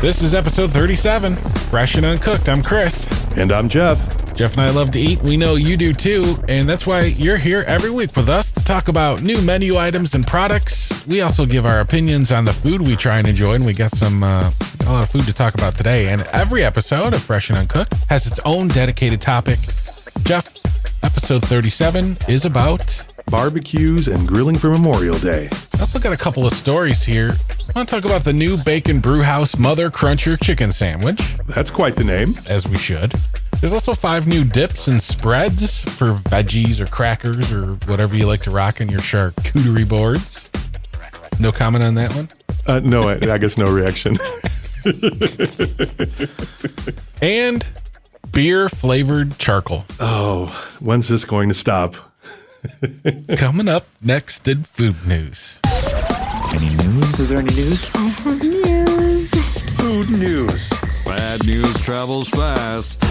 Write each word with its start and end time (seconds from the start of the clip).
This 0.00 0.22
is 0.22 0.34
episode 0.34 0.70
37, 0.70 1.36
Fresh 1.36 1.96
and 1.96 2.06
Uncooked. 2.06 2.48
I'm 2.48 2.62
Chris. 2.62 3.06
And 3.36 3.52
I'm 3.52 3.68
Jeff. 3.68 3.98
Jeff 4.34 4.52
and 4.52 4.62
I 4.62 4.70
love 4.70 4.90
to 4.92 4.98
eat. 4.98 5.20
We 5.20 5.36
know 5.36 5.56
you 5.56 5.76
do 5.76 5.92
too. 5.92 6.36
And 6.48 6.66
that's 6.66 6.86
why 6.86 7.02
you're 7.02 7.36
here 7.36 7.64
every 7.66 7.90
week 7.90 8.16
with 8.16 8.30
us 8.30 8.50
to 8.52 8.64
talk 8.64 8.88
about 8.88 9.20
new 9.20 9.38
menu 9.42 9.76
items 9.76 10.14
and 10.14 10.26
products. 10.26 11.06
We 11.06 11.20
also 11.20 11.44
give 11.44 11.66
our 11.66 11.80
opinions 11.80 12.32
on 12.32 12.46
the 12.46 12.52
food 12.54 12.80
we 12.80 12.96
try 12.96 13.18
and 13.18 13.28
enjoy. 13.28 13.56
And 13.56 13.66
we 13.66 13.74
got 13.74 13.90
some, 13.90 14.22
uh, 14.22 14.50
a 14.86 14.90
lot 14.90 15.02
of 15.02 15.10
food 15.10 15.24
to 15.24 15.34
talk 15.34 15.52
about 15.52 15.74
today. 15.74 16.08
And 16.08 16.22
every 16.32 16.64
episode 16.64 17.12
of 17.12 17.22
Fresh 17.22 17.50
and 17.50 17.58
Uncooked 17.58 17.92
has 18.08 18.26
its 18.26 18.40
own 18.46 18.68
dedicated 18.68 19.20
topic. 19.20 19.58
Jeff, 20.22 20.48
episode 21.02 21.44
37 21.44 22.16
is 22.26 22.46
about 22.46 23.04
barbecues 23.26 24.08
and 24.08 24.26
grilling 24.26 24.56
for 24.56 24.70
Memorial 24.70 25.18
Day. 25.18 25.50
Look 25.92 26.04
at 26.04 26.12
a 26.12 26.16
couple 26.16 26.46
of 26.46 26.52
stories 26.52 27.04
here. 27.04 27.30
I 27.30 27.72
want 27.74 27.88
to 27.88 27.94
talk 27.94 28.04
about 28.04 28.24
the 28.24 28.32
new 28.32 28.56
Bacon 28.56 29.00
Brewhouse 29.00 29.58
Mother 29.58 29.90
Cruncher 29.90 30.36
Chicken 30.36 30.72
Sandwich. 30.72 31.36
That's 31.48 31.70
quite 31.70 31.96
the 31.96 32.04
name. 32.04 32.34
As 32.48 32.66
we 32.66 32.76
should. 32.76 33.12
There's 33.60 33.72
also 33.72 33.92
five 33.92 34.26
new 34.26 34.44
dips 34.44 34.88
and 34.88 35.02
spreads 35.02 35.80
for 35.80 36.12
veggies 36.30 36.80
or 36.80 36.86
crackers 36.86 37.52
or 37.52 37.74
whatever 37.86 38.16
you 38.16 38.26
like 38.26 38.40
to 38.42 38.50
rock 38.50 38.80
on 38.80 38.88
your 38.88 39.00
charcuterie 39.00 39.88
boards. 39.88 40.48
No 41.40 41.52
comment 41.52 41.84
on 41.84 41.94
that 41.96 42.14
one? 42.14 42.28
Uh, 42.66 42.80
no, 42.80 43.08
I, 43.08 43.32
I 43.32 43.38
guess 43.38 43.58
no 43.58 43.66
reaction. 43.66 44.16
and 47.22 47.68
beer 48.32 48.68
flavored 48.68 49.38
charcoal. 49.38 49.84
Oh, 49.98 50.46
when's 50.80 51.08
this 51.08 51.24
going 51.24 51.48
to 51.48 51.54
stop? 51.54 51.96
Coming 53.36 53.68
up 53.68 53.86
next 54.00 54.46
in 54.48 54.64
food 54.64 55.06
news. 55.06 55.60
Any 56.52 56.74
news? 56.76 57.20
Is 57.20 57.28
there 57.28 57.38
any 57.38 57.54
news? 57.54 57.90
I 57.94 57.98
have 58.00 58.42
news. 58.42 59.30
Food 59.76 60.10
news. 60.18 60.70
Bad 61.04 61.46
news 61.46 61.80
travels 61.80 62.28
fast. 62.28 63.02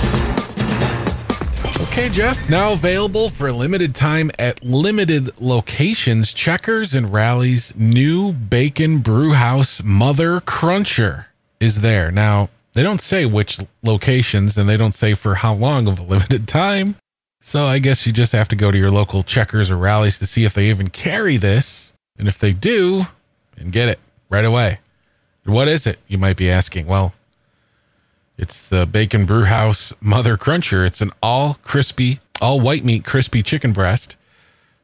Okay, 1.81 2.09
Jeff. 2.09 2.49
Now 2.49 2.73
available 2.73 3.29
for 3.29 3.47
a 3.47 3.53
limited 3.53 3.95
time 3.95 4.29
at 4.37 4.63
limited 4.63 5.29
locations, 5.41 6.33
Checkers 6.33 6.93
and 6.93 7.11
Rally's 7.11 7.75
new 7.77 8.31
Bacon 8.33 8.99
Brewhouse 8.99 9.81
Mother 9.83 10.41
Cruncher 10.41 11.27
is 11.59 11.81
there. 11.81 12.11
Now, 12.11 12.49
they 12.73 12.83
don't 12.83 13.01
say 13.01 13.25
which 13.25 13.59
locations 13.83 14.57
and 14.57 14.69
they 14.69 14.77
don't 14.77 14.93
say 14.93 15.13
for 15.13 15.35
how 15.35 15.53
long 15.53 15.87
of 15.87 15.99
a 15.99 16.03
limited 16.03 16.47
time. 16.47 16.95
So 17.41 17.65
I 17.65 17.79
guess 17.79 18.05
you 18.05 18.13
just 18.13 18.33
have 18.33 18.49
to 18.49 18.55
go 18.55 18.69
to 18.69 18.77
your 18.77 18.91
local 18.91 19.23
checkers 19.23 19.71
or 19.71 19.77
Rally's 19.77 20.19
to 20.19 20.27
see 20.27 20.43
if 20.43 20.53
they 20.53 20.69
even 20.69 20.89
carry 20.89 21.37
this. 21.37 21.93
And 22.17 22.27
if 22.27 22.37
they 22.37 22.51
do, 22.51 23.07
and 23.59 23.71
get 23.71 23.89
it 23.89 23.99
right 24.29 24.45
away. 24.45 24.79
What 25.45 25.67
is 25.67 25.87
it? 25.87 25.99
You 26.07 26.17
might 26.17 26.37
be 26.37 26.49
asking. 26.49 26.85
Well, 26.85 27.13
it's 28.37 28.61
the 28.61 28.85
Bacon 28.85 29.25
Brewhouse 29.25 29.93
Mother 29.99 30.37
Cruncher. 30.37 30.85
It's 30.85 31.01
an 31.01 31.11
all 31.21 31.55
crispy, 31.63 32.19
all 32.41 32.59
white 32.59 32.83
meat 32.85 33.03
crispy 33.03 33.43
chicken 33.43 33.73
breast, 33.73 34.15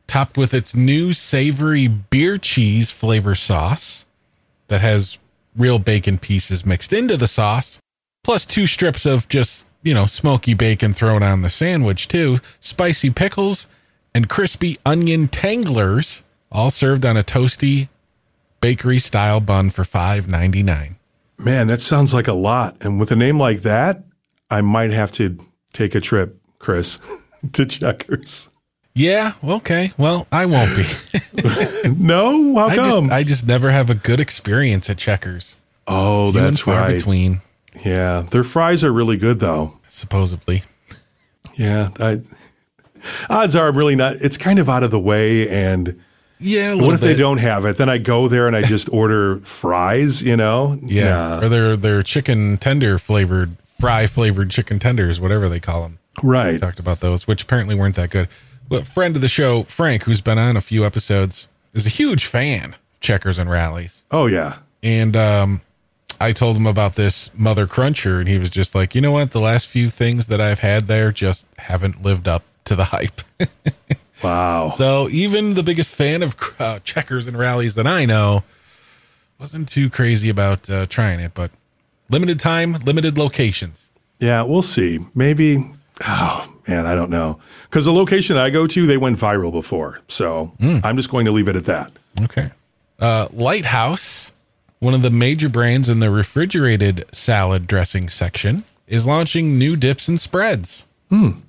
topped 0.08 0.38
with 0.38 0.54
its 0.54 0.76
new 0.76 1.14
savory 1.14 1.88
beer 1.88 2.38
cheese 2.38 2.92
flavor 2.92 3.36
sauce 3.36 4.06
that 4.68 4.82
has 4.82 5.18
real 5.56 5.80
bacon 5.80 6.18
pieces 6.18 6.66
mixed 6.66 6.92
into 6.92 7.16
the 7.16 7.28
sauce, 7.28 7.80
plus 8.24 8.46
two 8.46 8.68
strips 8.68 9.06
of 9.06 9.28
just 9.28 9.66
you 9.86 9.94
know, 9.94 10.08
smoky 10.08 10.56
bacon 10.56 10.94
thrown 10.94 11.22
on 11.22 11.44
the 11.44 11.50
sandwich 11.50 12.08
too, 12.08 12.40
spicy 12.60 13.12
pickles, 13.12 13.68
and 14.16 14.28
crispy 14.28 14.78
onion 14.84 15.28
tanglers, 15.28 16.24
all 16.52 16.72
served 16.72 17.06
on 17.06 17.16
a 17.16 17.24
toasty 17.24 17.88
bakery 18.62 19.00
style 19.00 19.40
bun 19.40 19.70
for 19.70 19.84
five 19.84 20.28
ninety 20.28 20.64
nine. 20.64 20.98
Man, 21.38 21.68
that 21.68 21.82
sounds 21.82 22.14
like 22.14 22.28
a 22.28 22.34
lot. 22.34 22.78
And 22.82 23.00
with 23.00 23.12
a 23.12 23.16
name 23.16 23.40
like 23.40 23.62
that, 23.62 24.04
I 24.50 24.62
might 24.62 24.92
have 24.92 25.12
to 25.14 25.38
take 25.74 25.96
a 25.96 26.00
trip, 26.00 26.40
Chris, 26.60 26.98
to 27.54 27.66
Checkers. 27.66 28.50
Yeah, 28.94 29.34
okay. 29.44 29.92
Well, 29.98 30.26
I 30.32 30.46
won't 30.46 30.74
be. 30.76 30.86
no, 31.98 32.56
how 32.56 32.68
I 32.68 32.76
come? 32.78 33.04
Just, 33.06 33.12
I 33.12 33.24
just 33.24 33.46
never 33.46 33.70
have 33.70 33.90
a 33.90 33.96
good 33.96 34.22
experience 34.22 34.90
at 34.90 34.98
Checkers. 34.98 35.60
Oh, 35.86 36.32
Few 36.32 36.40
that's 36.40 36.66
right. 36.66 36.96
Between. 36.96 37.42
Yeah, 37.84 38.22
their 38.32 38.46
fries 38.46 38.84
are 38.86 38.94
really 38.94 39.18
good 39.18 39.40
though. 39.40 39.80
Supposedly. 39.90 40.64
Yeah, 41.58 41.90
I, 42.00 42.22
odds 43.30 43.56
are 43.56 43.68
I'm 43.68 43.78
really 43.78 43.96
not. 43.96 44.16
It's 44.22 44.38
kind 44.38 44.60
of 44.60 44.70
out 44.70 44.84
of 44.84 44.92
the 44.92 45.00
way, 45.00 45.50
and 45.50 46.02
yeah. 46.40 46.74
what 46.74 46.94
if 46.94 47.02
bit. 47.02 47.08
they 47.08 47.16
don't 47.16 47.38
have 47.38 47.66
it? 47.66 47.78
Then 47.78 47.90
I 47.90 47.98
go 47.98 48.28
there 48.28 48.48
and 48.48 48.56
I 48.56 48.62
just 48.62 48.90
order 48.94 49.38
fries. 49.38 50.22
You 50.22 50.38
know? 50.38 50.78
Yeah, 50.82 51.10
nah. 51.10 51.42
or 51.42 51.50
their 51.50 51.78
their 51.78 52.04
chicken 52.04 52.58
tender 52.58 52.98
flavored 52.98 53.56
fry 53.80 54.08
flavored 54.08 54.50
chicken 54.50 54.80
tenders, 54.80 55.20
whatever 55.20 55.50
they 55.50 55.60
call 55.60 55.84
them. 55.84 56.00
Right. 56.24 56.54
We 56.54 56.60
talked 56.60 56.80
about 56.80 57.02
those, 57.02 57.28
which 57.28 57.44
apparently 57.44 57.76
weren't 57.76 57.96
that 57.96 58.10
good. 58.10 58.30
But 58.68 58.88
friend 58.88 59.16
of 59.16 59.22
the 59.22 59.28
show, 59.28 59.64
Frank, 59.64 60.04
who's 60.04 60.22
been 60.22 60.38
on 60.38 60.58
a 60.58 60.62
few 60.62 60.86
episodes, 60.86 61.48
is 61.74 61.86
a 61.86 61.90
huge 61.90 62.26
fan 62.26 62.74
of 62.74 62.80
Checkers 63.00 63.38
and 63.38 63.50
Rally's. 63.50 64.02
Oh 64.12 64.28
yeah. 64.28 64.60
And 64.82 65.16
um, 65.16 65.62
I 66.20 66.32
told 66.32 66.58
him 66.58 66.66
about 66.66 66.96
this 66.96 67.32
Mother 67.36 67.68
Cruncher, 67.68 68.20
and 68.20 68.28
he 68.28 68.38
was 68.38 68.50
just 68.50 68.76
like, 68.76 68.96
you 68.96 69.02
know 69.02 69.12
what? 69.12 69.32
The 69.32 69.40
last 69.40 69.68
few 69.68 69.90
things 69.90 70.28
that 70.28 70.40
I've 70.40 70.60
had 70.60 70.88
there 70.88 71.12
just 71.12 71.48
haven't 71.58 72.02
lived 72.02 72.28
up 72.28 72.44
to 72.66 72.76
the 72.76 72.86
hype. 72.86 73.22
wow. 74.24 74.74
So 74.76 75.10
even 75.10 75.54
the 75.54 75.64
biggest 75.64 75.96
fan 75.96 76.24
of 76.24 76.36
uh, 76.60 76.80
checkers 76.84 77.28
and 77.28 77.38
Rally's 77.38 77.76
that 77.76 77.88
I 77.88 78.06
know 78.06 78.44
wasn't 79.40 79.70
too 79.70 79.90
crazy 79.90 80.30
about 80.30 80.70
uh, 80.70 80.86
trying 80.86 81.20
it, 81.20 81.34
but 81.34 81.52
limited 82.10 82.40
time, 82.40 82.74
limited 82.74 83.18
locations. 83.18 83.92
Yeah, 84.20 84.44
we'll 84.44 84.62
see. 84.62 85.00
Maybe. 85.16 85.64
Oh 86.06 86.54
man, 86.68 86.86
I 86.86 86.96
don't 86.96 87.10
know. 87.10 87.40
Because 87.64 87.86
the 87.86 87.94
location 87.94 88.38
I 88.38 88.50
go 88.50 88.68
to, 88.68 88.86
they 88.86 88.98
went 88.98 89.18
viral 89.18 89.52
before, 89.52 90.02
so 90.08 90.54
mm. 90.60 90.82
I'm 90.84 90.96
just 90.96 91.10
going 91.10 91.26
to 91.26 91.32
leave 91.32 91.48
it 91.48 91.56
at 91.56 91.66
that. 91.66 91.92
Okay. 92.22 92.52
Uh, 93.00 93.28
Lighthouse 93.32 94.32
one 94.80 94.94
of 94.94 95.02
the 95.02 95.10
major 95.10 95.50
brands 95.50 95.90
in 95.90 96.00
the 96.00 96.12
refrigerated 96.12 97.06
salad 97.12 97.66
dressing 97.66 98.10
section, 98.10 98.64
is 98.88 99.08
launching 99.08 99.58
new 99.58 99.76
dips 99.76 100.08
and 100.08 100.20
spreads. 100.20 100.86
Hmm. 101.10 101.40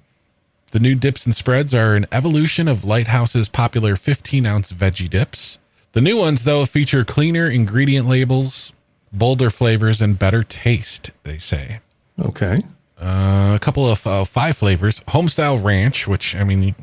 The 0.76 0.82
new 0.82 0.94
dips 0.94 1.24
and 1.24 1.34
spreads 1.34 1.74
are 1.74 1.94
an 1.94 2.04
evolution 2.12 2.68
of 2.68 2.84
Lighthouse's 2.84 3.48
popular 3.48 3.96
15 3.96 4.44
ounce 4.44 4.74
veggie 4.74 5.08
dips. 5.08 5.56
The 5.92 6.02
new 6.02 6.18
ones, 6.18 6.44
though, 6.44 6.66
feature 6.66 7.02
cleaner 7.02 7.48
ingredient 7.48 8.06
labels, 8.06 8.74
bolder 9.10 9.48
flavors, 9.48 10.02
and 10.02 10.18
better 10.18 10.42
taste, 10.42 11.12
they 11.22 11.38
say. 11.38 11.80
Okay. 12.20 12.58
Uh, 13.00 13.54
a 13.56 13.58
couple 13.58 13.90
of 13.90 14.06
uh, 14.06 14.26
five 14.26 14.58
flavors 14.58 15.00
homestyle 15.08 15.64
ranch, 15.64 16.06
which, 16.06 16.36
I 16.36 16.44
mean, 16.44 16.62
you, 16.62 16.74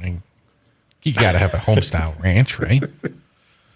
you 1.03 1.13
got 1.13 1.33
to 1.33 1.37
have 1.37 1.53
a 1.53 1.57
homestyle 1.57 2.19
ranch, 2.19 2.57
right? 2.57 2.81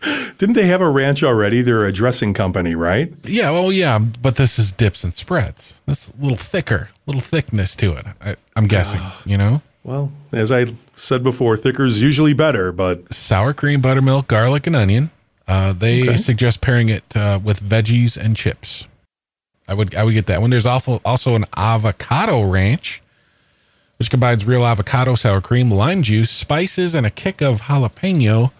Didn't 0.39 0.56
they 0.56 0.66
have 0.66 0.81
a 0.81 0.89
ranch 0.89 1.22
already? 1.22 1.61
They're 1.61 1.85
a 1.85 1.94
dressing 1.94 2.33
company, 2.33 2.73
right? 2.73 3.13
Yeah, 3.23 3.51
well, 3.51 3.72
yeah, 3.72 4.00
but 4.00 4.38
this 4.38 4.57
is 4.57 4.72
dips 4.72 5.03
and 5.03 5.13
spreads. 5.13 5.79
This 5.85 6.09
a 6.09 6.19
little 6.19 6.38
thicker, 6.38 6.89
a 7.06 7.11
little 7.11 7.22
thickness 7.22 7.75
to 7.75 7.94
it. 7.94 8.07
I, 8.19 8.35
am 8.56 8.66
guessing, 8.66 9.01
you 9.23 9.38
know. 9.38 9.61
Well, 9.87 10.11
as 10.31 10.51
I 10.51 10.67
said 10.95 11.23
before, 11.23 11.57
thicker 11.57 11.85
is 11.85 12.01
usually 12.01 12.33
better, 12.33 12.71
but 12.71 13.11
sour 13.11 13.53
cream, 13.53 13.81
buttermilk, 13.81 14.27
garlic, 14.27 14.67
and 14.67 14.75
onion. 14.75 15.09
Uh, 15.47 15.73
they 15.73 16.03
okay. 16.03 16.17
suggest 16.17 16.61
pairing 16.61 16.89
it 16.89 17.17
uh, 17.17 17.39
with 17.43 17.61
veggies 17.61 18.15
and 18.15 18.35
chips. 18.35 18.85
I 19.67 19.73
would 19.73 19.95
I 19.95 20.03
would 20.03 20.13
get 20.13 20.27
that 20.27 20.41
one. 20.41 20.51
There's 20.51 20.67
also 20.67 21.01
also 21.03 21.35
an 21.35 21.45
avocado 21.55 22.43
ranch, 22.43 23.01
which 23.97 24.11
combines 24.11 24.45
real 24.45 24.63
avocado, 24.63 25.15
sour 25.15 25.41
cream, 25.41 25.71
lime 25.71 26.03
juice, 26.03 26.29
spices, 26.29 26.93
and 26.93 27.05
a 27.07 27.09
kick 27.09 27.41
of 27.41 27.61
jalapeno 27.61 28.51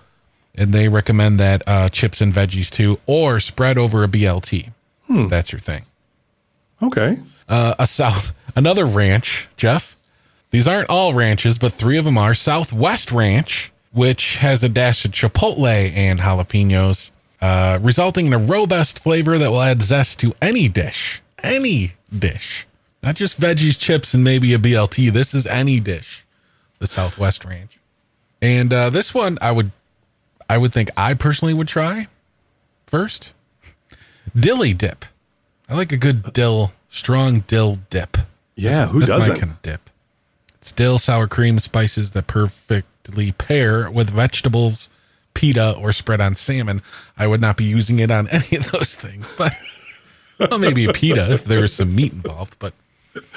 and 0.58 0.74
they 0.74 0.88
recommend 0.88 1.40
that 1.40 1.62
uh, 1.68 1.88
chips 1.90 2.20
and 2.20 2.34
veggies 2.34 2.70
too, 2.70 3.00
or 3.06 3.40
spread 3.40 3.78
over 3.78 4.04
a 4.04 4.08
BLT. 4.08 4.72
Hmm. 5.06 5.28
That's 5.28 5.52
your 5.52 5.60
thing. 5.60 5.86
Okay. 6.82 7.18
Uh, 7.48 7.76
a 7.80 7.86
south, 7.88 8.34
another 8.56 8.86
ranch, 8.86 9.48
Jeff. 9.56 9.96
These 10.52 10.68
aren't 10.68 10.90
all 10.90 11.14
ranches, 11.14 11.58
but 11.58 11.74
three 11.74 11.98
of 11.98 12.06
them 12.06 12.18
are 12.18 12.34
Southwest 12.34 13.12
Ranch, 13.12 13.72
which 13.92 14.38
has 14.38 14.64
a 14.64 14.70
dash 14.70 15.04
of 15.06 15.12
chipotle 15.12 15.68
and 15.68 16.20
jalapenos, 16.20 17.12
uh, 17.42 17.80
resulting 17.82 18.28
in 18.28 18.34
a 18.34 18.38
robust 18.38 19.00
flavor 19.00 19.38
that 19.38 19.50
will 19.50 19.62
add 19.62 19.82
zest 19.82 20.20
to 20.22 20.34
any 20.42 20.68
dish. 20.68 21.22
Any 21.44 21.94
dish, 22.18 22.66
not 23.04 23.16
just 23.16 23.40
veggies, 23.40 23.78
chips, 23.80 24.14
and 24.14 24.24
maybe 24.24 24.54
a 24.54 24.58
BLT. 24.58 25.12
This 25.12 25.34
is 25.34 25.46
any 25.46 25.80
dish. 25.80 26.26
The 26.80 26.88
Southwest 26.88 27.46
Ranch, 27.46 27.78
and 28.42 28.72
uh, 28.72 28.90
this 28.90 29.14
one 29.14 29.38
I 29.42 29.52
would 29.52 29.72
I 30.50 30.58
would 30.58 30.74
think 30.74 30.90
I 30.96 31.14
personally 31.14 31.54
would 31.54 31.68
try 31.68 32.08
first. 32.86 33.34
Dilly 34.36 34.74
dip. 34.74 35.06
I 35.70 35.76
like 35.76 35.92
a 35.92 35.98
good 35.98 36.34
dill, 36.34 36.72
strong 36.90 37.42
dill 37.42 37.80
dip. 37.90 38.18
Yeah, 38.56 38.80
that's, 38.80 38.92
who 38.92 39.00
that's 39.00 39.10
doesn't? 39.10 39.40
Kind 39.40 39.52
of 39.52 39.62
dip. 39.62 39.90
It's 40.68 40.74
dill, 40.74 41.00
sour 41.00 41.28
cream, 41.28 41.60
spices 41.60 42.12
that 42.12 42.28
perfectly 42.28 43.32
pair 43.32 43.90
with 43.90 44.10
vegetables, 44.10 44.90
pita, 45.34 45.72
or 45.78 45.94
spread 45.94 46.20
on 46.20 46.36
salmon. 46.36 46.82
I 47.18 47.26
would 47.26 47.40
not 47.40 47.56
be 47.56 47.64
using 47.64 48.00
it 48.00 48.12
on 48.12 48.28
any 48.32 48.58
of 48.58 48.70
those 48.74 48.94
things, 48.94 49.34
but 49.38 49.54
well, 50.38 50.60
maybe 50.60 50.84
a 50.84 50.92
pita 50.92 51.32
if 51.32 51.46
there 51.46 51.62
was 51.62 51.72
some 51.74 51.96
meat 51.96 52.12
involved, 52.12 52.58
but. 52.60 52.74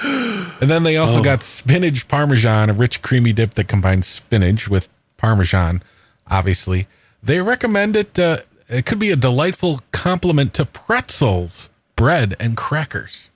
And 0.03 0.69
then 0.69 0.83
they 0.83 0.97
also 0.97 1.23
got 1.23 1.41
spinach 1.41 2.09
parmesan, 2.09 2.69
a 2.69 2.73
rich 2.73 3.01
creamy 3.01 3.31
dip 3.31 3.53
that 3.53 3.69
combines 3.69 4.07
spinach 4.07 4.67
with 4.67 4.89
parmesan. 5.15 5.83
Obviously, 6.27 6.85
they 7.23 7.39
recommend 7.39 7.95
it. 7.95 8.19
Uh, 8.19 8.39
it 8.67 8.85
could 8.85 8.99
be 8.99 9.09
a 9.09 9.15
delightful 9.15 9.79
complement 9.93 10.53
to 10.55 10.65
pretzels, 10.65 11.69
bread, 11.95 12.35
and 12.41 12.57
crackers. 12.57 13.29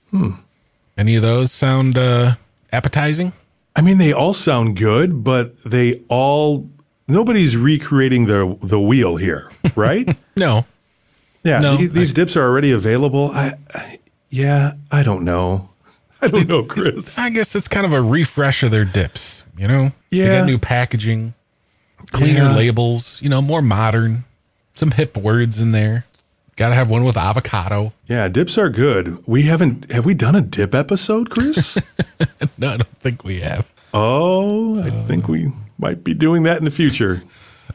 Any 0.98 1.16
of 1.16 1.22
those 1.22 1.50
sound 1.50 1.96
uh, 1.96 2.34
appetizing? 2.70 3.32
I 3.76 3.82
mean, 3.82 3.98
they 3.98 4.12
all 4.12 4.32
sound 4.34 4.76
good, 4.76 5.22
but 5.22 5.56
they 5.58 6.02
all 6.08 6.68
nobody's 7.06 7.56
recreating 7.56 8.26
the 8.26 8.56
the 8.62 8.80
wheel 8.80 9.16
here, 9.16 9.50
right? 9.76 10.16
No, 10.36 10.64
yeah, 11.44 11.58
No, 11.60 11.76
the- 11.76 11.88
these 11.88 12.12
dips 12.14 12.36
are 12.36 12.42
already 12.42 12.72
available. 12.72 13.30
I, 13.32 13.52
I, 13.74 13.98
yeah, 14.30 14.72
I 14.90 15.02
don't 15.02 15.24
know. 15.24 15.68
I 16.22 16.28
don't 16.28 16.48
know, 16.48 16.64
Chris. 16.64 17.18
I 17.18 17.28
guess 17.30 17.54
it's 17.54 17.68
kind 17.68 17.84
of 17.84 17.92
a 17.92 18.00
refresh 18.00 18.62
of 18.62 18.70
their 18.70 18.86
dips. 18.86 19.42
You 19.58 19.68
know, 19.68 19.92
they 20.10 20.18
Yeah. 20.18 20.38
got 20.40 20.46
new 20.46 20.58
packaging, 20.58 21.34
cleaner 22.12 22.40
Yeah. 22.44 22.56
labels. 22.56 23.20
You 23.22 23.28
know, 23.28 23.42
more 23.42 23.60
modern. 23.62 24.24
Some 24.72 24.90
hip 24.92 25.16
words 25.16 25.60
in 25.60 25.72
there. 25.72 26.05
Got 26.56 26.70
to 26.70 26.74
have 26.74 26.88
one 26.90 27.04
with 27.04 27.16
avocado. 27.18 27.92
Yeah, 28.06 28.28
dips 28.28 28.56
are 28.56 28.70
good. 28.70 29.18
We 29.26 29.42
haven't 29.42 29.92
have 29.92 30.06
we 30.06 30.14
done 30.14 30.34
a 30.34 30.40
dip 30.40 30.74
episode, 30.74 31.30
Chris? 31.30 31.78
No, 32.58 32.68
I 32.72 32.76
don't 32.78 32.98
think 33.00 33.22
we 33.24 33.40
have. 33.40 33.70
oh, 33.92 34.82
I 34.82 34.88
think 35.06 35.28
we 35.28 35.52
might 35.78 36.02
be 36.02 36.14
doing 36.14 36.44
that 36.44 36.56
in 36.58 36.64
the 36.64 36.70
future. 36.70 37.22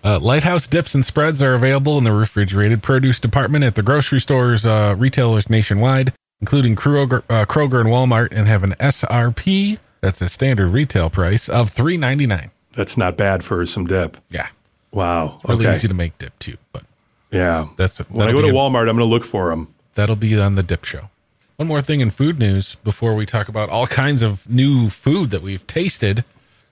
Uh, 0.04 0.18
Lighthouse 0.20 0.66
dips 0.66 0.96
and 0.96 1.06
spreads 1.06 1.44
are 1.44 1.54
available 1.54 2.00
in 2.00 2.04
the 2.04 2.12
refrigerated 2.12 2.82
produce 2.82 3.20
department 3.20 3.64
at 3.64 3.76
the 3.76 3.84
grocery 3.84 4.20
stores, 4.20 4.66
uh, 4.66 4.96
retailers 4.98 5.48
nationwide, 5.52 6.14
including 6.40 6.76
Kroger, 6.76 7.22
uh, 7.30 7.46
Kroger 7.46 7.80
and 7.80 7.90
Walmart, 7.90 8.30
and 8.32 8.48
have 8.48 8.64
an 8.64 8.72
SRP. 8.80 9.78
That's 10.00 10.20
a 10.22 10.30
standard 10.30 10.70
retail 10.70 11.12
price 11.12 11.48
of 11.48 11.70
three 11.70 11.98
ninety 11.98 12.26
nine. 12.26 12.50
That's 12.74 12.98
not 12.98 13.18
bad 13.18 13.44
for 13.44 13.64
some 13.68 13.86
dip. 13.86 14.18
Yeah, 14.30 14.48
Wow. 14.92 15.40
really 15.48 15.68
okay. 15.68 15.76
easy 15.76 15.88
to 15.88 15.94
make 15.94 16.18
dip 16.18 16.38
too. 16.40 16.58
But 16.74 16.84
yeah. 17.32 17.68
that's 17.78 17.98
when 18.10 18.28
I 18.28 18.32
go 18.32 18.42
to 18.42 18.48
be- 18.48 18.54
Walmart, 18.54 18.90
I'm 18.90 18.98
going 18.98 19.00
to 19.00 19.06
look 19.06 19.24
for 19.24 19.50
them. 19.50 19.74
That'll 19.96 20.16
be 20.16 20.40
on 20.40 20.56
the 20.56 20.64
dip 20.64 20.86
show. 20.86 21.10
One 21.58 21.68
more 21.68 21.82
thing 21.82 22.02
in 22.02 22.10
food 22.10 22.40
news 22.40 22.76
before 22.76 23.14
we 23.14 23.26
talk 23.26 23.48
about 23.48 23.70
all 23.70 23.88
kinds 24.04 24.24
of 24.24 24.50
new 24.50 24.90
food 24.90 25.30
that 25.32 25.42
we've 25.42 25.66
tasted. 25.68 26.24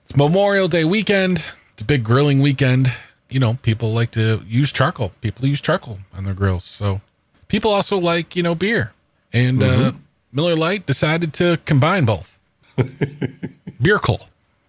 It's 0.04 0.16
Memorial 0.16 0.68
Day 0.68 0.84
weekend. 0.84 1.52
It's 1.72 1.82
a 1.82 1.84
big 1.84 2.02
grilling 2.02 2.40
weekend. 2.40 2.92
You 3.28 3.38
know, 3.38 3.54
people 3.62 3.92
like 3.92 4.10
to 4.12 4.42
use 4.46 4.72
charcoal. 4.72 5.12
People 5.20 5.46
use 5.46 5.60
charcoal 5.60 6.00
on 6.12 6.24
their 6.24 6.34
grills. 6.34 6.64
So 6.64 7.00
people 7.46 7.70
also 7.70 7.98
like, 7.98 8.34
you 8.34 8.42
know, 8.42 8.56
beer. 8.56 8.92
And 9.32 9.62
uh, 9.62 9.92
Miller 10.32 10.56
Lite 10.56 10.86
decided 10.86 11.32
to 11.34 11.58
combine 11.64 12.04
both. 12.04 12.38
beer 13.80 13.98
coal. 13.98 14.22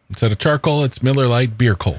Instead 0.09 0.31
of 0.31 0.37
charcoal, 0.37 0.83
it's 0.83 1.01
Miller 1.01 1.27
Lite 1.27 1.57
beer 1.57 1.75
coal. 1.75 1.97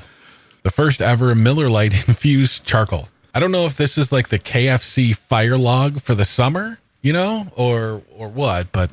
The 0.62 0.70
first 0.70 1.02
ever 1.02 1.34
Miller 1.34 1.68
Lite 1.68 1.92
infused 2.08 2.64
charcoal. 2.64 3.08
I 3.34 3.40
don't 3.40 3.52
know 3.52 3.64
if 3.64 3.76
this 3.76 3.96
is 3.96 4.12
like 4.12 4.28
the 4.28 4.38
KFC 4.38 5.16
fire 5.16 5.56
log 5.56 6.00
for 6.00 6.14
the 6.14 6.24
summer, 6.24 6.78
you 7.00 7.12
know, 7.12 7.46
or 7.56 8.02
or 8.16 8.28
what, 8.28 8.72
but 8.72 8.90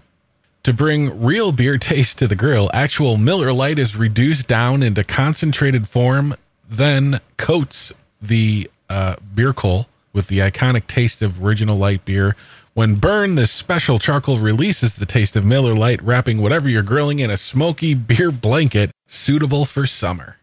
to 0.63 0.74
bring 0.74 1.21
real 1.21 1.51
beer 1.51 1.77
taste 1.80 2.19
to 2.19 2.27
the 2.27 2.36
grill, 2.36 2.69
actual 2.74 3.18
Miller 3.18 3.51
Lite 3.51 3.80
is 3.80 3.95
reduced 3.95 4.47
down 4.47 4.81
into 4.83 5.03
concentrated 5.03 5.88
form, 5.88 6.36
then 6.69 7.19
coats 7.38 7.91
the 8.21 8.69
uh, 8.89 9.15
beer 9.33 9.53
coal 9.53 9.88
with 10.13 10.27
the 10.27 10.39
iconic 10.39 10.88
taste 10.88 11.21
of 11.21 11.44
original 11.44 11.77
light 11.77 12.06
beer. 12.06 12.36
When 12.74 12.95
burned, 12.95 13.38
this 13.38 13.51
special 13.51 14.00
charcoal 14.00 14.39
releases 14.39 14.95
the 14.95 15.06
taste 15.06 15.36
of 15.36 15.44
Miller 15.44 15.74
Lite, 15.74 16.01
wrapping 16.01 16.41
whatever 16.41 16.69
you're 16.69 16.83
grilling 16.83 17.19
in 17.19 17.30
a 17.30 17.38
smoky 17.38 17.94
beer 17.94 18.31
blanket 18.31 18.91
suitable 19.06 19.65
for 19.65 19.86
summer. 19.86 20.38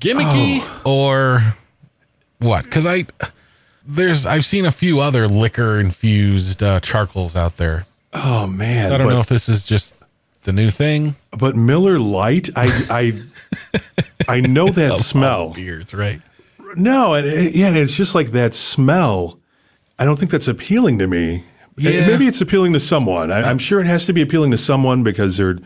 Gimmicky 0.00 0.62
or 0.84 1.54
what? 2.40 2.64
Because 2.64 2.86
I 2.86 3.06
there's 3.86 4.26
I've 4.26 4.44
seen 4.44 4.66
a 4.66 4.70
few 4.70 5.00
other 5.00 5.28
liquor 5.28 5.78
infused 5.78 6.62
uh, 6.62 6.80
charcoals 6.80 7.36
out 7.36 7.56
there. 7.56 7.86
Oh 8.12 8.46
man. 8.46 8.92
I 8.92 8.98
don't 8.98 9.06
but, 9.06 9.12
know 9.14 9.20
if 9.20 9.26
this 9.26 9.48
is 9.48 9.64
just 9.64 9.94
the 10.42 10.52
new 10.52 10.70
thing. 10.70 11.16
but 11.38 11.56
Miller 11.56 11.98
Lite, 11.98 12.50
I 12.56 12.68
I 12.90 13.78
I 14.28 14.40
know 14.40 14.68
that 14.70 14.98
smell. 14.98 15.54
Beers, 15.54 15.94
right? 15.94 16.20
No, 16.76 17.14
and 17.14 17.26
it, 17.26 17.54
yeah, 17.54 17.74
it's 17.74 17.96
just 17.96 18.14
like 18.14 18.28
that 18.28 18.54
smell. 18.54 19.38
I 19.98 20.04
don't 20.04 20.18
think 20.18 20.30
that's 20.30 20.48
appealing 20.48 20.98
to 20.98 21.06
me. 21.06 21.44
Yeah. 21.76 22.06
Maybe 22.06 22.26
it's 22.26 22.40
appealing 22.40 22.72
to 22.74 22.80
someone. 22.80 23.32
I, 23.32 23.42
I'm 23.42 23.58
sure 23.58 23.80
it 23.80 23.86
has 23.86 24.06
to 24.06 24.12
be 24.12 24.22
appealing 24.22 24.50
to 24.50 24.58
someone 24.58 25.02
because 25.02 25.36
they're 25.36 25.58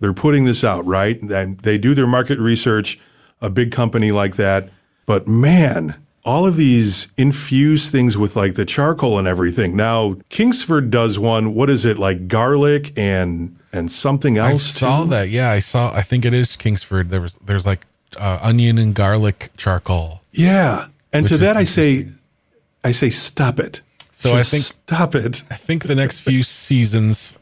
they're 0.00 0.12
putting 0.12 0.44
this 0.44 0.64
out, 0.64 0.84
right? 0.84 1.20
And 1.20 1.58
they 1.60 1.78
do 1.78 1.94
their 1.94 2.06
market 2.06 2.38
research. 2.38 3.00
A 3.40 3.50
big 3.50 3.72
company 3.72 4.12
like 4.12 4.36
that, 4.36 4.70
but 5.04 5.26
man, 5.26 6.01
all 6.24 6.46
of 6.46 6.56
these 6.56 7.08
infused 7.16 7.90
things 7.90 8.16
with 8.16 8.36
like 8.36 8.54
the 8.54 8.64
charcoal 8.64 9.18
and 9.18 9.26
everything. 9.26 9.76
Now 9.76 10.16
Kingsford 10.28 10.90
does 10.90 11.18
one. 11.18 11.54
What 11.54 11.68
is 11.70 11.84
it 11.84 11.98
like? 11.98 12.28
Garlic 12.28 12.92
and 12.96 13.58
and 13.72 13.90
something 13.90 14.38
else? 14.38 14.76
I 14.76 14.78
saw 14.78 15.02
too? 15.04 15.10
that. 15.10 15.28
Yeah, 15.30 15.50
I 15.50 15.58
saw. 15.58 15.92
I 15.92 16.02
think 16.02 16.24
it 16.24 16.34
is 16.34 16.56
Kingsford. 16.56 17.08
There 17.08 17.20
was 17.20 17.38
there's 17.44 17.66
like 17.66 17.86
uh, 18.18 18.38
onion 18.42 18.78
and 18.78 18.94
garlic 18.94 19.50
charcoal. 19.56 20.20
Yeah, 20.32 20.86
and 21.12 21.26
to 21.28 21.36
that 21.38 21.56
I 21.56 21.64
say, 21.64 22.06
I 22.84 22.92
say, 22.92 23.10
stop 23.10 23.58
it. 23.58 23.80
So 24.12 24.36
I 24.36 24.42
think- 24.42 24.64
stop 24.64 25.14
it. 25.14 25.42
I 25.50 25.56
think 25.56 25.84
the 25.84 25.94
next 25.94 26.20
few 26.20 26.42
seasons, 26.42 27.36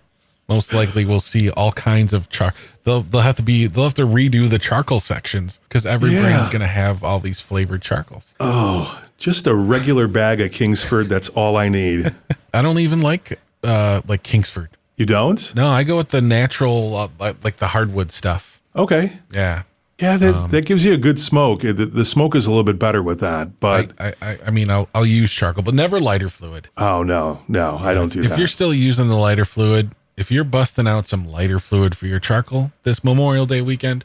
most 0.50 0.74
likely, 0.74 1.04
we'll 1.06 1.20
see 1.20 1.48
all 1.50 1.72
kinds 1.72 2.12
of 2.12 2.28
char. 2.28 2.52
They'll 2.84 3.02
they'll 3.02 3.20
have 3.22 3.36
to 3.36 3.42
be 3.42 3.66
they'll 3.66 3.84
have 3.84 3.94
to 3.94 4.06
redo 4.06 4.50
the 4.50 4.58
charcoal 4.58 5.00
sections 5.00 5.60
because 5.68 5.86
every 5.86 6.10
Yeah. 6.12 6.20
brand's 6.22 6.52
gonna 6.52 6.66
have 6.66 7.02
all 7.02 7.20
these 7.20 7.40
flavored 7.40 7.82
charcoals. 7.82 8.34
Oh, 8.40 9.02
just 9.16 9.46
a 9.46 9.54
regular 9.54 10.08
bag 10.08 10.40
of 10.40 10.50
Kingsford. 10.52 11.08
That's 11.08 11.28
all 11.30 11.56
I 11.56 11.68
need. 11.68 12.14
I 12.54 12.60
don't 12.62 12.78
even 12.80 13.00
like 13.00 13.38
uh 13.64 14.00
like 14.08 14.22
Kingsford. 14.22 14.70
You 14.96 15.06
don't? 15.06 15.54
No, 15.54 15.68
I 15.68 15.84
go 15.84 15.96
with 15.96 16.08
the 16.10 16.20
natural 16.20 16.94
uh, 16.96 17.08
like, 17.18 17.42
like 17.44 17.56
the 17.56 17.68
hardwood 17.68 18.10
stuff. 18.12 18.60
Okay. 18.76 19.18
Yeah. 19.32 19.62
Yeah, 19.98 20.16
that, 20.16 20.48
that 20.50 20.64
gives 20.64 20.82
you 20.82 20.94
a 20.94 20.96
good 20.96 21.20
smoke. 21.20 21.60
The, 21.60 21.72
the 21.74 22.06
smoke 22.06 22.34
is 22.34 22.46
a 22.46 22.50
little 22.50 22.64
bit 22.64 22.78
better 22.78 23.02
with 23.02 23.20
that. 23.20 23.60
But 23.60 23.92
I, 23.98 24.14
I, 24.22 24.38
I 24.46 24.50
mean, 24.50 24.70
I'll, 24.70 24.88
I'll 24.94 25.04
use 25.04 25.30
charcoal, 25.30 25.62
but 25.62 25.74
never 25.74 26.00
lighter 26.00 26.30
fluid. 26.30 26.68
oh 26.78 27.02
no, 27.02 27.42
no, 27.48 27.76
I 27.76 27.92
don't 27.92 28.10
do 28.10 28.20
If 28.22 28.28
that. 28.28 28.32
If 28.32 28.38
you're 28.38 28.46
still 28.48 28.72
using 28.72 29.08
the 29.08 29.16
lighter 29.16 29.44
fluid, 29.44 29.92
if 30.20 30.30
you're 30.30 30.44
busting 30.44 30.86
out 30.86 31.06
some 31.06 31.28
lighter 31.28 31.58
fluid 31.58 31.96
for 31.96 32.06
your 32.06 32.20
charcoal 32.20 32.72
this 32.82 33.02
Memorial 33.02 33.46
Day 33.46 33.62
weekend, 33.62 34.04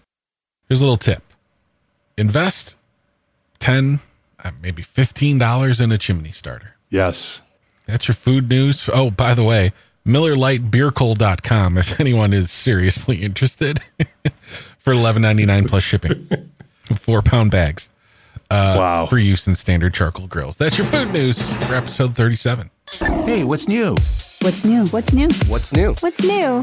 here's 0.68 0.82
a 0.82 0.86
little 0.86 0.98
tip: 0.98 1.22
invest 2.18 2.78
ten, 3.60 4.00
uh, 4.44 4.52
maybe 4.62 4.82
fifteen 4.82 5.38
dollars 5.38 5.82
in 5.82 5.92
a 5.92 5.98
chimney 5.98 6.32
starter. 6.32 6.76
yes. 6.90 7.42
That's 7.88 8.08
your 8.08 8.16
food 8.16 8.50
news. 8.50 8.90
Oh, 8.92 9.12
by 9.12 9.36
the 9.36 9.44
way, 9.44 9.72
MillerLightBeerCoal.com 10.08 11.78
if 11.78 12.00
anyone 12.00 12.34
is 12.34 12.50
seriously 12.50 13.18
interested 13.22 13.80
for 14.80 14.94
eleven 14.94 15.22
ninety 15.22 15.46
nine 15.46 15.68
plus 15.68 15.84
shipping. 15.84 16.28
Four 16.98 17.22
pound 17.22 17.52
bags 17.52 17.90
wow. 18.50 19.06
for 19.08 19.18
use 19.18 19.48
in 19.48 19.56
standard 19.56 19.94
charcoal 19.94 20.28
grills. 20.28 20.58
That's 20.58 20.78
your 20.78 20.88
food 20.88 21.12
news 21.12 21.52
for 21.66 21.74
episode 21.76 22.16
37. 22.16 22.70
Hey, 23.26 23.44
what's 23.44 23.68
new? 23.68 23.96
What's 24.46 24.64
new? 24.64 24.86
What's 24.86 25.12
new? 25.12 25.28
What's 25.48 25.74
new? 25.74 25.96
What's 26.02 26.24
new? 26.24 26.60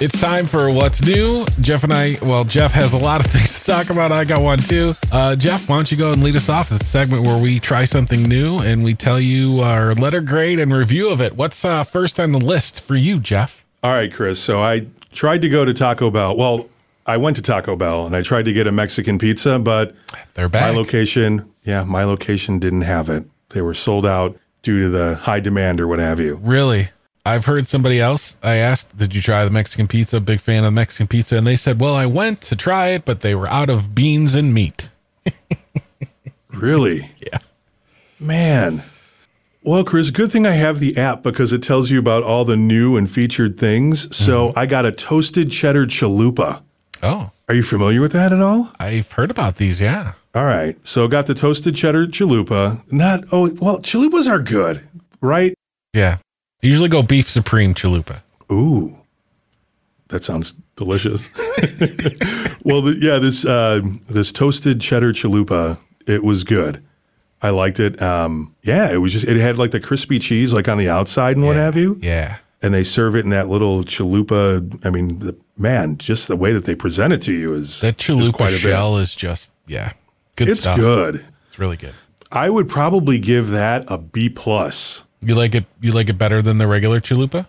It's 0.00 0.20
time 0.20 0.46
for 0.46 0.70
what's 0.70 1.02
new. 1.02 1.44
Jeff 1.58 1.82
and 1.82 1.92
I, 1.92 2.16
well, 2.22 2.44
Jeff 2.44 2.70
has 2.70 2.92
a 2.92 2.98
lot 2.98 3.18
of 3.18 3.26
things 3.32 3.58
to 3.58 3.64
talk 3.72 3.90
about. 3.90 4.12
I 4.12 4.22
got 4.22 4.40
one 4.42 4.58
too. 4.58 4.94
Uh, 5.10 5.34
Jeff, 5.34 5.68
why 5.68 5.74
don't 5.74 5.90
you 5.90 5.96
go 5.98 6.12
and 6.12 6.22
lead 6.22 6.36
us 6.36 6.48
off? 6.48 6.70
It's 6.70 6.80
a 6.80 6.84
segment 6.84 7.24
where 7.24 7.42
we 7.42 7.58
try 7.58 7.84
something 7.84 8.22
new 8.22 8.60
and 8.60 8.84
we 8.84 8.94
tell 8.94 9.18
you 9.18 9.58
our 9.58 9.92
letter 9.96 10.20
grade 10.20 10.60
and 10.60 10.72
review 10.72 11.08
of 11.08 11.20
it. 11.20 11.34
What's 11.34 11.64
uh, 11.64 11.82
first 11.82 12.20
on 12.20 12.30
the 12.30 12.38
list 12.38 12.80
for 12.80 12.94
you, 12.94 13.18
Jeff? 13.18 13.64
All 13.82 13.90
right, 13.90 14.12
Chris. 14.12 14.38
So 14.38 14.62
I 14.62 14.86
tried 15.10 15.40
to 15.40 15.48
go 15.48 15.64
to 15.64 15.74
Taco 15.74 16.12
Bell. 16.12 16.36
Well, 16.36 16.68
I 17.04 17.16
went 17.16 17.34
to 17.38 17.42
Taco 17.42 17.74
Bell 17.74 18.06
and 18.06 18.14
I 18.14 18.22
tried 18.22 18.44
to 18.44 18.52
get 18.52 18.68
a 18.68 18.72
Mexican 18.72 19.18
pizza, 19.18 19.58
but 19.58 19.96
They're 20.34 20.48
my 20.48 20.70
location, 20.70 21.52
yeah, 21.64 21.82
my 21.82 22.04
location 22.04 22.60
didn't 22.60 22.82
have 22.82 23.08
it. 23.08 23.24
They 23.48 23.62
were 23.62 23.74
sold 23.74 24.06
out 24.06 24.38
due 24.62 24.80
to 24.82 24.88
the 24.88 25.16
high 25.16 25.40
demand 25.40 25.80
or 25.80 25.88
what 25.88 25.98
have 25.98 26.20
you. 26.20 26.36
really? 26.36 26.88
I've 27.24 27.44
heard 27.44 27.68
somebody 27.68 28.00
else. 28.00 28.36
I 28.42 28.56
asked, 28.56 28.96
"Did 28.96 29.14
you 29.14 29.22
try 29.22 29.44
the 29.44 29.50
Mexican 29.50 29.86
pizza?" 29.86 30.18
Big 30.18 30.40
fan 30.40 30.64
of 30.64 30.64
the 30.64 30.70
Mexican 30.72 31.06
pizza, 31.06 31.36
and 31.36 31.46
they 31.46 31.54
said, 31.54 31.80
"Well, 31.80 31.94
I 31.94 32.04
went 32.04 32.40
to 32.42 32.56
try 32.56 32.88
it, 32.88 33.04
but 33.04 33.20
they 33.20 33.36
were 33.36 33.48
out 33.48 33.70
of 33.70 33.94
beans 33.94 34.34
and 34.34 34.52
meat." 34.52 34.88
Really? 36.52 37.10
Yeah. 37.20 37.38
Man. 38.20 38.84
Well, 39.64 39.84
Chris, 39.84 40.10
good 40.10 40.30
thing 40.30 40.46
I 40.46 40.52
have 40.52 40.80
the 40.80 40.96
app 40.96 41.22
because 41.22 41.52
it 41.52 41.62
tells 41.62 41.90
you 41.90 41.98
about 41.98 42.22
all 42.22 42.44
the 42.44 42.56
new 42.56 42.96
and 42.96 43.10
featured 43.10 43.58
things. 43.58 44.14
So 44.14 44.48
mm-hmm. 44.48 44.58
I 44.58 44.66
got 44.66 44.86
a 44.86 44.92
toasted 44.92 45.50
cheddar 45.50 45.86
chalupa. 45.86 46.62
Oh, 47.02 47.30
Are 47.48 47.54
you 47.54 47.62
familiar 47.62 48.00
with 48.00 48.12
that 48.12 48.32
at 48.32 48.40
all? 48.40 48.70
I've 48.78 49.10
heard 49.12 49.30
about 49.30 49.56
these. 49.56 49.80
Yeah. 49.80 50.12
All 50.34 50.44
right. 50.44 50.74
So 50.86 51.06
got 51.08 51.26
the 51.26 51.34
toasted 51.34 51.76
cheddar 51.76 52.06
chalupa. 52.06 52.90
Not, 52.92 53.24
oh, 53.32 53.50
well, 53.60 53.80
chalupas 53.80 54.30
are 54.30 54.38
good, 54.38 54.82
right? 55.20 55.54
Yeah. 55.92 56.18
I 56.62 56.66
usually 56.66 56.88
go 56.88 57.02
beef 57.02 57.28
supreme 57.28 57.74
chalupa. 57.74 58.22
Ooh, 58.50 58.96
that 60.08 60.24
sounds 60.24 60.54
delicious. 60.76 61.28
well, 62.64 62.80
the, 62.82 62.96
yeah, 63.00 63.18
this 63.18 63.44
uh, 63.44 63.80
this 64.08 64.30
toasted 64.32 64.80
cheddar 64.80 65.12
chalupa, 65.12 65.78
it 66.06 66.22
was 66.22 66.44
good. 66.44 66.82
I 67.42 67.50
liked 67.50 67.80
it. 67.80 68.00
Um, 68.00 68.54
yeah, 68.62 68.92
it 68.92 68.98
was 68.98 69.12
just 69.12 69.26
it 69.26 69.36
had 69.38 69.58
like 69.58 69.72
the 69.72 69.80
crispy 69.80 70.18
cheese 70.18 70.54
like 70.54 70.68
on 70.68 70.78
the 70.78 70.88
outside 70.88 71.36
and 71.36 71.44
what 71.44 71.56
have 71.56 71.76
you. 71.76 71.98
Yeah. 72.00 72.38
And 72.62 72.72
they 72.72 72.84
serve 72.84 73.16
it 73.16 73.24
in 73.24 73.30
that 73.30 73.48
little 73.48 73.82
chalupa. 73.82 74.86
I 74.86 74.90
mean, 74.90 75.18
the, 75.18 75.36
man, 75.58 75.96
just 75.98 76.28
the 76.28 76.36
way 76.36 76.52
that 76.52 76.64
they 76.64 76.76
present 76.76 77.12
it 77.12 77.20
to 77.22 77.32
you 77.32 77.54
is 77.54 77.80
That 77.80 77.96
chalupa 77.96 78.32
quite 78.32 78.50
a 78.50 78.52
bit. 78.52 78.60
shell 78.60 78.98
is 78.98 79.16
just 79.16 79.50
yeah. 79.66 79.92
Good 80.44 80.52
It's 80.52 80.60
stuff. 80.60 80.78
good. 80.78 81.24
It's 81.46 81.58
really 81.58 81.76
good. 81.76 81.94
I 82.30 82.48
would 82.50 82.68
probably 82.68 83.18
give 83.18 83.48
that 83.50 83.84
a 83.88 83.98
B 83.98 84.28
plus. 84.28 85.04
You 85.24 85.34
like 85.34 85.54
it 85.54 85.64
you 85.80 85.92
like 85.92 86.08
it 86.08 86.18
better 86.18 86.42
than 86.42 86.58
the 86.58 86.66
regular 86.66 86.98
chalupa? 87.00 87.46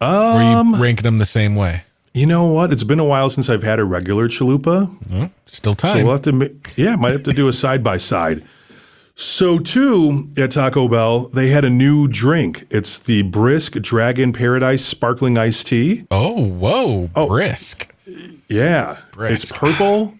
Um 0.00 0.08
or 0.08 0.14
are 0.14 0.76
you 0.76 0.82
ranking 0.82 1.04
them 1.04 1.18
the 1.18 1.26
same 1.26 1.54
way? 1.56 1.82
You 2.12 2.26
know 2.26 2.46
what? 2.46 2.72
It's 2.72 2.84
been 2.84 2.98
a 3.00 3.04
while 3.04 3.30
since 3.30 3.48
I've 3.48 3.62
had 3.62 3.78
a 3.78 3.84
regular 3.84 4.28
chalupa. 4.28 4.90
Well, 5.10 5.30
still 5.46 5.76
So 5.76 5.94
we'll 6.02 6.10
have 6.12 6.22
to, 6.22 6.54
yeah, 6.76 6.96
might 6.96 7.12
have 7.12 7.22
to 7.24 7.32
do 7.32 7.46
a 7.48 7.52
side 7.52 7.82
by 7.84 7.98
side. 7.98 8.42
So 9.14 9.58
too 9.60 10.24
at 10.36 10.50
Taco 10.52 10.88
Bell, 10.88 11.28
they 11.28 11.48
had 11.50 11.64
a 11.64 11.70
new 11.70 12.08
drink. 12.08 12.66
It's 12.70 12.98
the 12.98 13.22
Brisk 13.22 13.74
Dragon 13.74 14.32
Paradise 14.32 14.84
Sparkling 14.84 15.36
Iced 15.38 15.66
Tea. 15.68 16.04
oh, 16.10 16.44
whoa, 16.46 17.10
oh, 17.14 17.28
brisk. 17.28 17.94
Yeah, 18.48 18.98
Brisk. 19.12 19.44
it's 19.44 19.52
purple. 19.52 20.14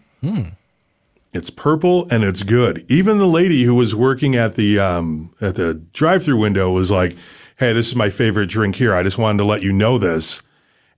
It's 1.33 1.51
purple 1.51 2.09
and 2.11 2.25
it's 2.25 2.43
good. 2.43 2.85
Even 2.91 3.19
the 3.19 3.27
lady 3.27 3.63
who 3.63 3.75
was 3.75 3.95
working 3.95 4.35
at 4.35 4.57
the 4.57 4.79
um, 4.81 5.33
at 5.41 5.55
the 5.55 5.75
drive-through 5.93 6.41
window 6.41 6.73
was 6.73 6.91
like, 6.91 7.17
"Hey, 7.57 7.73
this 7.73 7.89
is 7.89 7.95
my 7.95 8.11
favorite 8.11 8.49
drink 8.49 8.77
here. 8.77 8.95
I 8.95 9.03
just 9.03 9.19
wanted 9.19 9.39
to 9.39 9.45
let 9.45 9.63
you 9.63 9.73
know 9.73 9.99
this." 9.99 10.43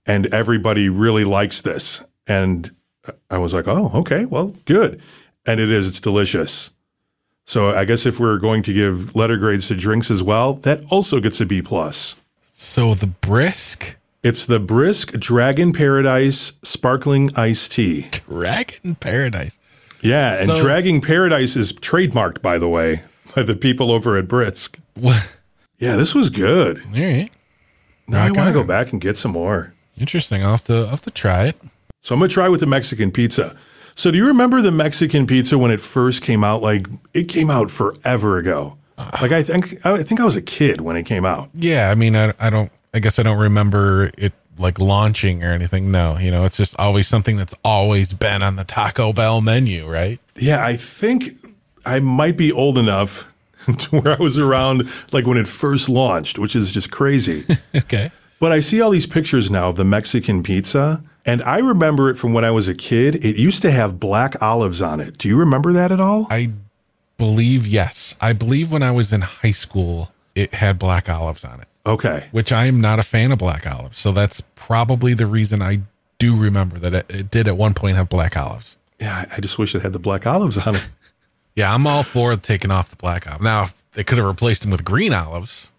And 0.05 0.25
everybody 0.33 0.89
really 0.89 1.23
likes 1.23 1.61
this. 1.61 2.01
And 2.27 2.75
I 3.29 3.37
was 3.37 3.53
like, 3.53 3.67
"Oh, 3.67 3.91
okay. 3.95 4.25
Well, 4.25 4.53
good." 4.65 4.99
And 5.45 5.59
it 5.59 5.69
is. 5.69 5.87
It's 5.87 5.99
delicious. 5.99 6.71
So 7.45 7.69
I 7.71 7.85
guess 7.85 8.05
if 8.05 8.19
we're 8.19 8.39
going 8.39 8.63
to 8.63 8.73
give 8.73 9.15
letter 9.15 9.37
grades 9.37 9.67
to 9.67 9.75
drinks 9.75 10.09
as 10.09 10.23
well, 10.23 10.53
that 10.55 10.81
also 10.89 11.19
gets 11.19 11.41
a 11.41 11.45
B 11.45 11.61
plus. 11.61 12.15
So 12.43 12.93
the 12.93 13.07
brisk 13.07 13.97
It's 14.23 14.45
the 14.45 14.59
Brisk 14.61 15.11
Dragon 15.19 15.73
Paradise 15.73 16.53
Sparkling 16.63 17.29
Iced 17.35 17.73
Tea. 17.73 18.09
Dragon 18.29 18.95
Paradise. 18.95 19.59
Yeah, 20.03 20.37
and 20.37 20.47
So- 20.47 20.61
Dragon 20.61 21.01
Paradise 21.01 21.55
is 21.55 21.73
trademarked, 21.73 22.41
by 22.41 22.57
the 22.57 22.67
way, 22.69 23.01
by 23.35 23.43
the 23.43 23.55
people 23.55 23.91
over 23.91 24.17
at 24.17 24.27
Brisk. 24.27 24.79
What? 24.95 25.37
Yeah, 25.79 25.95
this 25.95 26.13
was 26.15 26.29
good. 26.29 26.79
All 26.95 27.01
right. 27.01 27.29
Now 28.07 28.23
I 28.23 28.31
want 28.31 28.47
to 28.47 28.53
go 28.53 28.63
back 28.63 28.91
and 28.91 29.01
get 29.01 29.17
some 29.17 29.31
more. 29.31 29.73
Interesting. 29.97 30.43
I'll 30.43 30.51
have 30.51 30.63
to 30.65 30.73
I'll 30.79 30.87
have 30.87 31.01
to 31.03 31.11
try 31.11 31.45
it. 31.47 31.55
So 32.01 32.13
I'm 32.13 32.19
going 32.19 32.29
to 32.29 32.33
try 32.33 32.49
with 32.49 32.59
the 32.59 32.67
Mexican 32.67 33.11
pizza. 33.11 33.55
So 33.95 34.11
do 34.11 34.17
you 34.17 34.27
remember 34.27 34.61
the 34.61 34.71
Mexican 34.71 35.25
pizza 35.27 35.57
when 35.57 35.71
it 35.71 35.79
first 35.79 36.21
came 36.21 36.43
out? 36.43 36.61
Like 36.61 36.87
it 37.13 37.25
came 37.29 37.49
out 37.49 37.71
forever 37.71 38.37
ago. 38.37 38.77
Ah. 38.97 39.17
Like 39.21 39.31
I 39.31 39.41
think 39.43 39.85
I 39.85 40.03
think 40.03 40.19
I 40.19 40.25
was 40.25 40.35
a 40.35 40.41
kid 40.41 40.81
when 40.81 40.95
it 40.95 41.03
came 41.03 41.25
out. 41.25 41.49
Yeah, 41.53 41.89
I 41.89 41.95
mean 41.95 42.15
I 42.15 42.33
I 42.39 42.49
don't 42.49 42.71
I 42.93 42.99
guess 42.99 43.19
I 43.19 43.23
don't 43.23 43.39
remember 43.39 44.11
it 44.17 44.33
like 44.57 44.79
launching 44.79 45.43
or 45.43 45.51
anything. 45.51 45.91
No, 45.91 46.17
you 46.17 46.31
know, 46.31 46.43
it's 46.45 46.57
just 46.57 46.75
always 46.79 47.07
something 47.07 47.37
that's 47.37 47.55
always 47.63 48.13
been 48.13 48.43
on 48.43 48.55
the 48.55 48.63
Taco 48.63 49.13
Bell 49.13 49.41
menu, 49.41 49.89
right? 49.89 50.19
Yeah, 50.35 50.63
I 50.63 50.75
think 50.75 51.29
I 51.85 51.99
might 51.99 52.37
be 52.37 52.51
old 52.51 52.77
enough 52.77 53.31
to 53.77 53.99
where 53.99 54.15
I 54.19 54.21
was 54.21 54.37
around 54.37 54.83
like 55.13 55.25
when 55.25 55.37
it 55.37 55.47
first 55.47 55.89
launched, 55.89 56.39
which 56.39 56.55
is 56.55 56.71
just 56.71 56.91
crazy. 56.91 57.45
Okay. 57.75 58.11
But 58.39 58.51
I 58.51 58.59
see 58.59 58.81
all 58.81 58.89
these 58.89 59.07
pictures 59.07 59.49
now 59.49 59.69
of 59.69 59.77
the 59.77 59.85
Mexican 59.85 60.43
pizza, 60.43 61.01
and 61.25 61.41
I 61.43 61.59
remember 61.59 62.09
it 62.09 62.17
from 62.17 62.33
when 62.33 62.43
I 62.43 62.51
was 62.51 62.67
a 62.67 62.75
kid. 62.75 63.23
It 63.23 63.37
used 63.37 63.61
to 63.61 63.71
have 63.71 64.01
black 64.01 64.41
olives 64.41 64.81
on 64.81 64.99
it. 64.99 65.17
Do 65.17 65.29
you 65.29 65.39
remember 65.39 65.71
that 65.71 65.93
at 65.93 66.01
all? 66.01 66.27
I 66.29 66.51
believe 67.17 67.65
yes. 67.65 68.17
I 68.19 68.33
believe 68.33 68.69
when 68.69 68.83
I 68.83 68.91
was 68.91 69.13
in 69.13 69.21
high 69.21 69.51
school 69.51 70.11
it 70.35 70.55
had 70.55 70.77
black 70.77 71.09
olives 71.09 71.43
on 71.43 71.61
it, 71.61 71.67
Okay. 71.85 72.27
which 72.31 72.51
I 72.51 72.65
am 72.65 72.79
not 72.79 72.99
a 72.99 73.03
fan 73.03 73.31
of 73.31 73.39
black 73.39 73.67
olives. 73.67 73.97
So 73.99 74.11
that's 74.11 74.41
probably 74.55 75.13
the 75.13 75.25
reason 75.25 75.61
I 75.61 75.79
do 76.17 76.35
remember 76.35 76.79
that 76.79 76.93
it, 76.93 77.05
it 77.09 77.31
did 77.31 77.47
at 77.47 77.57
one 77.57 77.73
point 77.73 77.97
have 77.97 78.07
black 78.09 78.37
olives. 78.37 78.77
Yeah, 78.99 79.25
I 79.35 79.41
just 79.41 79.59
wish 79.59 79.75
it 79.75 79.81
had 79.81 79.91
the 79.91 79.99
black 79.99 80.25
olives 80.25 80.57
on 80.57 80.75
it. 80.75 80.87
Yeah, 81.55 81.71
I'm 81.71 81.85
all 81.85 82.01
for 82.01 82.35
taking 82.35 82.71
off 82.71 82.89
the 82.89 82.95
black 82.95 83.27
olive. 83.27 83.43
Now, 83.43 83.67
they 83.91 84.03
could 84.03 84.17
have 84.17 84.25
replaced 84.25 84.63
them 84.63 84.71
with 84.71 84.83
green 84.83 85.13
olives. 85.13 85.71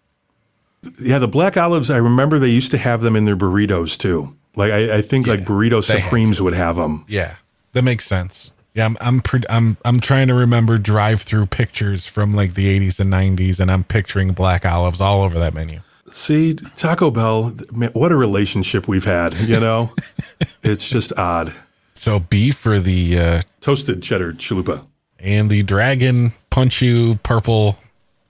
Yeah, 1.00 1.18
the 1.18 1.26
black 1.26 1.56
olives, 1.56 1.90
I 1.90 1.96
remember 1.96 2.38
they 2.38 2.46
used 2.48 2.70
to 2.70 2.78
have 2.78 3.00
them 3.00 3.16
in 3.16 3.24
their 3.24 3.34
burritos 3.34 3.98
too. 3.98 4.36
Like 4.54 4.70
I, 4.70 4.98
I 4.98 5.02
think 5.02 5.26
like 5.26 5.40
burrito 5.40 5.82
supremes 5.82 6.40
would 6.40 6.54
have 6.54 6.76
them. 6.76 7.04
Yeah, 7.08 7.36
that 7.72 7.82
makes 7.82 8.06
sense. 8.06 8.52
Yeah, 8.74 8.86
I'm 8.86 8.96
I'm 9.00 9.20
pre- 9.20 9.42
I'm 9.48 9.76
I'm 9.84 9.98
trying 9.98 10.28
to 10.28 10.34
remember 10.34 10.78
drive-through 10.78 11.46
pictures 11.46 12.06
from 12.06 12.34
like 12.34 12.54
the 12.54 12.78
80s 12.78 13.00
and 13.00 13.12
90s, 13.12 13.58
and 13.58 13.70
I'm 13.70 13.82
picturing 13.82 14.32
black 14.32 14.64
olives 14.64 15.00
all 15.00 15.22
over 15.22 15.38
that 15.40 15.54
menu. 15.54 15.80
See, 16.16 16.54
Taco 16.76 17.10
Bell, 17.10 17.52
man, 17.74 17.90
what 17.92 18.12
a 18.12 18.16
relationship 18.16 18.86
we've 18.86 19.04
had. 19.04 19.34
You 19.34 19.58
know, 19.58 19.90
it's 20.62 20.88
just 20.88 21.12
odd. 21.18 21.52
So 21.94 22.20
B 22.20 22.52
for 22.52 22.78
the 22.78 23.18
uh, 23.18 23.42
Toasted 23.60 24.00
cheddar 24.00 24.32
chalupa. 24.34 24.86
and 25.18 25.50
the 25.50 25.64
dragon 25.64 26.30
punch 26.50 26.80
you 26.80 27.16
purple 27.24 27.78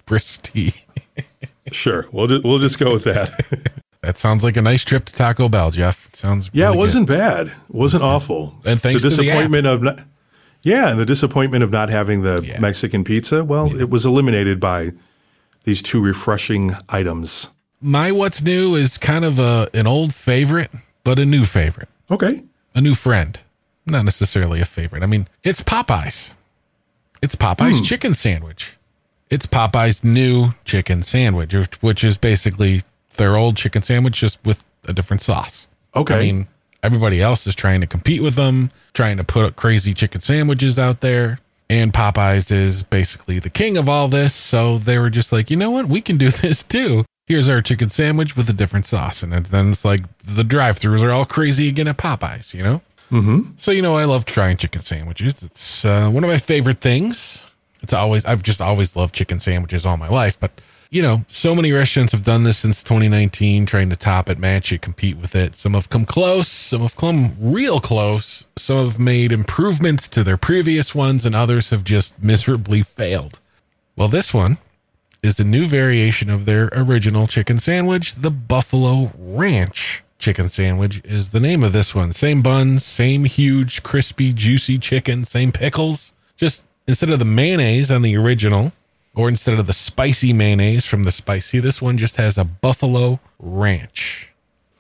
brisk 0.07 0.43
tea. 0.43 0.75
Sure, 1.73 2.07
we'll 2.13 2.27
just, 2.27 2.45
we'll 2.45 2.59
just 2.59 2.79
go 2.79 2.93
with 2.93 3.05
that. 3.05 3.73
That 4.03 4.19
sounds 4.19 4.45
like 4.45 4.59
a 4.59 4.63
nice 4.63 4.85
trip 4.85 5.07
to 5.07 5.15
Taco 5.15 5.49
Bell, 5.49 5.71
Jeff. 5.71 6.15
Sounds 6.15 6.51
Yeah, 6.53 6.67
really 6.67 6.77
it 6.77 6.79
wasn't 6.79 7.09
bad. 7.09 7.47
It 7.47 7.55
wasn't 7.71 8.03
awful. 8.03 8.55
And 8.67 8.79
thanks 8.81 9.03
the 9.03 9.09
to 9.09 9.17
the 9.17 9.23
disappointment 9.23 9.67
of 9.67 9.83
not, 9.83 10.01
yeah, 10.63 10.91
and 10.91 10.99
the 11.01 11.07
disappointment 11.07 11.65
of 11.65 11.71
not 11.71 11.89
having 11.89 12.21
the 12.21 12.43
Yeah. 12.47 12.61
Mexican 12.61 13.03
pizza. 13.03 13.43
Well, 13.45 13.75
it 13.81 13.89
was 13.89 14.05
eliminated 14.05 14.61
by 14.61 14.93
these 15.65 15.81
two 15.81 16.03
refreshing 16.03 16.77
items. 16.91 17.49
My 17.87 18.11
what's 18.13 18.41
new 18.43 18.75
is 18.77 18.97
kind 18.97 19.27
of 19.27 19.39
a 19.39 19.69
an 19.75 19.87
old 19.87 20.15
favorite, 20.15 20.71
but 21.05 21.19
a 21.19 21.27
new 21.27 21.45
favorite. 21.45 21.89
Okay, 22.11 22.43
a 22.75 22.81
new 22.81 22.95
friend. 22.95 23.39
Not 23.85 24.07
necessarily 24.07 24.63
a 24.63 24.65
favorite. 24.65 25.03
I 25.03 25.07
mean, 25.07 25.29
it's 25.43 25.61
Popeyes. 25.63 26.33
It's 27.21 27.37
Popeyes 27.37 27.79
Hmm. 27.81 27.85
chicken 27.85 28.15
sandwich. 28.15 28.73
It's 29.29 29.45
Popeyes 29.45 30.03
new 30.03 30.55
chicken 30.65 31.03
sandwich, 31.03 31.55
which- 31.83 32.03
is 32.05 32.17
basically 32.17 32.81
their 33.19 33.37
old 33.37 33.57
chicken 33.59 33.83
sandwich 33.83 34.19
just 34.19 34.39
with 34.47 34.65
a 34.89 34.95
different 34.95 35.21
sauce. 35.21 35.67
okay. 35.95 36.15
I 36.15 36.23
mean, 36.23 36.49
everybody 36.83 37.21
else 37.21 37.47
is 37.47 37.55
trying 37.55 37.81
to 37.83 37.87
compete 37.87 38.23
with 38.23 38.35
them, 38.37 38.71
trying 38.95 39.19
to 39.19 39.25
put 39.25 39.45
up 39.45 39.57
crazy 39.57 39.93
chicken 39.95 40.23
sandwiches 40.23 40.79
out 40.79 41.01
there. 41.03 41.39
And 41.71 41.93
Popeyes 41.93 42.51
is 42.51 42.83
basically 42.83 43.39
the 43.39 43.51
king 43.51 43.77
of 43.77 43.89
all 43.91 44.09
this. 44.09 44.33
So 44.35 44.79
they 44.79 44.99
were 44.99 45.11
just 45.11 45.33
like, 45.33 45.51
you 45.51 45.57
know 45.59 45.71
what? 45.71 45.87
We 45.87 46.01
can 46.01 46.17
do 46.17 46.31
this 46.43 46.63
too. 46.63 47.05
Here's 47.27 47.49
our 47.49 47.63
chicken 47.63 47.89
sandwich 47.89 48.37
with 48.37 48.51
a 48.51 48.53
different 48.53 48.85
sauce. 48.85 49.23
And 49.23 49.33
then 49.33 49.71
it's 49.71 49.85
like 49.85 50.03
the 50.23 50.45
drive 50.45 50.79
throughs 50.79 51.03
are 51.03 51.11
all 51.11 51.25
crazy 51.25 51.69
again 51.69 51.89
at 51.89 51.97
Popeyes, 51.97 52.53
you 52.53 52.63
know? 52.63 52.83
Mm-hmm. 53.11 53.53
So, 53.57 53.71
you 53.71 53.81
know, 53.81 53.97
I 53.97 54.05
love 54.05 54.27
trying 54.27 54.59
chicken 54.59 54.83
sandwiches. 54.83 55.43
It's 55.43 55.85
uh, 55.85 56.11
one 56.11 56.23
of 56.23 56.29
my 56.29 56.37
favorite 56.37 56.81
things. 56.81 57.47
It's 57.83 57.93
always, 57.93 58.25
I've 58.27 58.43
just 58.43 58.61
always 58.61 58.95
loved 58.95 59.15
chicken 59.15 59.39
sandwiches 59.39 59.87
all 59.87 59.97
my 59.97 60.09
life. 60.09 60.39
But, 60.39 60.61
you 60.91 61.01
know, 61.01 61.25
so 61.29 61.55
many 61.55 61.73
restaurants 61.73 62.13
have 62.13 62.25
done 62.25 62.45
this 62.45 62.59
since 62.59 62.83
2019, 62.83 63.65
trying 63.65 63.89
to 63.89 63.97
top 63.97 64.29
it, 64.29 64.39
match 64.39 64.71
it, 64.71 64.83
compete 64.83 65.17
with 65.17 65.35
it. 65.35 65.57
Some 65.57 65.73
have 65.75 65.89
come 65.89 66.05
close, 66.05 66.49
some 66.49 66.83
have 66.83 66.97
come 66.97 67.37
real 67.41 67.81
close, 67.81 68.47
some 68.57 68.85
have 68.85 68.99
made 68.99 69.33
improvements 69.33 70.09
to 70.09 70.23
their 70.23 70.37
previous 70.37 70.95
ones, 70.95 71.25
and 71.25 71.35
others 71.35 71.71
have 71.71 71.85
just 71.85 72.23
miserably 72.23 72.83
failed. 72.83 73.41
Well, 73.97 74.09
this 74.09 74.35
one 74.35 74.59
is 75.25 75.41
a 75.41 75.45
new 75.45 75.65
variation 75.65 76.29
of 76.29 76.45
their 76.45 76.69
original 76.73 77.27
chicken 77.27 77.59
sandwich, 77.59 78.15
the 78.15 78.31
Buffalo 78.31 79.11
Ranch 79.17 80.03
chicken 80.19 80.49
sandwich 80.49 81.01
is 81.03 81.31
the 81.31 81.41
name 81.41 81.65
of 81.65 81.73
this 81.73 81.95
one. 81.95 82.13
Same 82.13 82.43
buns, 82.43 82.85
same 82.85 83.25
huge, 83.25 83.83
crispy, 83.83 84.35
juicy 84.35 84.77
chicken, 84.79 85.25
same 85.25 85.51
pickles. 85.51 86.13
Just 86.37 86.67
instead 86.87 87.09
of 87.09 87.19
the 87.19 87.25
mayonnaise 87.25 87.91
on 87.91 88.03
the 88.03 88.15
original, 88.17 88.73
or 89.15 89.31
instead 89.31 89.59
of 89.59 89.67
the 89.67 89.73
spicy 89.73 90.35
mayonnaise 90.35 90.85
from 90.85 91.05
the 91.05 91.11
spicy, 91.11 91.59
this 91.59 91.81
one 91.81 91.97
just 91.97 92.17
has 92.17 92.37
a 92.37 92.45
Buffalo 92.45 93.19
Ranch. 93.39 94.31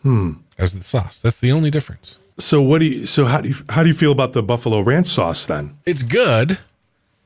Hmm. 0.02 0.32
As 0.58 0.76
the 0.76 0.84
sauce. 0.84 1.22
That's 1.22 1.40
the 1.40 1.52
only 1.52 1.70
difference. 1.70 2.18
so 2.38 2.60
what 2.60 2.80
do 2.80 2.84
you? 2.84 3.06
So 3.06 3.24
how 3.24 3.40
do 3.40 3.48
you 3.48 3.54
how 3.70 3.82
do 3.82 3.88
you 3.88 3.94
feel 3.94 4.12
about 4.12 4.34
the 4.34 4.42
buffalo 4.42 4.80
ranch 4.80 5.06
sauce 5.06 5.46
then? 5.46 5.78
It's 5.86 6.02
good, 6.02 6.58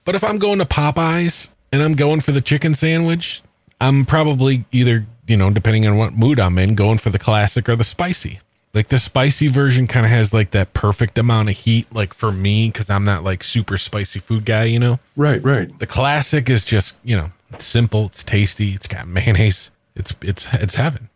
but 0.04 0.14
if 0.14 0.22
I'm 0.22 0.38
going 0.38 0.60
to 0.60 0.64
Popeyes 0.64 1.50
and 1.72 1.82
I'm 1.82 1.94
going 1.94 2.20
for 2.20 2.32
the 2.32 2.40
chicken 2.40 2.74
sandwich, 2.74 3.42
I'm 3.80 4.04
probably 4.06 4.64
either, 4.72 5.06
you 5.26 5.36
know, 5.36 5.50
depending 5.50 5.86
on 5.86 5.96
what 5.96 6.12
mood 6.12 6.40
I'm 6.40 6.58
in, 6.58 6.74
going 6.74 6.98
for 6.98 7.10
the 7.10 7.18
classic 7.18 7.68
or 7.68 7.76
the 7.76 7.84
spicy. 7.84 8.40
Like 8.74 8.88
the 8.88 8.98
spicy 8.98 9.48
version 9.48 9.86
kind 9.86 10.04
of 10.04 10.10
has 10.10 10.34
like 10.34 10.50
that 10.50 10.74
perfect 10.74 11.18
amount 11.18 11.48
of 11.48 11.56
heat, 11.56 11.92
like 11.92 12.12
for 12.12 12.30
me, 12.30 12.68
because 12.68 12.90
I'm 12.90 13.04
not 13.04 13.24
like 13.24 13.42
super 13.42 13.78
spicy 13.78 14.20
food 14.20 14.44
guy, 14.44 14.64
you 14.64 14.78
know? 14.78 15.00
Right, 15.16 15.42
right. 15.42 15.76
The 15.78 15.86
classic 15.86 16.50
is 16.50 16.64
just, 16.64 16.96
you 17.02 17.16
know, 17.16 17.30
it's 17.52 17.64
simple, 17.64 18.06
it's 18.06 18.22
tasty, 18.22 18.74
it's 18.74 18.86
got 18.86 19.08
mayonnaise. 19.08 19.70
It's 19.94 20.14
it's 20.22 20.46
it's 20.54 20.76
heaven. 20.76 21.08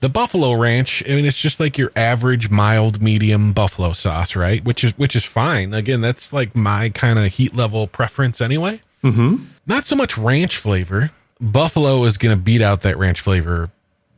The 0.00 0.10
buffalo 0.10 0.52
ranch, 0.52 1.02
I 1.06 1.14
mean, 1.14 1.24
it's 1.24 1.40
just 1.40 1.58
like 1.58 1.78
your 1.78 1.90
average 1.96 2.50
mild 2.50 3.00
medium 3.00 3.54
buffalo 3.54 3.94
sauce, 3.94 4.36
right? 4.36 4.62
Which 4.62 4.84
is 4.84 4.96
which 4.98 5.16
is 5.16 5.24
fine. 5.24 5.72
Again, 5.72 6.02
that's 6.02 6.32
like 6.32 6.54
my 6.54 6.90
kind 6.90 7.18
of 7.18 7.32
heat 7.32 7.54
level 7.54 7.86
preference 7.86 8.42
anyway. 8.42 8.80
Mm-hmm. 9.02 9.44
Not 9.66 9.84
so 9.84 9.96
much 9.96 10.16
ranch 10.18 10.56
flavor. 10.56 11.10
Buffalo 11.40 12.04
is 12.04 12.16
going 12.16 12.36
to 12.36 12.40
beat 12.42 12.62
out 12.62 12.82
that 12.82 12.96
ranch 12.96 13.20
flavor 13.20 13.70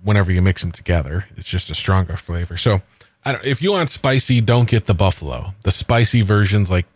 whenever 0.03 0.31
you 0.31 0.41
mix 0.41 0.63
them 0.63 0.73
together. 0.73 1.27
It's 1.37 1.49
just 1.49 1.71
a 1.71 1.75
stronger 1.75 2.17
flavor. 2.17 2.57
So, 2.57 2.83
I 3.25 3.33
don't, 3.33 3.45
if 3.45 3.61
you 3.61 3.73
want 3.73 3.91
spicy, 3.91 4.41
don't 4.41 4.69
get 4.69 4.87
the 4.87 4.95
buffalo. 4.95 5.55
The 5.65 5.71
spicy 5.73 6.23
version's 6.23 6.71
like 6.71 6.87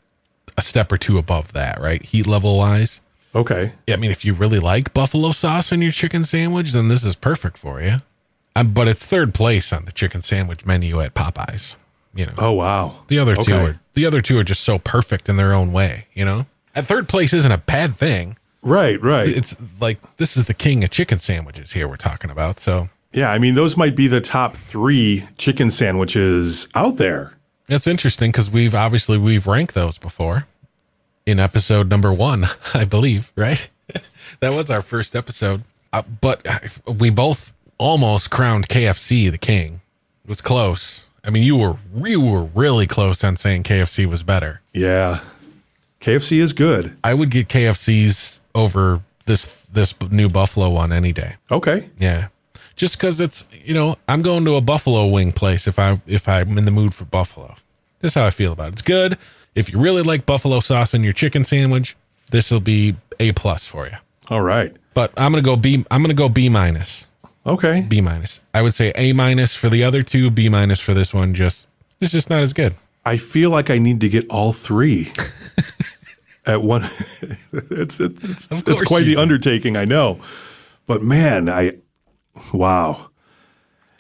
a 0.57 0.63
step 0.63 0.93
or 0.93 0.97
two 0.97 1.19
above 1.19 1.53
that, 1.55 1.81
right? 1.81 2.03
Heat 2.03 2.27
level 2.27 2.57
wise. 2.57 3.01
Okay. 3.35 3.73
I 3.89 3.97
mean, 3.97 4.11
if 4.11 4.25
you 4.25 4.33
really 4.35 4.59
like 4.61 4.95
buffalo 4.95 5.33
sauce 5.33 5.73
in 5.73 5.83
your 5.83 5.91
chicken 5.91 6.23
sandwich, 6.23 6.73
then 6.73 6.89
this 6.89 7.05
is 7.05 7.17
perfect 7.17 7.59
for 7.59 7.81
you. 7.83 7.97
Um, 8.55 8.73
but 8.73 8.87
it's 8.87 9.05
third 9.07 9.35
place 9.35 9.73
on 9.73 9.87
the 9.87 9.93
chicken 9.93 10.21
sandwich 10.23 10.65
menu 10.67 11.01
at 11.01 11.15
Popeyes. 11.15 11.75
You 12.15 12.27
know, 12.27 12.35
Oh 12.37 12.53
wow. 12.53 13.05
the 13.09 13.19
other 13.19 13.35
two 13.35 13.55
are 13.55 13.81
the 13.95 14.05
other 14.05 14.21
two 14.21 14.39
are 14.39 14.45
just 14.45 14.63
so 14.63 14.79
perfect 14.79 15.31
in 15.31 15.39
their 15.39 15.55
own 15.55 15.73
way. 15.73 16.07
You 16.13 16.27
know, 16.27 16.47
at 16.75 16.87
third 16.87 17.09
place 17.09 17.33
isn't 17.33 17.53
a 17.53 17.59
bad 17.59 17.97
thing. 17.97 18.37
Right, 18.63 19.01
right. 19.01 19.29
It's 19.29 19.57
like 19.81 20.17
this 20.17 20.37
is 20.37 20.45
the 20.45 20.55
king 20.55 20.85
of 20.85 20.91
chicken 20.91 21.19
sandwiches 21.19 21.73
here 21.73 21.89
we're 21.89 21.97
talking 21.97 22.31
about. 22.31 22.61
So 22.61 22.89
Yeah, 23.13 23.31
I 23.31 23.39
mean 23.39 23.55
those 23.55 23.77
might 23.77 23.97
be 23.97 24.07
the 24.07 24.21
top 24.21 24.55
three 24.55 25.25
chicken 25.37 25.71
sandwiches 25.71 26.69
out 26.75 26.97
there. 26.97 27.33
That's 27.67 27.87
interesting 27.87 28.31
because 28.31 28.51
we've 28.51 28.75
obviously 28.75 29.19
we've 29.19 29.47
ranked 29.47 29.75
those 29.75 29.99
before 29.99 30.47
in 31.27 31.39
episode 31.39 31.89
number 31.89 32.13
one, 32.13 32.47
I 32.75 32.85
believe, 32.85 33.33
right? 33.37 33.69
that 34.41 34.55
was 34.55 34.71
our 34.71 34.83
first 34.83 35.17
episode, 35.17 35.65
uh, 35.93 36.03
but 36.21 36.47
we 36.87 37.11
both 37.11 37.53
almost 37.79 38.31
crowned 38.31 38.69
KFC 38.69 39.31
the 39.31 39.39
king. 39.39 39.81
It 40.25 40.29
was 40.29 40.41
close. 40.41 41.09
I 41.25 41.31
mean, 41.31 41.43
you 41.43 41.57
were 41.57 41.77
you 42.05 42.21
were 42.21 42.45
really 42.45 42.87
close 42.87 43.25
on 43.25 43.37
saying 43.37 43.65
KFC 43.65 44.07
was 44.07 44.23
better. 44.23 44.61
Yeah. 44.73 45.21
KFC 46.03 46.39
is 46.41 46.53
good. 46.53 46.97
I 47.05 47.15
would 47.15 47.31
get 47.31 47.49
KFC's 47.49 48.41
over 48.57 49.03
this 49.27 49.47
this 49.73 49.95
new 50.11 50.29
Buffalo 50.29 50.69
one 50.69 50.93
any 50.93 51.13
day. 51.13 51.37
Okay. 51.51 51.89
Yeah. 51.97 52.29
Just 52.75 52.99
because 52.99 53.21
it's 53.21 53.47
you 53.53 53.73
know 53.73 53.97
I'm 54.09 54.21
going 54.21 54.45
to 54.47 54.57
a 54.57 54.61
buffalo 54.61 55.07
wing 55.07 55.31
place 55.31 55.69
if 55.69 55.79
I 55.79 56.01
if 56.07 56.29
I'm 56.29 56.59
in 56.59 56.65
the 56.65 56.73
mood 56.73 56.93
for 56.93 57.05
buffalo. 57.05 57.55
That's 58.01 58.15
how 58.15 58.27
I 58.27 58.31
feel 58.31 58.53
about 58.53 58.69
it. 58.69 58.73
It's 58.75 58.83
good. 58.83 59.17
If 59.55 59.73
you 59.73 59.79
really 59.79 60.03
like 60.03 60.27
buffalo 60.27 60.59
sauce 60.59 60.93
in 60.93 61.05
your 61.05 61.13
chicken 61.13 61.45
sandwich, 61.45 61.97
this 62.33 62.51
will 62.51 62.61
be 62.61 62.97
a 63.21 63.31
plus 63.33 63.65
for 63.67 63.87
you. 63.87 63.97
All 64.29 64.43
right. 64.43 64.73
But 64.95 65.13
I'm 65.17 65.31
gonna 65.31 65.43
go 65.43 65.55
B. 65.55 65.85
I'm 65.89 66.03
gonna 66.03 66.15
go 66.15 66.29
B 66.29 66.49
minus. 66.49 67.07
Okay. 67.47 67.87
B 67.89 68.01
minus. 68.01 68.41
I 68.53 68.63
would 68.63 68.75
say 68.75 68.93
A 68.97 69.13
minus 69.13 69.55
for 69.55 69.71
the 69.71 69.85
other 69.85 70.03
two. 70.03 70.31
B 70.31 70.49
minus 70.49 70.81
for 70.81 70.95
this 70.95 71.15
one. 71.15 71.33
Just 71.35 71.69
it's 72.01 72.11
just 72.11 72.29
not 72.29 72.41
as 72.41 72.53
good. 72.53 72.75
I 73.05 73.17
feel 73.17 73.51
like 73.51 73.71
I 73.71 73.79
need 73.79 74.01
to 74.03 74.09
get 74.09 74.29
all 74.29 74.53
three 74.53 75.13
at 76.47 76.63
one. 76.63 76.83
it's 77.53 78.01
it's, 78.01 78.49
it's, 78.51 78.83
quite 78.83 79.05
the 79.05 79.15
do. 79.15 79.21
undertaking, 79.21 79.77
I 79.77 79.85
know. 79.85 80.21
But 80.87 81.03
man, 81.03 81.49
I 81.49 81.79
wow. 82.53 83.11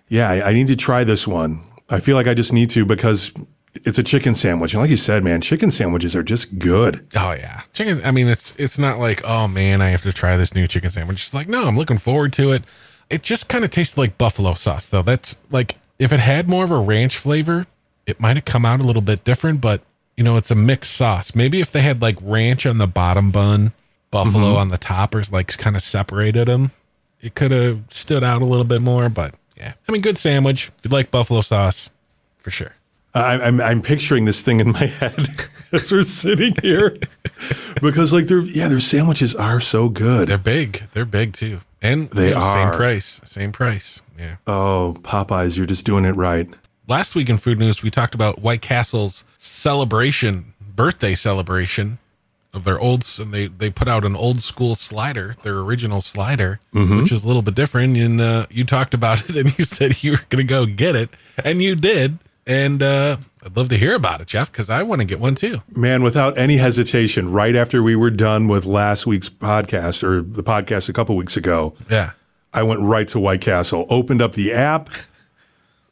Yeah, 0.09 0.29
I, 0.29 0.51
I 0.51 0.53
need 0.53 0.69
to 0.69 0.77
try 0.77 1.05
this 1.05 1.27
one. 1.27 1.63
I 1.89 2.01
feel 2.01 2.17
like 2.17 2.27
I 2.27 2.35
just 2.35 2.53
need 2.53 2.71
to 2.71 2.85
because 2.85 3.33
it's 3.75 3.99
a 3.99 4.03
chicken 4.03 4.35
sandwich, 4.35 4.75
and 4.75 4.83
like 4.83 4.91
you 4.91 4.97
said, 4.97 5.25
man, 5.25 5.41
chicken 5.41 5.71
sandwiches 5.71 6.15
are 6.15 6.23
just 6.23 6.59
good. 6.59 7.07
Oh 7.17 7.33
yeah, 7.33 7.63
chicken. 7.73 8.05
I 8.05 8.11
mean, 8.11 8.29
it's 8.29 8.55
it's 8.57 8.79
not 8.79 8.99
like 8.99 9.23
oh 9.25 9.49
man, 9.49 9.81
I 9.81 9.89
have 9.89 10.03
to 10.03 10.13
try 10.13 10.37
this 10.37 10.55
new 10.55 10.69
chicken 10.69 10.91
sandwich. 10.91 11.23
It's 11.23 11.35
like 11.35 11.49
no, 11.49 11.67
I'm 11.67 11.77
looking 11.77 11.99
forward 11.99 12.33
to 12.35 12.53
it. 12.53 12.65
It 13.11 13.23
just 13.23 13.49
kind 13.49 13.65
of 13.65 13.71
tastes 13.71 13.99
like 13.99 14.19
buffalo 14.19 14.55
sauce 14.55 14.89
though. 14.89 15.03
That's 15.03 15.37
like 15.51 15.77
if 15.99 16.13
it 16.13 16.21
had 16.21 16.49
more 16.49 16.65
of 16.65 16.71
a 16.71 16.79
ranch 16.79 17.17
flavor, 17.17 17.67
it 18.07 18.21
might 18.21 18.37
have 18.37 18.45
come 18.45 18.65
out 18.65 18.81
a 18.81 18.85
little 18.85 19.03
bit 19.03 19.25
different. 19.25 19.61
But 19.61 19.83
you 20.17 20.25
know, 20.25 20.37
it's 20.37 20.51
a 20.51 20.55
mixed 20.55 20.95
sauce. 20.95 21.35
Maybe 21.35 21.61
if 21.61 21.73
they 21.73 21.83
had 21.83 22.03
like 22.03 22.17
ranch 22.23 22.67
on 22.67 22.79
the 22.79 22.87
bottom 22.87 23.31
bun, 23.31 23.73
buffalo 24.11 24.49
mm-hmm. 24.49 24.57
on 24.59 24.69
the 24.69 24.79
top, 24.79 25.15
or 25.15 25.23
like 25.31 25.57
kind 25.57 25.77
of 25.77 25.83
separated 25.83 26.49
them, 26.49 26.71
it 27.21 27.35
could 27.35 27.51
have 27.51 27.83
stood 27.89 28.23
out 28.23 28.43
a 28.43 28.47
little 28.47 28.65
bit 28.65 28.83
more. 28.83 29.09
But 29.09 29.35
yeah, 29.57 29.75
I 29.89 29.93
mean, 29.93 30.03
good 30.03 30.19
sandwich. 30.19 30.71
If 30.79 30.85
you 30.85 30.91
like 30.91 31.11
buffalo 31.11 31.41
sauce, 31.41 31.91
for 32.39 32.51
sure. 32.51 32.75
I, 33.15 33.39
I'm 33.41 33.61
I'm 33.61 33.83
picturing 33.83 34.25
this 34.25 34.41
thing 34.41 34.61
in 34.61 34.73
my 34.73 34.87
head 34.87 35.15
as 35.73 35.93
we're 35.93 36.03
sitting 36.03 36.55
here 36.63 36.97
because 37.83 38.13
like 38.13 38.27
they're 38.27 38.41
yeah 38.41 38.69
their 38.69 38.81
sandwiches 38.81 39.35
are 39.35 39.61
so 39.61 39.89
good. 39.89 40.29
They're 40.29 40.39
big. 40.39 40.85
They're 40.93 41.05
big 41.05 41.35
too, 41.35 41.61
and 41.83 42.09
They 42.11 42.29
you 42.29 42.35
know, 42.35 42.41
are. 42.41 42.55
same 42.55 42.77
price. 42.77 43.21
Same 43.25 43.53
price. 43.53 44.01
Yeah. 44.19 44.37
Oh, 44.47 44.97
Popeyes, 45.01 45.57
you're 45.57 45.67
just 45.67 45.85
doing 45.85 46.05
it 46.05 46.13
right. 46.13 46.49
Last 46.93 47.15
week 47.15 47.31
in 47.31 47.39
food 47.39 47.59
news 47.59 47.83
we 47.83 47.91
talked 47.91 48.15
about 48.15 48.41
white 48.41 48.61
castle's 48.61 49.25
celebration 49.39 50.53
birthday 50.77 51.15
celebration 51.15 51.99
of 52.53 52.65
their 52.65 52.79
old 52.79 53.03
and 53.19 53.33
they 53.33 53.47
they 53.47 53.71
put 53.71 53.89
out 53.89 54.05
an 54.05 54.15
old 54.15 54.43
school 54.43 54.75
slider 54.75 55.35
their 55.43 55.59
original 55.59 56.03
slider 56.03 56.61
which 57.01 57.11
is 57.11 57.25
a 57.25 57.27
little 57.27 57.41
bit 57.41 57.55
different. 57.55 57.97
And 57.97 58.21
uh, 58.21 58.47
you 58.51 58.65
talked 58.65 58.93
about 58.93 59.29
it 59.31 59.37
and 59.41 59.59
you 59.59 59.65
said 59.65 60.03
you 60.03 60.13
were 60.13 60.21
gonna 60.29 60.45
go 60.45 60.67
get 60.67 60.95
it. 60.95 61.09
And 61.43 61.63
you 61.63 61.75
did. 61.75 62.19
And 62.47 62.83
uh, 62.83 63.17
i'd 63.43 63.57
love 63.57 63.71
to 63.71 63.79
hear 63.79 63.95
about 63.95 64.21
it 64.21 64.27
jeff 64.27 64.53
because 64.53 64.69
i 64.69 64.83
want 64.83 65.01
to 65.01 65.07
get 65.07 65.19
one 65.19 65.35
too. 65.35 65.63
Man, 65.75 66.03
without 66.03 66.37
any 66.37 66.59
hesitation, 66.59 67.33
right 67.33 67.57
after 67.57 67.83
we 67.83 67.97
were 67.97 68.11
done 68.11 68.49
with 68.49 68.67
last 68.67 69.07
week's 69.07 69.31
podcast 69.31 70.03
or 70.03 70.21
the 70.21 70.43
podcast 70.43 70.91
a 70.91 70.93
couple 70.93 71.17
weeks 71.17 71.39
ago, 71.39 71.75
yeah. 71.89 72.11
I 72.53 72.65
went 72.65 72.83
right 72.83 73.09
to 73.09 73.19
White 73.19 73.41
Castle, 73.41 73.87
opened 73.89 74.21
up 74.21 74.33
the 74.33 74.53
app, 74.53 74.91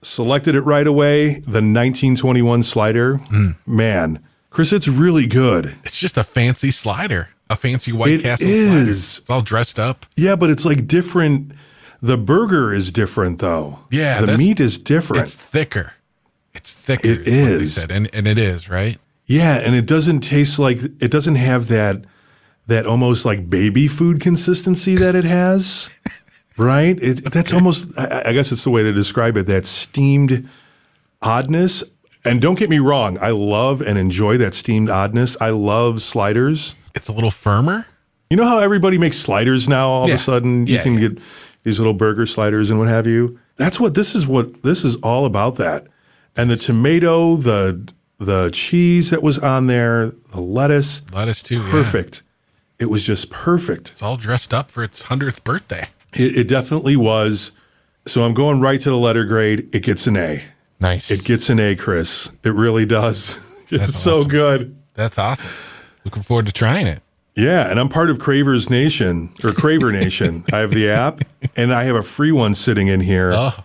selected 0.03 0.55
it 0.55 0.63
right 0.63 0.87
away, 0.87 1.35
the 1.41 1.61
1921 1.63 2.63
slider. 2.63 3.17
Hmm. 3.17 3.51
Man, 3.67 4.21
Chris, 4.51 4.73
it's 4.73 4.89
really 4.89 5.27
good. 5.27 5.77
it's 5.85 5.99
just 6.01 6.17
a 6.17 6.25
fancy 6.25 6.71
slider 6.71 7.29
a 7.49 7.57
fancy 7.57 7.91
white 7.93 8.11
It 8.13 8.23
castle 8.23 8.47
is. 8.49 8.65
slider 8.65 8.91
it's 9.23 9.31
all 9.31 9.43
dressed 9.43 9.79
up 9.79 10.07
Yeah, 10.17 10.37
but 10.37 10.51
it's 10.51 10.65
like 10.65 10.87
different. 10.87 11.53
The 12.01 12.17
burger 12.17 12.73
is 12.73 12.93
different 12.93 13.41
though. 13.41 13.81
Yeah, 13.91 14.21
The 14.23 14.39
meat 14.39 14.61
is 14.61 14.79
different. 14.79 15.25
it's 15.25 15.35
thicker 15.35 15.93
it's 16.55 16.73
thicker 16.75 17.09
It 17.09 17.27
is. 17.29 17.75
said, 17.75 17.91
and, 17.93 18.09
and 18.15 18.27
it 18.29 18.39
is 18.39 18.69
right 18.69 18.99
Yeah, 19.27 19.57
and 19.59 19.75
it 19.75 19.87
doesn't 19.87 20.21
taste 20.21 20.59
like 20.61 20.79
it 21.01 21.11
doesn't 21.11 21.35
have 21.37 21.67
that 21.69 22.05
that 22.69 22.87
almost 22.87 23.25
like 23.25 23.51
baby 23.51 23.89
food 23.89 24.21
consistency 24.21 24.95
that 24.97 25.15
it 25.17 25.25
has. 25.25 25.91
right? 26.61 26.97
It, 27.03 27.33
that's 27.33 27.53
almost 27.53 27.99
I, 27.99 28.23
I 28.27 28.33
guess 28.33 28.53
it's 28.53 28.65
the 28.65 28.71
way 28.71 28.83
to 28.83 28.93
describe 28.93 29.37
it, 29.37 29.47
that 29.47 29.67
steamed 29.67 30.49
oddness. 31.23 31.83
And 32.25 32.41
don't 32.43 32.59
get 32.59 32.69
me 32.69 32.79
wrong, 32.79 33.19
I 33.21 33.31
love 33.31 33.81
and 33.81 33.97
enjoy 33.99 34.37
that 34.39 34.55
steamed 34.55 34.91
oddness. 34.91 35.37
I 35.41 35.51
love 35.51 36.03
sliders. 36.03 36.75
it's 36.95 37.09
a 37.09 37.13
little 37.13 37.31
firmer 37.31 37.87
You 38.29 38.37
know 38.37 38.45
how 38.47 38.59
everybody 38.59 38.99
makes 38.99 39.17
sliders 39.17 39.69
now 39.69 39.89
all 39.89 40.07
Yeah. 40.09 40.15
of 40.15 40.21
a 40.21 40.23
sudden 40.23 40.67
you 40.67 40.75
Yeah, 40.77 40.83
can 40.83 40.95
yeah. 40.95 41.09
get 41.09 41.19
these 41.63 41.79
little 41.79 41.95
burger 41.95 42.27
sliders 42.27 42.69
and 42.71 42.79
what 42.79 42.89
have 42.89 43.07
you. 43.07 43.39
That's 43.57 43.79
what 43.81 43.95
this 43.95 44.15
is 44.15 44.27
what 44.27 44.63
this 44.63 44.85
is 44.85 44.97
all 44.97 45.25
about 45.27 45.57
that. 45.57 45.87
And 46.37 46.51
the 46.51 46.57
tomato, 46.57 47.37
the 47.37 47.89
the 48.19 48.51
cheese 48.53 49.09
that 49.11 49.23
was 49.23 49.39
on 49.39 49.67
there, 49.67 50.07
the 50.33 50.41
lettuce, 50.43 51.01
lettuce 51.15 51.43
too 51.43 51.57
yeah. 51.57 51.71
perfect. 51.71 52.23
It 52.79 52.91
was 52.91 53.05
just 53.07 53.31
perfect. 53.31 53.91
It's 53.91 54.03
all 54.03 54.17
dressed 54.17 54.53
up 54.55 54.71
for 54.71 54.83
its 54.83 55.05
hundredth 55.05 55.43
birthday. 55.45 55.89
It, 56.13 56.39
it 56.39 56.49
definitely 56.49 56.97
was. 56.97 57.53
So 58.07 58.23
I'm 58.23 58.35
going 58.35 58.61
right 58.61 58.81
to 58.81 58.91
the 58.91 58.97
letter 58.97 59.25
grade. 59.25 59.69
It 59.75 59.83
gets 59.83 60.07
an 60.07 60.17
A. 60.17 60.43
Nice. 60.81 61.11
It 61.11 61.25
gets 61.25 61.51
an 61.51 61.61
A, 61.61 61.77
Chris. 61.77 62.35
It 62.45 62.51
really 62.55 62.87
does. 62.87 63.47
It's 63.73 63.79
That's 63.93 63.99
so 64.03 64.19
awesome. 64.19 64.29
good. 64.31 64.77
That's 64.95 65.17
awesome. 65.17 65.49
Looking 66.05 66.25
forward 66.25 66.47
to 66.47 66.53
trying 66.53 66.89
it. 66.89 67.03
Yeah, 67.37 67.71
and 67.71 67.79
I'm 67.79 67.89
part 67.89 68.11
of 68.11 68.19
Cravers 68.19 68.69
Nation 68.69 69.29
or 69.45 69.51
Craver 69.51 69.93
Nation. 69.93 70.43
I 70.53 70.59
have 70.59 70.71
the 70.73 70.91
app, 70.91 71.21
and 71.57 71.73
I 71.73 71.85
have 71.85 71.95
a 71.95 72.03
free 72.03 72.33
one 72.33 72.57
sitting 72.57 72.89
in 72.89 73.01
here. 73.01 73.31
Oh, 73.33 73.65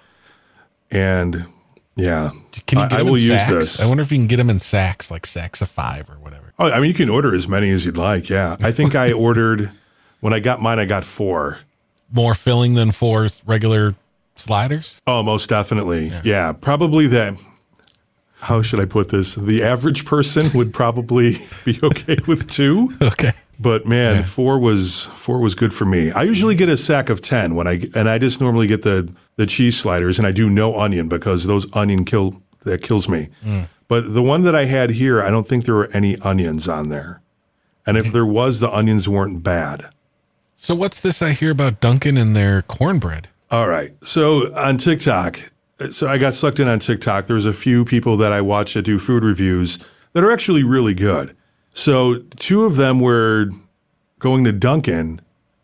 And 0.92 1.46
yeah, 1.96 2.30
can 2.68 2.78
you 2.78 2.86
I, 2.86 2.90
get 2.90 3.00
I 3.00 3.02
will 3.02 3.18
use 3.18 3.40
sacks? 3.40 3.52
this. 3.52 3.82
I 3.82 3.88
wonder 3.88 4.04
if 4.04 4.12
you 4.12 4.18
can 4.20 4.28
get 4.28 4.38
them 4.38 4.50
in 4.52 4.60
sacks, 4.60 5.10
like 5.10 5.26
sacks 5.26 5.62
of 5.62 5.70
five 5.70 6.08
or 6.10 6.20
whatever. 6.20 6.54
oh, 6.60 6.70
I 6.72 6.80
mean, 6.80 6.90
you 6.90 6.94
can 6.94 7.10
order 7.10 7.34
as 7.34 7.48
many 7.48 7.72
as 7.72 7.84
you'd 7.86 7.98
like. 7.98 8.30
Yeah, 8.30 8.58
I 8.62 8.72
think 8.72 8.94
I 8.94 9.12
ordered 9.14 9.72
when 10.20 10.34
I 10.34 10.40
got 10.40 10.62
mine. 10.62 10.78
I 10.78 10.86
got 10.86 11.04
four. 11.04 11.60
More 12.12 12.36
filling 12.36 12.76
than 12.76 12.92
four 12.92 13.28
regular 13.46 13.96
sliders. 14.36 15.02
Oh, 15.08 15.24
most 15.24 15.50
definitely. 15.50 16.12
Yeah. 16.24 16.54
probably 16.54 17.08
that. 17.08 17.36
How 18.40 18.62
should 18.62 18.80
I 18.80 18.86
put 18.86 19.10
this? 19.10 19.34
The 19.36 19.64
average 19.64 20.06
person 20.06 20.52
would 20.56 20.72
probably 20.74 21.38
be 21.66 21.80
okay 21.82 22.18
with 22.28 22.48
two, 22.48 22.96
Okay. 23.02 23.32
but 23.60 23.88
man, 23.88 24.24
four 24.24 24.60
was 24.60 25.06
four 25.16 25.40
was 25.40 25.56
good 25.56 25.74
for 25.74 25.86
me. 25.86 26.12
I 26.12 26.24
usually 26.24 26.54
get 26.54 26.70
a 26.70 26.78
sack 26.78 27.10
of 27.10 27.22
ten 27.22 27.56
when 27.56 27.66
I 27.68 27.82
and 27.96 28.08
I 28.08 28.20
just 28.20 28.40
normally 28.40 28.68
get 28.68 28.84
the 28.84 29.12
the 29.38 29.48
cheese 29.48 29.80
sliders, 29.80 30.20
and 30.20 30.28
I 30.28 30.32
do 30.32 30.48
no 30.50 30.80
onion 30.80 31.10
because 31.10 31.46
those 31.46 31.66
onion 31.76 32.06
kill 32.06 32.42
that 32.66 32.84
kills 32.84 33.10
me. 33.10 33.30
Mm. 33.44 33.68
But 33.88 34.14
the 34.14 34.22
one 34.22 34.44
that 34.44 34.54
I 34.56 34.66
had 34.66 34.92
here, 34.92 35.24
I 35.24 35.32
don't 35.32 35.48
think 35.48 35.66
there 35.66 35.76
were 35.76 35.90
any 35.94 36.18
onions 36.20 36.68
on 36.70 36.90
there, 36.90 37.22
and 37.88 37.98
if 37.98 38.12
there 38.14 38.26
was, 38.28 38.60
the 38.60 38.72
onions 38.72 39.10
weren't 39.10 39.42
bad. 39.42 39.90
So 40.56 40.74
what's 40.74 41.00
this 41.00 41.22
I 41.22 41.32
hear 41.32 41.52
about 41.52 41.82
Dunkin' 41.82 42.18
and 42.18 42.36
their 42.36 42.62
cornbread? 42.64 43.28
All 43.52 43.68
right. 43.68 43.94
So 44.04 44.54
on 44.56 44.78
TikTok, 44.78 45.40
so 45.92 46.08
I 46.08 46.18
got 46.18 46.34
sucked 46.34 46.60
in 46.60 46.68
on 46.68 46.80
TikTok. 46.80 47.28
There's 47.28 47.46
a 47.46 47.54
few 47.54 47.86
people 47.86 48.18
that 48.18 48.32
I 48.32 48.42
watch 48.42 48.74
that 48.74 48.84
do 48.84 48.98
food 48.98 49.24
reviews 49.24 49.78
that 50.14 50.24
are 50.24 50.32
actually 50.32 50.64
really 50.64 50.94
good. 50.94 51.36
So 51.72 52.20
two 52.38 52.64
of 52.64 52.78
them 52.78 53.00
were 53.00 53.50
going 54.20 54.46
to 54.46 54.52
Dunkin' 54.52 55.20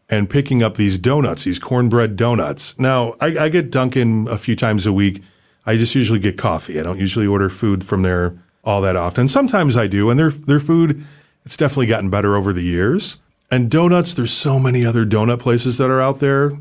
and 0.09 0.29
picking 0.29 0.61
up 0.61 0.75
these 0.75 0.97
donuts, 0.97 1.45
these 1.45 1.57
cornbread 1.57 2.17
donuts. 2.17 2.77
Now 2.77 3.15
I, 3.21 3.27
I 3.45 3.49
get 3.49 3.71
Dunkin' 3.71 4.27
a 4.27 4.37
few 4.37 4.55
times 4.57 4.85
a 4.85 4.93
week. 4.93 5.23
I 5.65 5.77
just 5.77 5.95
usually 5.95 6.19
get 6.19 6.37
coffee. 6.37 6.79
I 6.79 6.83
don't 6.83 6.99
usually 6.99 7.27
order 7.27 7.49
food 7.49 7.83
from 7.83 8.01
there 8.01 8.37
all 8.63 8.81
that 8.81 8.95
often. 8.95 9.27
Sometimes 9.27 9.77
I 9.77 9.87
do, 9.87 10.09
and 10.09 10.19
their 10.19 10.31
their 10.31 10.59
food 10.59 11.03
it's 11.45 11.57
definitely 11.57 11.87
gotten 11.87 12.09
better 12.09 12.35
over 12.35 12.51
the 12.53 12.61
years. 12.61 13.17
And 13.51 13.69
donuts, 13.69 14.13
there's 14.13 14.31
so 14.31 14.57
many 14.57 14.85
other 14.85 15.05
donut 15.05 15.39
places 15.39 15.77
that 15.77 15.89
are 15.89 16.01
out 16.01 16.19
there, 16.19 16.53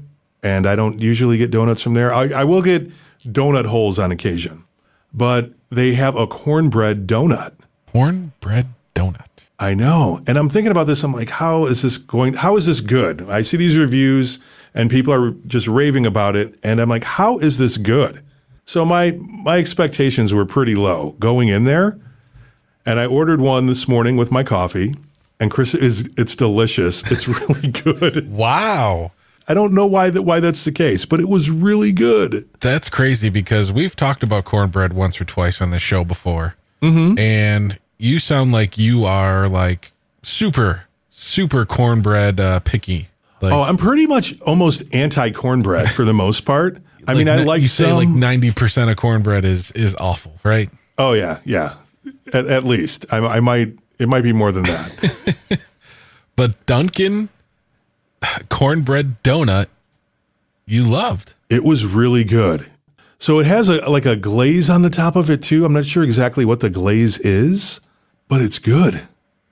and 0.42 0.66
I 0.66 0.74
don't 0.74 1.00
usually 1.00 1.38
get 1.38 1.50
donuts 1.50 1.82
from 1.82 1.94
there. 1.94 2.12
I, 2.12 2.28
I 2.40 2.44
will 2.44 2.62
get 2.62 2.90
donut 3.24 3.66
holes 3.66 3.98
on 3.98 4.10
occasion, 4.10 4.64
but 5.14 5.50
they 5.70 5.94
have 5.94 6.16
a 6.16 6.26
cornbread 6.26 7.06
donut. 7.06 7.52
Cornbread 7.86 8.66
donut. 8.94 9.26
I 9.60 9.74
know. 9.74 10.22
And 10.26 10.38
I'm 10.38 10.48
thinking 10.48 10.70
about 10.70 10.86
this. 10.86 11.04
I'm 11.04 11.12
like, 11.12 11.28
how 11.28 11.66
is 11.66 11.82
this 11.82 11.98
going? 11.98 12.34
How 12.34 12.56
is 12.56 12.64
this 12.64 12.80
good? 12.80 13.22
I 13.28 13.42
see 13.42 13.58
these 13.58 13.76
reviews 13.76 14.38
and 14.72 14.90
people 14.90 15.12
are 15.12 15.32
just 15.46 15.68
raving 15.68 16.06
about 16.06 16.34
it. 16.34 16.58
And 16.62 16.80
I'm 16.80 16.88
like, 16.88 17.04
how 17.04 17.38
is 17.38 17.58
this 17.58 17.76
good? 17.76 18.22
So 18.64 18.86
my, 18.86 19.18
my 19.42 19.58
expectations 19.58 20.32
were 20.32 20.46
pretty 20.46 20.74
low 20.74 21.12
going 21.18 21.48
in 21.48 21.64
there. 21.64 21.98
And 22.86 22.98
I 22.98 23.04
ordered 23.04 23.42
one 23.42 23.66
this 23.66 23.86
morning 23.86 24.16
with 24.16 24.32
my 24.32 24.42
coffee. 24.42 24.94
And 25.40 25.50
Chris 25.50 25.74
is, 25.74 26.08
it's 26.16 26.36
delicious. 26.36 27.02
It's 27.10 27.26
really 27.26 27.68
good. 27.84 28.30
Wow. 28.30 29.12
I 29.48 29.54
don't 29.54 29.74
know 29.74 29.86
why 29.86 30.10
that, 30.10 30.22
why 30.22 30.38
that's 30.38 30.64
the 30.64 30.70
case, 30.70 31.04
but 31.04 31.18
it 31.18 31.28
was 31.28 31.50
really 31.50 31.92
good. 31.92 32.48
That's 32.60 32.88
crazy 32.88 33.30
because 33.30 33.72
we've 33.72 33.96
talked 33.96 34.22
about 34.22 34.44
cornbread 34.44 34.92
once 34.92 35.20
or 35.20 35.24
twice 35.24 35.60
on 35.60 35.70
this 35.70 35.82
show 35.82 36.04
before. 36.04 36.54
Mm-hmm. 36.82 37.18
And 37.18 37.78
you 37.98 38.18
sound 38.20 38.52
like 38.52 38.78
you 38.78 39.04
are 39.06 39.48
like 39.48 39.92
super, 40.22 40.84
super 41.10 41.64
cornbread 41.64 42.38
uh, 42.38 42.60
picky. 42.60 43.08
Like, 43.40 43.52
Oh, 43.52 43.62
I'm 43.62 43.76
pretty 43.78 44.06
much 44.06 44.38
almost 44.42 44.84
anti 44.92 45.30
cornbread 45.30 45.90
for 45.90 46.04
the 46.04 46.12
most 46.14 46.42
part. 46.44 46.78
I 47.08 47.14
mean, 47.14 47.28
I 47.28 47.42
like 47.42 47.62
you 47.62 47.66
say 47.66 47.92
like 47.92 48.08
ninety 48.08 48.52
percent 48.52 48.90
of 48.90 48.96
cornbread 48.98 49.44
is 49.44 49.70
is 49.72 49.96
awful, 49.96 50.38
right? 50.44 50.70
oh 50.98 51.14
yeah, 51.14 51.40
yeah. 51.44 51.76
At, 52.34 52.46
at 52.46 52.64
least 52.64 53.06
I, 53.10 53.18
I 53.18 53.40
might. 53.40 53.72
It 54.00 54.08
might 54.08 54.22
be 54.22 54.32
more 54.32 54.50
than 54.50 54.64
that. 54.64 55.60
But 56.36 56.64
Dunkin' 56.64 57.28
cornbread 58.48 59.22
donut, 59.22 59.66
you 60.64 60.84
loved. 60.86 61.34
it 61.50 61.62
was 61.64 61.84
really 61.84 62.24
good. 62.24 62.66
So 63.18 63.38
it 63.40 63.46
has 63.46 63.68
a 63.68 63.88
like 63.90 64.06
a 64.06 64.16
glaze 64.16 64.70
on 64.70 64.80
the 64.80 64.88
top 64.88 65.16
of 65.16 65.28
it 65.28 65.42
too. 65.42 65.66
I'm 65.66 65.74
not 65.74 65.84
sure 65.84 66.02
exactly 66.02 66.46
what 66.46 66.60
the 66.60 66.70
glaze 66.70 67.18
is, 67.18 67.78
but 68.28 68.40
it's 68.40 68.58
good. 68.58 69.02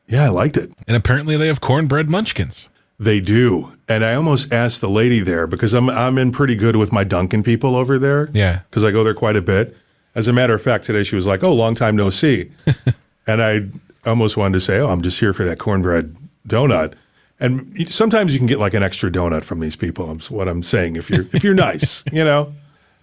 Yeah, 0.06 0.24
I 0.24 0.28
liked 0.28 0.56
it. 0.56 0.72
And 0.86 0.96
apparently 0.96 1.36
they 1.36 1.48
have 1.48 1.60
cornbread 1.60 2.08
munchkins. 2.08 2.70
They 2.98 3.20
do. 3.20 3.72
And 3.86 4.02
I 4.02 4.14
almost 4.14 4.50
asked 4.50 4.80
the 4.80 4.88
lady 4.88 5.20
there 5.20 5.46
because 5.46 5.74
I'm 5.74 5.90
I'm 5.90 6.16
in 6.16 6.30
pretty 6.32 6.56
good 6.56 6.76
with 6.76 6.90
my 6.90 7.04
Dunkin' 7.04 7.42
people 7.42 7.76
over 7.76 7.98
there. 7.98 8.30
Yeah. 8.32 8.60
Because 8.70 8.82
I 8.84 8.92
go 8.92 9.04
there 9.04 9.12
quite 9.14 9.36
a 9.36 9.42
bit. 9.42 9.76
As 10.14 10.26
a 10.26 10.32
matter 10.32 10.54
of 10.54 10.62
fact, 10.62 10.84
today 10.86 11.04
she 11.04 11.16
was 11.16 11.26
like, 11.26 11.44
"Oh, 11.44 11.52
long 11.52 11.74
time 11.74 11.94
no 11.96 12.08
see," 12.08 12.50
and 13.26 13.42
I 13.42 13.66
almost 14.06 14.36
wanted 14.36 14.54
to 14.54 14.60
say, 14.60 14.78
"Oh, 14.78 14.88
I'm 14.88 15.02
just 15.02 15.20
here 15.20 15.32
for 15.32 15.44
that 15.44 15.58
cornbread 15.58 16.16
donut." 16.46 16.94
And 17.40 17.90
sometimes 17.90 18.32
you 18.32 18.40
can 18.40 18.48
get 18.48 18.58
like 18.58 18.74
an 18.74 18.82
extra 18.82 19.10
donut 19.10 19.44
from 19.44 19.60
these 19.60 19.76
people. 19.76 20.10
I'm 20.10 20.18
what 20.20 20.48
I'm 20.48 20.62
saying. 20.62 20.96
If 20.96 21.10
you're 21.10 21.26
if 21.32 21.44
you're 21.44 21.54
nice, 21.68 22.04
you 22.12 22.24
know. 22.24 22.52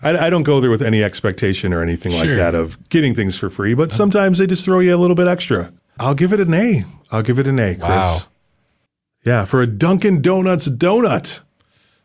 I, 0.02 0.28
I 0.28 0.30
don't 0.30 0.44
go 0.44 0.60
there 0.60 0.70
with 0.70 0.82
any 0.82 1.02
expectation 1.02 1.74
or 1.74 1.82
anything 1.82 2.12
like 2.12 2.28
that 2.28 2.54
of 2.54 2.78
getting 2.90 3.16
things 3.16 3.38
for 3.38 3.50
free, 3.50 3.74
but 3.74 3.94
sometimes 3.94 4.38
they 4.38 4.46
just 4.46 4.66
throw 4.66 4.80
you 4.80 4.94
a 4.94 4.98
little 4.98 5.16
bit 5.16 5.26
extra. 5.26 5.72
I'll 6.00 6.14
give 6.14 6.34
it 6.34 6.42
an 6.42 6.54
A. 6.54 6.84
I'll 7.12 7.24
give 7.24 7.40
it 7.40 7.48
an 7.48 7.58
A, 7.58 7.76
Chris. 7.76 7.90
Wow. 7.90 8.20
Yeah, 9.24 9.46
for 9.46 9.62
a 9.62 9.68
Dunkin' 9.68 10.22
Donuts 10.22 10.68
donut. 10.68 11.40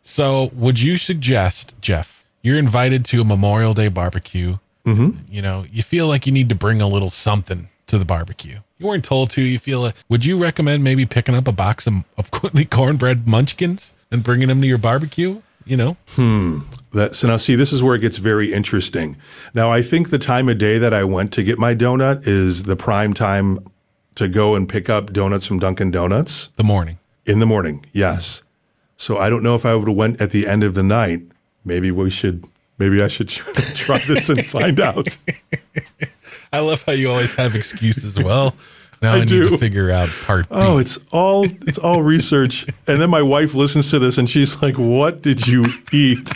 So 0.03 0.51
would 0.55 0.81
you 0.81 0.97
suggest, 0.97 1.75
Jeff, 1.81 2.25
you're 2.43 2.57
invited 2.57 3.05
to 3.07 3.21
a 3.21 3.25
Memorial 3.25 3.75
Day 3.75 3.89
barbecue. 3.89 4.59
Mm-hmm. 4.87 5.19
You 5.29 5.43
know, 5.43 5.67
you 5.71 5.83
feel 5.83 6.07
like 6.07 6.27
you 6.27 6.33
need 6.33 6.49
to 6.49 6.55
bring 6.55 6.81
a 6.81 6.89
little 6.89 7.11
something 7.11 7.69
to 7.91 7.99
the 7.99 8.05
barbecue. 8.05 8.59
You 8.79 8.87
weren't 8.87 9.05
told 9.05 9.31
to. 9.31 9.43
You 9.43 9.59
feel 9.59 9.85
it. 9.87 9.95
Would 10.09 10.25
you 10.25 10.39
recommend 10.39 10.83
maybe 10.83 11.05
picking 11.07 11.35
up 11.35 11.47
a 11.47 11.53
box 11.53 11.87
of, 11.87 11.95
of 12.17 12.31
cornbread 12.71 13.27
munchkins 13.29 13.95
and 14.11 14.23
bringing 14.23 14.49
them 14.49 14.61
to 14.63 14.67
your 14.67 14.79
barbecue? 14.79 15.43
You 15.67 15.77
know, 15.77 15.97
Hmm. 16.17 16.61
That, 16.93 17.15
so 17.15 17.29
now, 17.29 17.37
see, 17.37 17.55
this 17.55 17.73
is 17.73 17.83
where 17.83 17.95
it 17.95 18.01
gets 18.01 18.17
very 18.17 18.53
interesting. 18.53 19.17
Now, 19.55 19.71
I 19.71 19.83
think 19.83 20.09
the 20.11 20.19
time 20.19 20.49
of 20.49 20.59
day 20.59 20.79
that 20.79 20.93
I 20.95 21.05
went 21.05 21.33
to 21.35 21.45
get 21.45 21.59
my 21.59 21.75
donut 21.75 22.27
is 22.27 22.65
the 22.65 22.75
prime 22.77 23.13
time 23.15 23.59
to 24.17 24.27
go 24.27 24.55
and 24.57 24.69
pick 24.69 24.89
up 24.89 25.13
donuts 25.13 25.47
from 25.47 25.59
Dunkin' 25.61 25.91
Donuts 25.93 26.49
the 26.57 26.65
morning. 26.65 26.99
in 27.27 27.39
the 27.39 27.47
morning. 27.47 27.85
Yes. 27.93 28.43
So 28.97 29.19
I 29.19 29.29
don't 29.31 29.43
know 29.43 29.55
if 29.55 29.65
I 29.65 29.75
would 29.77 29.87
have 29.87 29.97
went 29.97 30.21
at 30.21 30.31
the 30.31 30.49
end 30.49 30.65
of 30.65 30.75
the 30.75 30.83
night. 30.83 31.21
Maybe 31.65 31.91
we 31.91 32.11
should. 32.11 32.45
Maybe 32.79 33.01
I 33.03 33.09
should 33.09 33.29
try 33.75 33.99
this 34.09 34.31
and 34.31 34.45
find 34.47 34.81
out. 34.81 35.17
I 36.53 36.61
love 36.61 36.83
how 36.85 36.93
you 36.93 37.11
always 37.11 37.35
have 37.37 37.55
excuses. 37.55 38.19
Well, 38.19 38.55
now 39.03 39.15
I, 39.15 39.21
need 39.21 39.29
do. 39.29 39.49
to 39.51 39.59
figure 39.59 39.91
out 39.91 40.09
part 40.27 40.49
B. 40.49 40.55
Oh, 40.57 40.79
it's 40.79 40.99
all 41.13 41.45
it's 41.45 41.79
all 41.79 42.03
research. 42.03 42.67
And 42.87 43.01
then 43.01 43.11
my 43.11 43.23
wife 43.23 43.55
listens 43.55 43.91
to 43.91 43.99
this 43.99 44.19
and 44.19 44.29
she's 44.29 44.61
like, 44.63 44.77
"What 44.77 45.23
did 45.23 45.47
you 45.47 45.67
eat?" 45.93 46.31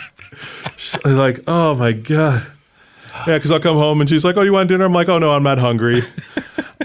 She's 0.77 1.05
like, 1.05 1.41
"Oh 1.47 1.75
my 1.75 1.93
god." 1.93 2.47
Yeah, 3.27 3.39
because 3.39 3.51
I'll 3.51 3.61
come 3.61 3.77
home 3.77 4.01
and 4.01 4.09
she's 4.11 4.25
like, 4.25 4.37
"Oh, 4.37 4.43
you 4.43 4.53
want 4.53 4.69
dinner?" 4.69 4.85
I'm 4.85 4.93
like, 4.93 5.09
"Oh 5.09 5.19
no, 5.19 5.33
I'm 5.33 5.43
not 5.43 5.59
hungry." 5.59 6.03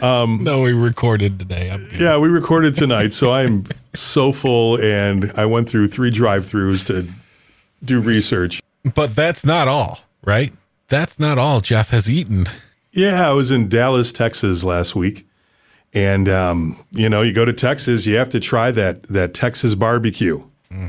Um, 0.01 0.43
no, 0.43 0.61
we 0.61 0.71
recorded 0.71 1.39
today. 1.39 1.75
Yeah, 1.97 2.17
we 2.19 2.29
recorded 2.29 2.73
tonight, 2.75 3.11
so 3.11 3.33
I'm 3.33 3.65
so 3.93 4.31
full, 4.31 4.79
and 4.79 5.31
I 5.35 5.45
went 5.45 5.67
through 5.69 5.87
three 5.87 6.09
drive-throughs 6.09 6.85
to 6.85 7.09
do 7.83 7.99
research. 7.99 8.61
But 8.93 9.15
that's 9.15 9.43
not 9.43 9.67
all, 9.67 9.99
right? 10.23 10.53
That's 10.87 11.19
not 11.19 11.37
all 11.37 11.59
Jeff 11.59 11.89
has 11.89 12.09
eaten. 12.09 12.45
Yeah, 12.91 13.29
I 13.29 13.33
was 13.33 13.51
in 13.51 13.69
Dallas, 13.69 14.11
Texas 14.11 14.63
last 14.63 14.95
week, 14.95 15.27
and 15.93 16.27
um, 16.27 16.77
you 16.91 17.09
know, 17.09 17.21
you 17.21 17.33
go 17.33 17.45
to 17.45 17.53
Texas, 17.53 18.05
you 18.05 18.15
have 18.15 18.29
to 18.29 18.39
try 18.39 18.71
that 18.71 19.03
that 19.03 19.33
Texas 19.33 19.75
barbecue, 19.75 20.43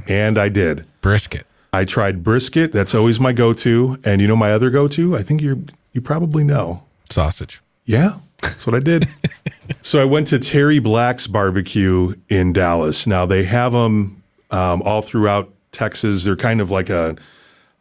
and 0.09 0.39
I 0.39 0.49
did. 0.49 0.85
Brisket. 1.03 1.47
I 1.73 1.85
tried 1.85 2.25
brisket. 2.25 2.73
That's 2.73 2.95
always 2.95 3.21
my 3.21 3.33
go-to, 3.33 3.99
and 4.05 4.21
you 4.21 4.29
know 4.29 4.37
my 4.37 4.51
other 4.51 4.71
go-to. 4.71 5.17
I 5.17 5.23
think 5.23 5.43
you 5.43 5.67
you 5.93 6.01
probably 6.01 6.45
know. 6.45 6.83
Sausage. 7.11 7.61
Yeah, 7.85 8.17
that's 8.43 8.67
what 8.67 8.75
I 8.75 8.81
did. 8.81 9.09
so 9.83 10.01
I 10.01 10.05
went 10.05 10.29
to 10.29 10.39
Terry 10.39 10.79
Black's 10.79 11.27
barbecue 11.27 12.15
in 12.29 12.53
Dallas. 12.53 13.07
Now 13.07 13.27
they 13.27 13.45
have 13.45 13.73
them 13.73 14.23
um, 14.51 14.83
all 14.83 15.03
throughout 15.03 15.53
Texas. 15.73 16.25
They're 16.25 16.37
kind 16.37 16.61
of 16.61 16.71
like 16.71 16.91
a, 16.91 17.17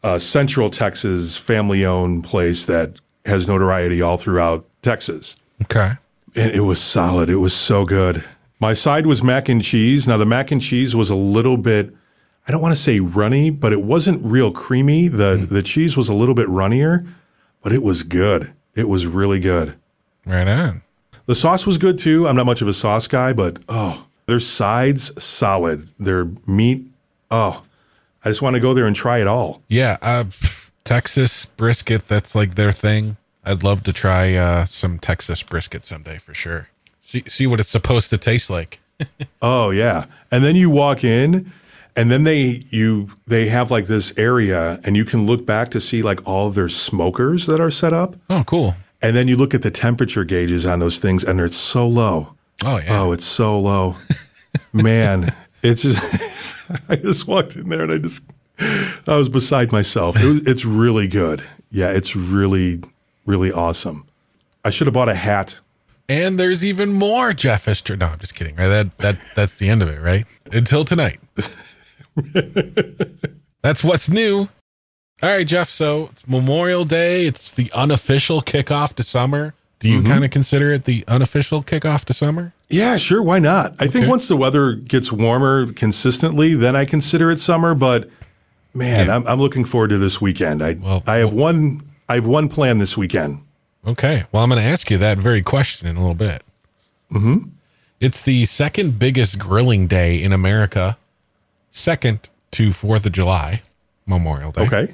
a 0.03 0.19
central 0.19 0.69
Texas 0.69 1.37
family-owned 1.37 2.23
place 2.23 2.65
that 2.65 2.99
has 3.25 3.47
notoriety 3.47 4.01
all 4.01 4.17
throughout 4.17 4.65
Texas. 4.81 5.35
Okay. 5.63 5.93
And 6.35 6.51
it 6.51 6.61
was 6.61 6.81
solid. 6.81 7.29
It 7.29 7.37
was 7.37 7.53
so 7.53 7.85
good. 7.85 8.23
My 8.59 8.73
side 8.73 9.05
was 9.05 9.23
mac 9.23 9.49
and 9.49 9.63
cheese. 9.63 10.07
Now 10.07 10.17
the 10.17 10.25
mac 10.25 10.51
and 10.51 10.61
cheese 10.61 10.95
was 10.95 11.09
a 11.09 11.15
little 11.15 11.57
bit 11.57 11.93
I 12.49 12.51
don't 12.51 12.63
want 12.63 12.75
to 12.75 12.81
say 12.81 12.99
runny, 12.99 13.51
but 13.51 13.73
it 13.73 13.83
wasn't 13.83 14.25
real 14.25 14.51
creamy. 14.51 15.07
The 15.07 15.47
the 15.49 15.61
cheese 15.61 15.95
was 15.95 16.09
a 16.09 16.15
little 16.15 16.33
bit 16.33 16.47
runnier, 16.47 17.05
but 17.61 17.71
it 17.71 17.83
was 17.83 18.01
good. 18.01 18.53
It 18.73 18.89
was 18.89 19.05
really 19.05 19.39
good. 19.39 19.75
Right 20.25 20.47
on. 20.47 20.81
The 21.27 21.35
sauce 21.35 21.67
was 21.67 21.77
good 21.77 21.99
too. 21.99 22.27
I'm 22.27 22.35
not 22.35 22.47
much 22.47 22.63
of 22.63 22.67
a 22.67 22.73
sauce 22.73 23.07
guy, 23.07 23.33
but 23.33 23.59
oh, 23.69 24.07
their 24.25 24.39
sides 24.39 25.11
solid. 25.21 25.91
Their 25.99 26.31
meat, 26.47 26.87
oh, 27.29 27.63
I 28.25 28.29
just 28.29 28.41
want 28.41 28.55
to 28.55 28.59
go 28.59 28.73
there 28.73 28.87
and 28.87 28.95
try 28.95 29.19
it 29.19 29.27
all. 29.27 29.61
Yeah. 29.67 29.97
Uh, 30.01 30.23
Texas 30.89 31.45
brisket. 31.45 32.07
That's 32.07 32.33
like 32.33 32.55
their 32.55 32.71
thing. 32.71 33.17
I'd 33.45 33.61
love 33.61 33.83
to 33.83 33.93
try 33.93 34.33
uh, 34.33 34.65
some 34.65 34.97
Texas 34.97 35.43
brisket 35.43 35.83
someday 35.83 36.17
for 36.17 36.33
sure. 36.33 36.69
See, 36.99 37.23
see 37.27 37.45
what 37.45 37.59
it's 37.59 37.69
supposed 37.69 38.09
to 38.09 38.17
taste 38.17 38.49
like. 38.49 38.79
Oh 39.39 39.69
yeah. 39.69 40.05
And 40.31 40.43
then 40.43 40.55
you 40.55 40.71
walk 40.71 41.03
in 41.03 41.53
and 41.95 42.09
then 42.09 42.23
they 42.23 42.61
you 42.71 43.09
they 43.27 43.49
have 43.49 43.69
like 43.69 43.85
this 43.85 44.11
area 44.17 44.79
and 44.83 44.97
you 44.97 45.05
can 45.05 45.27
look 45.27 45.45
back 45.45 45.69
to 45.69 45.79
see 45.79 46.01
like 46.01 46.27
all 46.27 46.47
of 46.47 46.55
their 46.55 46.67
smokers 46.67 47.45
that 47.45 47.61
are 47.61 47.71
set 47.71 47.93
up. 47.93 48.15
Oh, 48.27 48.43
cool. 48.43 48.75
And 48.99 49.15
then 49.15 49.27
you 49.27 49.37
look 49.37 49.53
at 49.53 49.61
the 49.61 49.71
temperature 49.71 50.25
gauges 50.25 50.65
on 50.65 50.79
those 50.79 50.97
things 50.97 51.23
and 51.23 51.39
it's 51.39 51.55
so 51.55 51.87
low. 51.87 52.35
Oh, 52.65 52.77
yeah. 52.77 53.01
Oh, 53.01 53.11
it's 53.11 53.25
so 53.25 53.59
low. 53.59 53.95
Man, 54.73 55.33
it's 55.61 55.83
just 55.83 56.03
I 56.89 56.95
just 56.95 57.27
walked 57.27 57.55
in 57.55 57.69
there 57.69 57.83
and 57.83 57.91
I 57.91 57.99
just 57.99 58.23
I 58.59 59.17
was 59.17 59.29
beside 59.29 59.71
myself. 59.71 60.21
It 60.21 60.25
was, 60.25 60.47
it's 60.47 60.65
really 60.65 61.07
good. 61.07 61.45
Yeah, 61.69 61.91
it's 61.91 62.15
really 62.15 62.81
really 63.25 63.51
awesome. 63.51 64.05
I 64.65 64.71
should 64.71 64.87
have 64.87 64.93
bought 64.93 65.09
a 65.09 65.15
hat. 65.15 65.59
And 66.09 66.39
there's 66.39 66.65
even 66.65 66.91
more 66.91 67.33
Jeff 67.33 67.67
Esther. 67.67 67.95
No, 67.95 68.07
I'm 68.07 68.19
just 68.19 68.33
kidding. 68.33 68.55
Right? 68.55 68.67
That 68.67 68.97
that 68.97 69.15
that's 69.35 69.57
the 69.57 69.69
end 69.69 69.83
of 69.83 69.89
it, 69.89 70.01
right? 70.01 70.25
Until 70.51 70.83
tonight. 70.83 71.19
that's 73.61 73.83
what's 73.83 74.09
new. 74.09 74.49
All 75.21 75.29
right, 75.29 75.45
Jeff. 75.45 75.69
So 75.69 76.09
it's 76.11 76.27
Memorial 76.27 76.85
Day. 76.85 77.27
It's 77.27 77.51
the 77.51 77.71
unofficial 77.73 78.41
kickoff 78.41 78.95
to 78.95 79.03
summer. 79.03 79.53
Do 79.77 79.89
you 79.89 79.99
mm-hmm. 79.99 80.11
kind 80.11 80.25
of 80.25 80.31
consider 80.31 80.73
it 80.73 80.85
the 80.85 81.05
unofficial 81.07 81.63
kickoff 81.63 82.05
to 82.05 82.13
summer? 82.13 82.53
Yeah, 82.69 82.97
sure. 82.97 83.21
Why 83.21 83.37
not? 83.39 83.81
I 83.81 83.87
think 83.87 84.07
once 84.07 84.27
the 84.27 84.35
weather 84.35 84.75
gets 84.75 85.11
warmer 85.11 85.71
consistently, 85.71 86.55
then 86.55 86.75
I 86.75 86.85
consider 86.85 87.29
it 87.31 87.39
summer. 87.39 87.75
But 87.75 88.09
man, 88.73 89.07
Yeah. 89.07 89.15
I'm, 89.15 89.27
I'm 89.27 89.39
looking 89.39 89.65
forward 89.65 89.89
to 89.89 89.97
this 89.97 90.19
weekend. 90.21 90.61
I 90.63 90.73
Well- 90.73 91.03
I 91.07 91.17
have 91.17 91.33
one 91.33 91.81
I 92.07 92.15
have 92.15 92.27
one 92.27 92.47
plan 92.49 92.79
this 92.79 92.97
weekend. 92.97 93.39
Okay. 93.85 94.23
Well, 94.31 94.43
I'm 94.43 94.49
going 94.49 94.61
to 94.61 94.67
ask 94.67 94.89
you 94.89 94.97
that 94.97 95.17
very 95.19 95.41
question 95.41 95.87
in 95.87 95.95
a 95.95 95.99
little 95.99 96.15
bit. 96.15 96.41
Mm-hmm. 97.11 97.49
It's 97.99 98.21
the 98.21 98.45
second 98.45 98.97
biggest 98.99 99.37
grilling 99.39 99.87
day 99.87 100.21
in 100.21 100.33
America, 100.33 100.97
second 101.71 102.29
to 102.51 102.69
4th 102.71 103.05
of 103.05 103.11
July, 103.11 103.61
Memorial 104.05 104.51
Day. 104.51 104.61
Okay. 104.65 104.93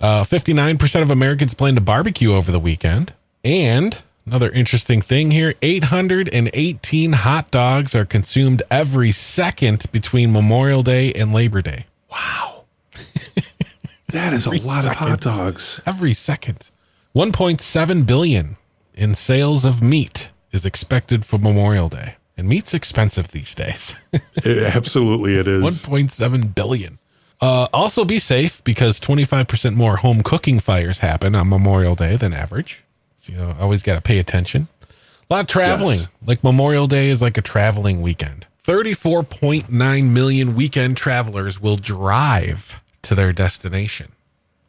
Uh, 0.00 0.22
59% 0.24 1.02
of 1.02 1.10
Americans 1.10 1.54
plan 1.54 1.74
to 1.74 1.80
barbecue 1.80 2.32
over 2.32 2.52
the 2.52 2.60
weekend. 2.60 3.12
And 3.44 3.98
another 4.26 4.50
interesting 4.50 5.00
thing 5.00 5.30
here 5.32 5.54
818 5.62 7.12
hot 7.12 7.50
dogs 7.50 7.94
are 7.94 8.04
consumed 8.04 8.62
every 8.70 9.10
second 9.10 9.86
between 9.92 10.32
Memorial 10.32 10.82
Day 10.82 11.12
and 11.12 11.32
Labor 11.32 11.62
Day. 11.62 11.86
That 14.08 14.32
is 14.32 14.46
a 14.46 14.50
lot 14.50 14.86
of 14.86 14.92
hot 14.94 15.20
dogs. 15.20 15.80
Every 15.84 16.12
second. 16.12 16.70
1.7 17.14 18.06
billion 18.06 18.56
in 18.94 19.14
sales 19.14 19.64
of 19.64 19.82
meat 19.82 20.30
is 20.52 20.64
expected 20.64 21.24
for 21.24 21.38
Memorial 21.38 21.88
Day. 21.88 22.14
And 22.36 22.48
meat's 22.48 22.72
expensive 22.74 23.28
these 23.28 23.54
days. 23.54 23.94
It- 24.44 24.74
absolutely, 24.76 25.34
it 25.36 25.48
is. 25.48 25.62
1.7 25.62 26.54
billion. 26.54 26.98
Uh, 27.40 27.68
also 27.72 28.04
be 28.04 28.18
safe 28.18 28.62
because 28.64 29.00
25% 29.00 29.74
more 29.74 29.96
home 29.98 30.22
cooking 30.22 30.60
fires 30.60 30.98
happen 31.00 31.34
on 31.34 31.48
Memorial 31.48 31.94
Day 31.94 32.16
than 32.16 32.32
average. 32.32 32.84
So 33.16 33.32
you 33.32 33.54
always 33.60 33.82
got 33.82 33.94
to 33.96 34.00
pay 34.00 34.18
attention. 34.18 34.68
A 35.28 35.34
lot 35.34 35.40
of 35.40 35.46
traveling. 35.48 35.98
Yes. 35.98 36.08
Like 36.24 36.44
Memorial 36.44 36.86
Day 36.86 37.08
is 37.10 37.20
like 37.20 37.36
a 37.36 37.42
traveling 37.42 38.00
weekend. 38.00 38.46
34.9 38.64 40.10
million 40.10 40.54
weekend 40.54 40.96
travelers 40.96 41.60
will 41.60 41.76
drive 41.76 42.80
to 43.06 43.14
their 43.14 43.32
destination. 43.32 44.12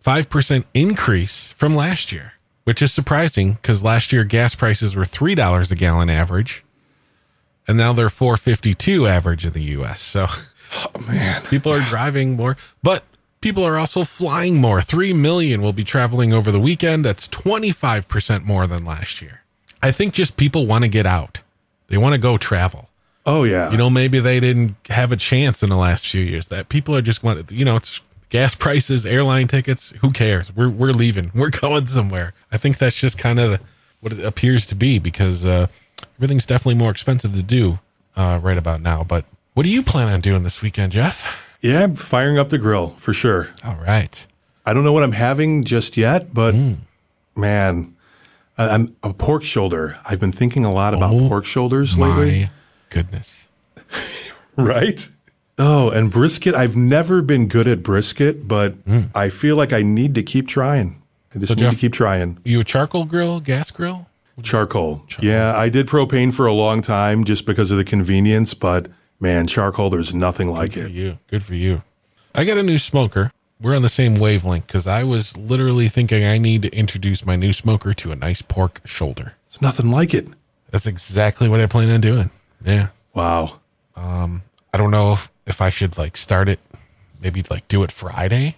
5% 0.04 0.64
increase 0.74 1.52
from 1.52 1.76
last 1.76 2.12
year, 2.12 2.34
which 2.64 2.82
is 2.82 2.94
surprising 2.94 3.54
because 3.54 3.84
last 3.84 4.14
year 4.14 4.24
gas 4.24 4.56
prices 4.56 4.96
were 4.96 5.04
$3 5.04 5.72
a 5.72 5.76
gallon 5.76 6.10
average 6.10 6.64
and 7.68 7.78
now 7.78 7.94
they're 7.94 8.10
452 8.10 9.08
average 9.08 9.46
in 9.46 9.52
the 9.54 9.64
US. 9.64 10.02
So 10.02 10.28
oh, 10.30 10.88
Man, 11.08 11.42
people 11.44 11.72
are 11.72 11.82
driving 11.82 12.36
more, 12.36 12.56
but 12.82 13.04
people 13.42 13.64
are 13.64 13.78
also 13.78 14.04
flying 14.04 14.56
more. 14.56 14.82
3 14.82 15.14
million 15.14 15.62
will 15.62 15.74
be 15.74 15.84
traveling 15.84 16.34
over 16.34 16.52
the 16.52 16.60
weekend. 16.60 17.04
That's 17.04 17.28
25% 17.28 18.46
more 18.46 18.66
than 18.68 18.86
last 18.86 19.22
year. 19.22 19.42
I 19.84 19.92
think 19.92 20.14
just 20.14 20.38
people 20.38 20.66
want 20.66 20.84
to 20.86 20.90
get 20.90 21.06
out. 21.06 21.42
They 21.88 21.98
want 21.98 22.14
to 22.14 22.20
go 22.20 22.38
travel. 22.38 22.90
oh 23.26 23.44
yeah. 23.44 23.72
You 23.72 23.78
know, 23.78 23.90
maybe 23.90 24.20
they 24.20 24.40
didn't 24.40 24.76
have 24.90 25.12
a 25.12 25.18
chance 25.18 25.62
in 25.62 25.70
the 25.70 25.78
last 25.78 26.08
few 26.08 26.24
years. 26.24 26.48
That 26.48 26.70
people 26.70 26.96
are 26.96 27.02
just 27.02 27.24
want, 27.24 27.52
you 27.52 27.66
know, 27.66 27.76
it's 27.76 28.02
gas 28.30 28.56
prices, 28.56 29.06
airline 29.06 29.48
tickets. 29.48 29.94
Who 30.02 30.12
cares? 30.12 30.56
We're 30.56 30.70
we're 30.70 30.92
leaving. 30.92 31.32
We're 31.34 31.50
going 31.62 31.88
somewhere. 31.88 32.34
I 32.52 32.58
think 32.58 32.78
that's 32.78 32.96
just 33.00 33.18
kind 33.18 33.40
of 33.40 33.60
what 34.02 34.14
it 34.14 34.24
appears 34.24 34.66
to 34.68 34.76
be 34.76 35.00
because 35.00 35.46
uh, 35.46 35.68
everything's 36.18 36.46
definitely 36.46 36.76
more 36.76 36.92
expensive 36.92 37.34
to 37.34 37.44
do 37.44 37.80
uh, 38.16 38.40
right 38.42 38.58
about 38.58 38.82
now. 38.82 39.04
But 39.04 39.26
what 39.54 39.64
do 39.64 39.70
you 39.72 39.82
plan 39.82 40.08
on 40.08 40.22
doing 40.22 40.44
this 40.44 40.62
weekend, 40.62 40.92
Jeff? 40.92 41.44
yeah, 41.62 41.82
I'm 41.84 41.96
firing 41.96 42.38
up 42.38 42.50
the 42.50 42.58
grill 42.60 42.90
for 42.90 43.14
sure. 43.14 43.50
All 43.64 43.76
right. 43.78 44.26
I 44.66 44.74
don't 44.74 44.84
know 44.84 44.94
what 44.94 45.02
I'm 45.04 45.14
having 45.14 45.64
just 45.64 45.98
yet, 45.98 46.34
but 46.34 46.54
Hmm. 46.54 46.74
man, 47.36 47.96
I'm 48.58 48.96
a 49.02 49.14
pork 49.14 49.44
shoulder. 49.44 49.98
I've 50.08 50.20
been 50.20 50.32
thinking 50.32 50.66
a 50.66 50.72
lot 50.72 50.94
about 50.94 51.14
Oh, 51.14 51.28
pork 51.28 51.46
shoulders 51.46 51.98
lately. 51.98 52.42
My 52.44 52.50
goodness. 52.90 53.48
Right? 54.58 55.08
Oh, 55.58 55.90
and 55.90 56.12
brisket. 56.12 56.54
I've 56.54 56.76
never 56.76 57.22
been 57.22 57.48
good 57.48 57.68
at 57.68 57.82
brisket, 57.82 58.48
but 58.48 58.74
hmm. 58.74 59.04
I 59.16 59.30
feel 59.30 59.56
like 59.56 59.74
I 59.74 59.82
need 59.82 60.16
to 60.16 60.24
keep 60.24 60.48
trying. 60.48 61.02
I 61.34 61.40
just. 61.40 61.50
So, 61.50 61.56
need 61.56 61.62
Jeff- 61.62 61.74
to 61.74 61.80
keep 61.80 61.94
trying. 61.94 62.38
You 62.44 62.60
a 62.60 62.64
charcoal 62.64 63.06
grill, 63.06 63.40
gas 63.40 63.72
grill? 63.72 64.08
Charcoal. 64.44 65.04
Yeah, 65.20 65.58
I 65.58 65.70
did 65.70 65.88
propane 65.88 66.32
for 66.32 66.46
a 66.46 66.54
long 66.54 66.82
time 66.82 67.24
just 67.24 67.48
because 67.48 67.72
of 67.72 67.78
the 67.78 67.84
convenience, 67.84 68.54
but 68.54 68.88
man, 69.20 69.48
charcoal, 69.48 69.90
there's 69.90 70.14
nothing 70.14 70.52
like 70.52 70.74
For 70.74 70.82
it. 70.82 70.92
you. 70.92 71.18
Good 71.28 71.42
for 71.44 71.56
you. 71.56 71.82
I 72.36 72.46
got 72.46 72.60
a 72.60 72.64
new 72.64 72.78
smoker. 72.78 73.32
We're 73.60 73.76
on 73.76 73.82
the 73.82 73.90
same 73.90 74.14
wavelength 74.14 74.68
because 74.68 74.86
I 74.86 75.04
was 75.04 75.36
literally 75.36 75.88
thinking 75.88 76.24
I 76.24 76.38
need 76.38 76.62
to 76.62 76.72
introduce 76.72 77.26
my 77.26 77.36
new 77.36 77.52
smoker 77.52 77.96
to 77.96 78.12
a 78.12 78.16
nice 78.16 78.44
pork 78.44 78.82
shoulder. 78.86 79.34
It's 79.48 79.60
nothing 79.60 79.90
like 79.90 80.14
it. 80.14 80.28
That's 80.70 80.86
exactly 80.86 81.50
what 81.50 81.60
I 81.60 81.66
plan 81.66 81.90
on 81.90 82.00
doing. 82.02 82.30
Yeah. 82.64 82.90
Wow. 83.16 83.60
Um, 83.96 84.44
I 84.78 84.80
don't 84.80 84.92
know 84.92 85.14
if, 85.14 85.32
if 85.48 85.60
I 85.60 85.70
should 85.70 85.98
like 85.98 86.16
start 86.16 86.48
it, 86.48 86.60
maybe 87.20 87.44
like 87.50 87.68
do 87.68 87.82
it 87.82 87.92
Friday 87.92 88.58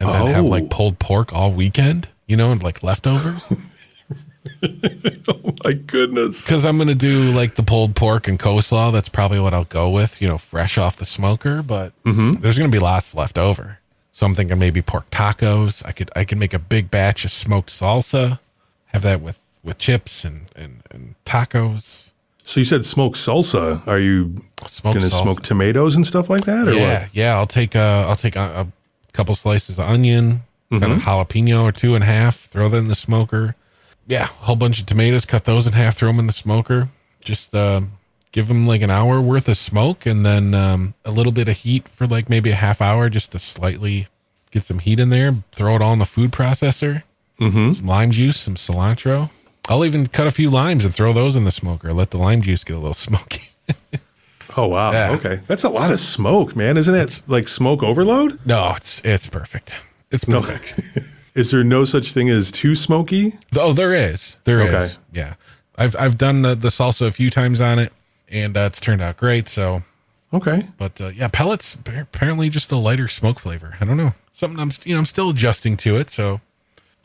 and 0.00 0.08
then 0.08 0.26
have 0.28 0.44
Oh. 0.46 0.48
like 0.48 0.70
pulled 0.70 0.98
pork 0.98 1.34
all 1.34 1.52
weekend, 1.52 2.08
you 2.26 2.34
know, 2.34 2.50
and 2.50 2.62
like 2.62 2.82
leftovers. 2.82 3.52
Oh 5.28 5.54
my 5.64 5.72
goodness. 5.72 6.44
Because 6.44 6.64
I'm 6.64 6.76
going 6.76 6.88
to 6.88 6.94
do 6.94 7.32
like 7.32 7.56
the 7.56 7.64
pulled 7.64 7.96
pork 7.96 8.28
and 8.28 8.38
coleslaw. 8.38 8.92
That's 8.92 9.08
probably 9.08 9.40
what 9.40 9.52
I'll 9.52 9.64
go 9.64 9.90
with, 9.90 10.22
you 10.22 10.28
know, 10.28 10.38
fresh 10.38 10.78
off 10.78 10.96
the 10.96 11.04
smoker. 11.04 11.62
But 11.64 11.92
mm-hmm. 12.04 12.40
there's 12.40 12.56
going 12.56 12.70
to 12.70 12.74
be 12.74 12.78
lots 12.80 13.12
left 13.12 13.38
over. 13.38 13.80
So 14.12 14.24
I'm 14.24 14.36
thinking 14.36 14.56
maybe 14.58 14.82
pork 14.82 15.10
tacos. 15.10 15.84
I 15.84 15.90
could 15.90 16.12
I 16.14 16.24
could 16.24 16.38
make 16.38 16.54
a 16.54 16.60
big 16.60 16.92
batch 16.92 17.24
of 17.24 17.32
smoked 17.32 17.70
salsa, 17.70 18.38
have 18.86 19.02
that 19.02 19.20
with 19.20 19.40
with 19.64 19.78
chips 19.78 20.24
and 20.24 20.46
and, 20.54 20.82
and 20.92 21.16
tacos. 21.24 22.12
So 22.46 22.60
you 22.60 22.64
said 22.64 22.84
smoked 22.84 23.16
salsa. 23.16 23.84
Are 23.88 23.98
you 23.98 24.40
going 24.82 25.00
to 25.00 25.10
smoke 25.10 25.42
tomatoes 25.42 25.96
and 25.96 26.06
stuff 26.06 26.30
like 26.30 26.44
that, 26.44 26.68
or 26.68 26.74
yeah, 26.74 27.02
what? 27.02 27.14
yeah. 27.14 27.34
I'll 27.34 27.46
take 27.46 27.74
a 27.74 28.06
I'll 28.08 28.14
take 28.14 28.36
a, 28.36 28.40
a 28.40 28.66
couple 29.12 29.34
slices 29.34 29.80
of 29.80 29.86
onion, 29.86 30.42
kind 30.70 30.84
of 30.84 30.98
jalapeno 31.00 31.64
or 31.64 31.72
two 31.72 31.96
and 31.96 32.04
a 32.04 32.06
half. 32.06 32.36
Throw 32.36 32.68
that 32.68 32.76
in 32.76 32.86
the 32.86 32.94
smoker. 32.94 33.56
Yeah, 34.06 34.22
a 34.22 34.26
whole 34.26 34.54
bunch 34.54 34.78
of 34.78 34.86
tomatoes. 34.86 35.24
Cut 35.24 35.44
those 35.44 35.66
in 35.66 35.72
half. 35.72 35.96
Throw 35.96 36.08
them 36.08 36.20
in 36.20 36.28
the 36.28 36.32
smoker. 36.32 36.88
Just 37.20 37.52
uh, 37.52 37.80
give 38.30 38.46
them 38.46 38.64
like 38.64 38.80
an 38.80 38.92
hour 38.92 39.20
worth 39.20 39.48
of 39.48 39.56
smoke, 39.56 40.06
and 40.06 40.24
then 40.24 40.54
um, 40.54 40.94
a 41.04 41.10
little 41.10 41.32
bit 41.32 41.48
of 41.48 41.56
heat 41.56 41.88
for 41.88 42.06
like 42.06 42.30
maybe 42.30 42.50
a 42.50 42.54
half 42.54 42.80
hour, 42.80 43.08
just 43.10 43.32
to 43.32 43.40
slightly 43.40 44.06
get 44.52 44.62
some 44.62 44.78
heat 44.78 45.00
in 45.00 45.10
there. 45.10 45.34
Throw 45.50 45.74
it 45.74 45.82
all 45.82 45.92
in 45.92 45.98
the 45.98 46.04
food 46.04 46.30
processor. 46.30 47.02
Mm-hmm. 47.40 47.72
Some 47.72 47.86
lime 47.86 48.12
juice, 48.12 48.38
some 48.38 48.54
cilantro. 48.54 49.30
I'll 49.68 49.84
even 49.84 50.06
cut 50.06 50.26
a 50.26 50.30
few 50.30 50.50
limes 50.50 50.84
and 50.84 50.94
throw 50.94 51.12
those 51.12 51.34
in 51.36 51.44
the 51.44 51.50
smoker. 51.50 51.92
Let 51.92 52.10
the 52.10 52.18
lime 52.18 52.42
juice 52.42 52.62
get 52.64 52.76
a 52.76 52.78
little 52.78 52.94
smoky. 53.08 53.50
Oh 54.56 54.68
wow. 54.68 54.92
Yeah. 54.92 55.10
Okay, 55.12 55.40
that's 55.46 55.64
a 55.64 55.68
lot 55.68 55.90
of 55.92 56.00
smoke, 56.00 56.56
man. 56.56 56.76
Isn't 56.76 56.94
it 56.94 57.20
like 57.26 57.46
smoke 57.48 57.82
overload? 57.82 58.38
No, 58.46 58.72
it's 58.76 59.00
it's 59.04 59.26
perfect. 59.26 59.76
It's 60.10 60.26
No. 60.28 60.40
perfect. 60.40 60.98
Is 61.34 61.50
there 61.50 61.62
no 61.64 61.84
such 61.84 62.12
thing 62.12 62.30
as 62.30 62.50
too 62.50 62.74
smoky? 62.74 63.38
Oh, 63.54 63.74
there 63.74 63.92
is. 63.92 64.38
There 64.44 64.62
is. 64.62 64.72
Okay. 64.74 64.88
Yeah. 65.12 65.34
I've 65.76 65.94
I've 65.96 66.16
done 66.16 66.40
the, 66.42 66.54
the 66.54 66.68
salsa 66.68 67.06
a 67.08 67.12
few 67.12 67.28
times 67.28 67.60
on 67.60 67.78
it, 67.78 67.92
and 68.30 68.56
uh, 68.56 68.60
it's 68.60 68.80
turned 68.80 69.02
out 69.02 69.18
great. 69.18 69.46
So, 69.48 69.82
Okay. 70.32 70.68
but 70.78 70.98
uh, 71.00 71.08
yeah, 71.08 71.28
pellets 71.30 71.74
apparently 71.74 72.48
just 72.48 72.72
a 72.72 72.76
lighter 72.78 73.08
smoke 73.08 73.38
flavor. 73.38 73.76
I 73.78 73.84
don't 73.84 73.98
know. 73.98 74.14
Something 74.32 74.58
I'm 74.58 74.70
you 74.84 74.94
know 74.94 74.98
I'm 75.00 75.04
still 75.06 75.28
adjusting 75.30 75.76
to 75.78 75.96
it. 75.98 76.08
So, 76.08 76.40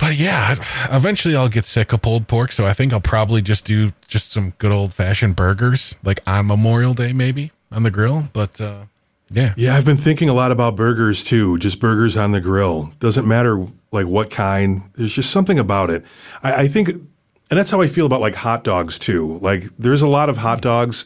but 0.01 0.17
yeah, 0.17 0.55
eventually 0.91 1.35
I'll 1.35 1.47
get 1.47 1.65
sick 1.65 1.93
of 1.93 2.01
pulled 2.01 2.27
pork. 2.27 2.51
So 2.51 2.65
I 2.65 2.73
think 2.73 2.91
I'll 2.91 2.99
probably 2.99 3.41
just 3.41 3.63
do 3.63 3.91
just 4.07 4.31
some 4.31 4.53
good 4.57 4.71
old 4.71 4.93
fashioned 4.93 5.35
burgers, 5.37 5.95
like 6.03 6.19
on 6.27 6.47
Memorial 6.47 6.93
Day 6.93 7.13
maybe 7.13 7.51
on 7.71 7.83
the 7.83 7.91
grill. 7.91 8.27
But 8.33 8.59
uh, 8.59 8.85
yeah, 9.29 9.53
Yeah, 9.55 9.75
I've 9.75 9.85
been 9.85 9.97
thinking 9.97 10.27
a 10.27 10.33
lot 10.33 10.51
about 10.51 10.75
burgers 10.75 11.23
too. 11.23 11.57
Just 11.59 11.79
burgers 11.79 12.17
on 12.17 12.31
the 12.31 12.41
grill. 12.41 12.93
Doesn't 12.99 13.27
matter 13.27 13.65
like 13.91 14.07
what 14.07 14.29
kind. 14.29 14.81
There's 14.95 15.13
just 15.13 15.29
something 15.29 15.59
about 15.59 15.89
it. 15.89 16.03
I, 16.43 16.63
I 16.63 16.67
think, 16.67 16.89
and 16.89 17.05
that's 17.49 17.69
how 17.71 17.81
I 17.81 17.87
feel 17.87 18.05
about 18.05 18.21
like 18.21 18.35
hot 18.35 18.63
dogs 18.63 18.99
too. 18.99 19.37
Like 19.39 19.63
there's 19.77 20.01
a 20.01 20.07
lot 20.07 20.27
of 20.29 20.37
hot 20.37 20.61
dogs. 20.61 21.05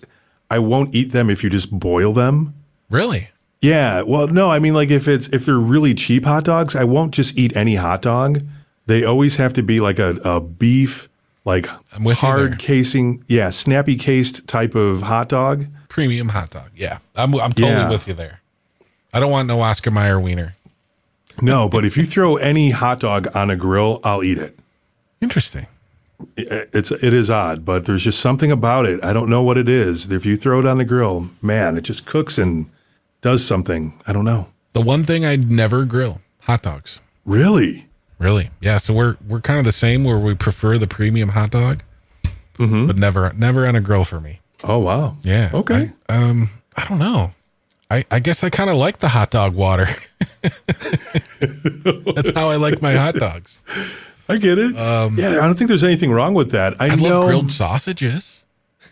I 0.50 0.60
won't 0.60 0.96
eat 0.96 1.12
them 1.12 1.30
if 1.30 1.44
you 1.44 1.50
just 1.50 1.70
boil 1.72 2.14
them. 2.14 2.54
really. 2.90 3.30
Yeah. 3.62 4.04
Well, 4.04 4.28
no, 4.28 4.52
I 4.52 4.60
mean 4.60 4.76
like 4.76 4.92
if 4.92 5.08
it's 5.08 5.28
if 5.30 5.46
they're 5.46 5.58
really 5.58 5.94
cheap 5.96 6.26
hot 6.26 6.44
dogs, 6.44 6.76
I 6.76 6.84
won't 6.84 7.14
just 7.14 7.38
eat 7.38 7.58
any 7.58 7.76
hot 7.76 8.02
dog. 8.02 8.42
They 8.88 9.04
always 9.04 9.38
have 9.38 9.54
to 9.54 9.64
be 9.64 9.80
like 9.80 10.00
a, 10.00 10.18
a 10.24 10.40
beef, 10.40 11.08
like 11.44 11.68
I'm 11.94 12.04
with 12.04 12.18
you 12.22 12.28
hard 12.28 12.60
casing, 12.60 13.24
yeah, 13.28 13.50
snappy 13.50 13.96
cased 13.96 14.48
type 14.48 14.76
of 14.76 15.02
hot 15.02 15.30
dog. 15.30 15.66
Premium 15.90 16.30
hot 16.30 16.50
dog. 16.52 16.70
Yeah, 16.76 17.00
I'm 17.16 17.34
I'm 17.36 17.54
totally 17.54 17.72
Yeah. 17.72 17.90
with 17.90 18.08
you 18.08 18.14
there. 18.14 18.42
I 19.14 19.20
don't 19.20 19.32
want 19.32 19.48
no 19.48 19.62
Oscar 19.62 19.92
Mayer 19.92 20.20
wiener. 20.20 20.56
No, 21.42 21.68
but 21.70 21.84
if 21.86 21.98
you 21.98 22.04
throw 22.06 22.36
any 22.38 22.72
hot 22.72 23.00
dog 23.00 23.36
on 23.36 23.50
a 23.50 23.56
grill, 23.56 24.00
I'll 24.04 24.24
eat 24.24 24.38
it. 24.38 24.58
Interesting. 25.22 25.68
It's 26.38 26.92
it 26.92 27.14
is 27.14 27.30
odd, 27.30 27.66
but 27.66 27.86
there's 27.86 28.04
just 28.04 28.20
something 28.20 28.52
about 28.52 28.86
it. 28.86 29.04
I 29.04 29.12
don't 29.14 29.30
know 29.30 29.44
what 29.44 29.58
it 29.58 29.68
is. 29.68 30.10
If 30.12 30.26
you 30.26 30.38
throw 30.38 30.60
it 30.60 30.66
on 30.66 30.78
the 30.78 30.86
grill, 30.86 31.30
man, 31.42 31.78
it 31.78 31.82
just 31.82 32.06
cooks 32.06 32.38
and 32.38 32.70
does 33.22 33.46
something. 33.46 33.94
I 34.08 34.14
don't 34.14 34.24
know. 34.26 34.48
The 34.74 34.82
one 34.82 35.04
thing 35.04 35.26
I'd 35.26 35.50
never 35.52 35.84
grill 35.86 36.22
hot 36.42 36.62
dogs. 36.62 37.00
Really? 37.26 37.85
Really? 38.20 38.50
Yeah. 38.62 38.78
So 38.78 38.94
we're 38.94 39.18
we're 39.28 39.42
kind 39.42 39.60
of 39.60 39.66
the 39.66 39.72
same 39.72 40.04
where 40.04 40.18
we 40.18 40.36
prefer 40.36 40.78
the 40.78 40.88
premium 40.88 41.30
hot 41.30 41.52
dog, 41.52 41.84
but 42.58 42.96
never 42.98 43.32
never 43.34 43.68
on 43.68 43.76
a 43.76 43.82
grill 43.82 44.06
for 44.06 44.20
me. 44.22 44.40
Oh 44.64 44.80
wow. 44.80 45.18
Yeah. 45.24 45.52
Okay. 45.54 45.92
I, 46.10 46.16
um, 46.16 46.50
I 46.78 46.86
don't 46.88 47.00
know. 47.00 47.32
I, 47.92 48.04
I 48.10 48.20
guess 48.20 48.44
I 48.44 48.50
kind 48.50 48.70
of 48.70 48.78
like 48.78 48.98
the 48.98 49.10
hot 49.10 49.30
dog 49.32 49.54
water. 49.54 49.88
That's 50.66 52.32
how 52.34 52.48
I 52.48 52.56
like 52.56 52.82
my 52.82 52.94
hot 52.94 53.16
dogs. 53.16 53.60
I 54.30 54.38
get 54.38 54.58
it. 54.58 54.74
yeah, 54.76 55.40
I 55.40 55.46
don't 55.46 55.54
think 55.56 55.68
there's 55.68 55.84
anything 55.84 56.12
wrong 56.12 56.34
with 56.34 56.50
that. 56.52 56.74
I, 56.82 56.90
Um, 56.90 56.92
I 56.92 56.96
know. 56.96 57.20
love 57.20 57.28
grilled 57.28 57.52
sausages. 57.52 58.44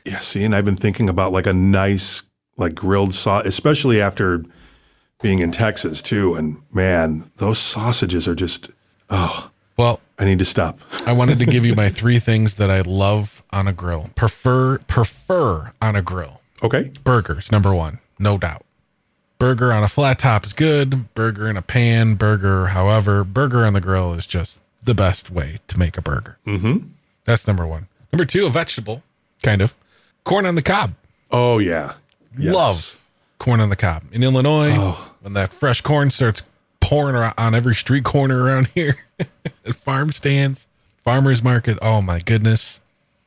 Yeah, 0.06 0.20
see, 0.20 0.44
and 0.44 0.54
I've 0.56 0.66
been 0.66 0.76
thinking 0.76 1.10
about 1.10 1.32
like 1.32 1.48
a 1.48 1.54
nice 1.54 2.22
like 2.58 2.76
grilled 2.76 3.16
sauce, 3.16 3.46
especially 3.48 4.00
after 4.00 4.44
being 5.22 5.40
in 5.40 5.52
Texas 5.52 6.02
too. 6.04 6.36
And 6.36 6.58
man, 6.74 7.32
those 7.38 7.58
sausages 7.58 8.28
are 8.28 8.36
just 8.36 8.70
oh, 9.14 9.52
Well, 9.78 10.00
I 10.20 10.26
need 10.26 10.40
to 10.40 10.46
stop. 10.46 10.80
I 11.06 11.14
wanted 11.14 11.40
to 11.40 11.46
give 11.46 11.66
you 11.66 11.76
my 11.84 11.90
three 11.90 12.20
things 12.20 12.56
that 12.56 12.70
I 12.70 12.82
love 12.82 13.44
on 13.52 13.68
a 13.68 13.74
grill. 13.74 14.10
Prefer 14.16 14.80
prefer 14.80 15.72
on 15.82 15.96
a 15.96 16.02
grill. 16.02 16.42
Okay. 16.62 16.92
Burgers, 17.04 17.52
number 17.52 17.74
one, 17.74 18.00
no 18.20 18.38
doubt. 18.38 18.66
Burger 19.40 19.74
on 19.74 19.84
a 19.84 19.88
flat 19.88 20.20
top 20.20 20.46
is 20.46 20.54
good. 20.54 21.14
Burger 21.16 21.50
in 21.50 21.58
a 21.58 21.62
pan, 21.62 22.16
burger, 22.16 22.68
however, 22.68 23.24
burger 23.24 23.66
on 23.66 23.74
the 23.74 23.82
grill 23.82 24.14
is 24.14 24.26
just 24.26 24.60
the 24.82 24.94
best 24.94 25.30
way 25.30 25.58
to 25.68 25.78
make 25.78 25.98
a 25.98 26.02
burger. 26.02 26.38
Mm-hmm. 26.46 26.88
That's 27.26 27.48
number 27.48 27.68
one. 27.68 27.88
Number 28.12 28.26
two, 28.26 28.46
a 28.46 28.50
vegetable, 28.50 29.04
kind 29.42 29.62
of. 29.62 29.76
Corn 30.24 30.46
on 30.46 30.56
the 30.56 30.62
cob. 30.62 30.94
Oh 31.32 31.60
yeah. 31.60 31.94
Yes. 32.38 32.54
Love 32.54 33.04
corn 33.44 33.60
on 33.60 33.70
the 33.70 33.76
cob. 33.76 34.04
In 34.14 34.24
Illinois, 34.24 34.72
oh. 34.74 35.14
when 35.20 35.34
that 35.34 35.54
fresh 35.54 35.82
corn 35.82 36.10
starts 36.10 36.44
ar- 36.92 37.34
on 37.38 37.56
every 37.56 37.76
street 37.76 38.04
corner 38.04 38.44
around 38.44 38.68
here, 38.76 38.98
at 39.20 39.76
farm 39.76 40.12
stands, 40.12 40.68
farmers 41.04 41.44
market, 41.44 41.78
oh 41.82 42.02
my 42.02 42.20
goodness. 42.20 42.80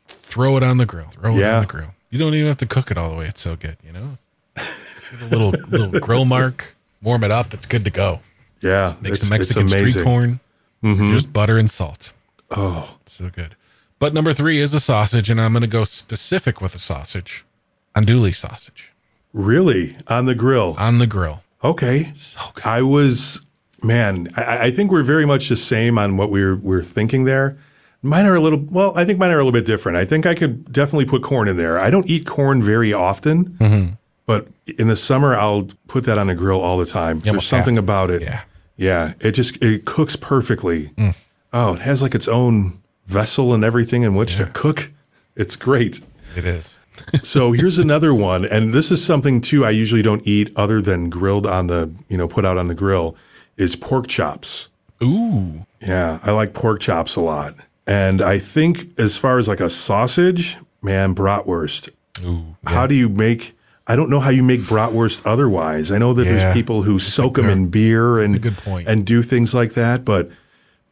Throw 0.09 0.57
it 0.57 0.63
on 0.63 0.79
the 0.79 0.87
grill. 0.87 1.07
Throw 1.09 1.35
it 1.35 1.41
Yeah. 1.41 1.57
on 1.57 1.61
the 1.63 1.67
grill. 1.67 1.95
You 2.11 2.19
don't 2.19 2.35
even 2.35 2.47
have 2.47 2.57
to 2.59 2.67
cook 2.67 2.91
it 2.91 2.99
all 2.99 3.11
the 3.11 3.17
way. 3.17 3.27
It's 3.27 3.41
so 3.41 3.57
good, 3.57 3.77
you 3.85 3.93
know? 3.93 4.19
A 4.57 5.29
little 5.31 5.51
little 5.69 6.01
grill 6.01 6.25
mark, 6.25 6.77
warm 7.03 7.25
it 7.25 7.31
up, 7.31 7.53
it's 7.55 7.67
good 7.67 7.85
to 7.85 7.91
go. 7.91 8.21
Yeah. 8.61 8.95
Make 9.01 9.13
it's, 9.13 9.23
some 9.27 9.33
it's 9.35 9.55
Mexican 9.57 9.69
street 9.69 9.81
amazing. 9.81 10.05
Mm-hmm. 10.05 10.97
corn. 10.99 11.13
Just 11.13 11.33
butter 11.33 11.59
and 11.59 11.71
salt. 11.71 12.13
Oh, 12.51 12.97
So 13.07 13.29
good. 13.31 13.57
But 13.99 14.13
number 14.15 14.33
three 14.33 14.59
is 14.59 14.73
a 14.75 14.81
sausage, 14.81 15.31
and 15.31 15.41
I'm 15.41 15.53
going 15.53 15.63
to 15.63 15.67
go 15.67 15.85
specific 15.85 16.61
with 16.61 16.75
a 16.75 16.79
sausage. 16.79 17.45
Andouille 17.97 18.35
sausage 18.35 18.93
really? 19.33 19.95
On 20.09 20.25
the 20.27 20.35
grill? 20.35 20.75
on 20.79 20.99
the 20.99 21.07
grill. 21.07 21.43
Okay. 21.63 22.13
So. 22.15 22.41
I 22.65 22.83
was, 22.83 23.45
man, 23.87 24.29
I, 24.37 24.67
I 24.67 24.71
think 24.71 24.91
we're 24.91 25.03
very 25.05 25.27
much 25.27 25.49
the 25.49 25.57
same 25.57 25.99
on 25.99 26.17
what 26.17 26.31
we're 26.31 26.57
we're 26.57 26.83
thinking 26.83 27.25
there. 27.25 27.57
Mine 28.03 28.27
are 28.27 28.35
a 28.35 28.41
little, 28.41 28.61
well, 28.61 28.93
I 28.97 29.05
think 29.05 29.19
mine 29.19 29.31
are 29.31 29.35
a 29.35 29.45
little 29.45 29.53
bit 29.53 29.65
different. 29.65 29.99
I 29.99 30.05
think 30.05 30.27
I 30.27 30.35
could 30.35 30.71
definitely 30.73 31.07
put 31.07 31.23
corn 31.23 31.49
in 31.49 31.57
there. 31.57 31.79
I 31.81 31.91
don't 31.91 32.09
eat 32.09 32.25
corn 32.27 32.63
very 32.63 32.93
often, 32.93 33.57
Mm-hmm. 33.59 33.95
but 34.27 34.47
in 34.79 34.87
the 34.89 34.95
summer 34.97 35.35
I'll 35.35 35.69
put 35.89 36.05
that 36.05 36.17
on 36.19 36.27
the 36.29 36.35
grill 36.35 36.61
all 36.61 36.77
the 36.77 36.85
time. 36.87 37.21
There's 37.21 37.45
something 37.47 37.77
about 37.79 38.11
it. 38.11 38.23
Yeah. 38.23 38.43
Yeah. 38.77 39.15
It 39.21 39.33
just, 39.33 39.61
it 39.65 39.87
cooks 39.87 40.15
perfectly. 40.15 40.91
Mm. 40.91 41.15
Oh, 41.53 41.75
it 41.75 41.81
has 41.81 42.01
like 42.03 42.15
its 42.15 42.29
own 42.29 42.81
vessel 43.07 43.55
and 43.55 43.65
everything 43.65 44.03
in 44.03 44.15
which 44.15 44.37
to 44.37 44.47
cook. 44.47 44.91
It's 45.35 45.57
great. 45.57 46.01
It 46.37 46.45
is. 46.45 46.75
So 47.23 47.53
here's 47.53 47.77
another 47.77 48.15
one, 48.15 48.47
and 48.47 48.73
this 48.73 48.91
is 48.91 49.05
something 49.05 49.43
too 49.43 49.67
I 49.67 49.71
usually 49.71 50.01
don't 50.01 50.27
eat 50.27 50.51
other 50.57 50.81
than 50.81 51.11
grilled 51.11 51.47
on 51.47 51.67
the, 51.67 51.91
you 52.09 52.17
know, 52.17 52.27
put 52.27 52.47
out 52.47 52.57
on 52.57 52.69
the 52.69 52.75
grill, 52.75 53.17
is 53.57 53.77
pork 53.77 54.07
chops. 54.09 54.69
Ooh. 55.03 55.67
Yeah, 55.81 56.19
I 56.23 56.33
like 56.33 56.55
pork 56.55 56.81
chops 56.81 57.17
a 57.17 57.21
lot. 57.21 57.55
And 57.87 58.21
I 58.23 58.39
think 58.39 58.99
as 58.99 59.17
far 59.17 59.39
as 59.39 59.47
like 59.49 59.61
a 59.61 59.71
sausage, 59.71 60.57
man, 60.83 61.15
bratwurst. 61.15 61.91
Ooh. 62.25 62.57
How 62.67 62.87
do 62.87 62.95
you 62.95 63.09
make 63.09 63.55
I 63.89 63.95
don't 63.95 64.11
know 64.11 64.19
how 64.19 64.31
you 64.31 64.43
make 64.43 64.63
bratwurst 64.63 65.23
otherwise. 65.25 65.93
I 65.93 65.99
know 65.99 66.13
that 66.15 66.27
Yeah. 66.27 66.33
there's 66.39 66.53
people 66.53 66.83
who 66.83 66.99
soak 66.99 67.37
them 67.37 67.49
in 67.49 67.69
beer 67.69 68.19
and 68.19 68.43
good 68.43 68.57
point. 68.57 68.89
and 68.89 69.05
do 69.07 69.23
things 69.23 69.55
like 69.55 69.75
that, 69.75 70.05
but 70.05 70.29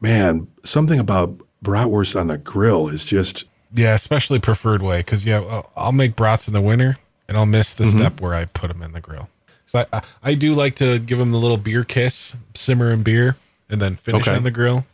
man, 0.00 0.46
something 0.62 1.00
about 1.00 1.38
bratwurst 1.64 2.18
on 2.18 2.29
the 2.29 2.38
grill 2.38 2.87
is 2.88 3.05
just 3.05 3.44
Yeah, 3.74 3.94
especially 3.94 4.38
preferred 4.38 4.81
way 4.83 4.98
because 5.00 5.24
yeah, 5.27 5.62
I'll, 5.77 5.90
make 5.90 6.14
brats 6.14 6.46
in 6.46 6.53
the 6.55 6.61
winter 6.61 6.96
and 7.27 7.37
I'll 7.37 7.46
miss 7.46 7.74
Mm-hmm. 7.74 7.83
the 7.85 7.90
step 7.90 8.20
where 8.20 8.35
I 8.35 8.44
put 8.44 8.68
them 8.68 8.81
in 8.83 8.92
the 8.92 9.00
grill. 9.00 9.29
So 9.74 9.84
I, 9.92 9.98
I, 9.98 10.02
I 10.22 10.34
do 10.34 10.54
like 10.54 10.76
to 10.76 10.98
give 10.98 11.18
them 11.18 11.30
the 11.32 11.38
little 11.38 11.56
beer 11.56 11.84
kiss, 11.84 12.37
simmer 12.54 12.92
in 12.92 13.02
beer, 13.02 13.37
and 13.68 13.80
then 13.80 13.96
finish 13.96 14.28
Okay. 14.28 14.37
on 14.37 14.42
the 14.44 14.50
grill. 14.50 14.87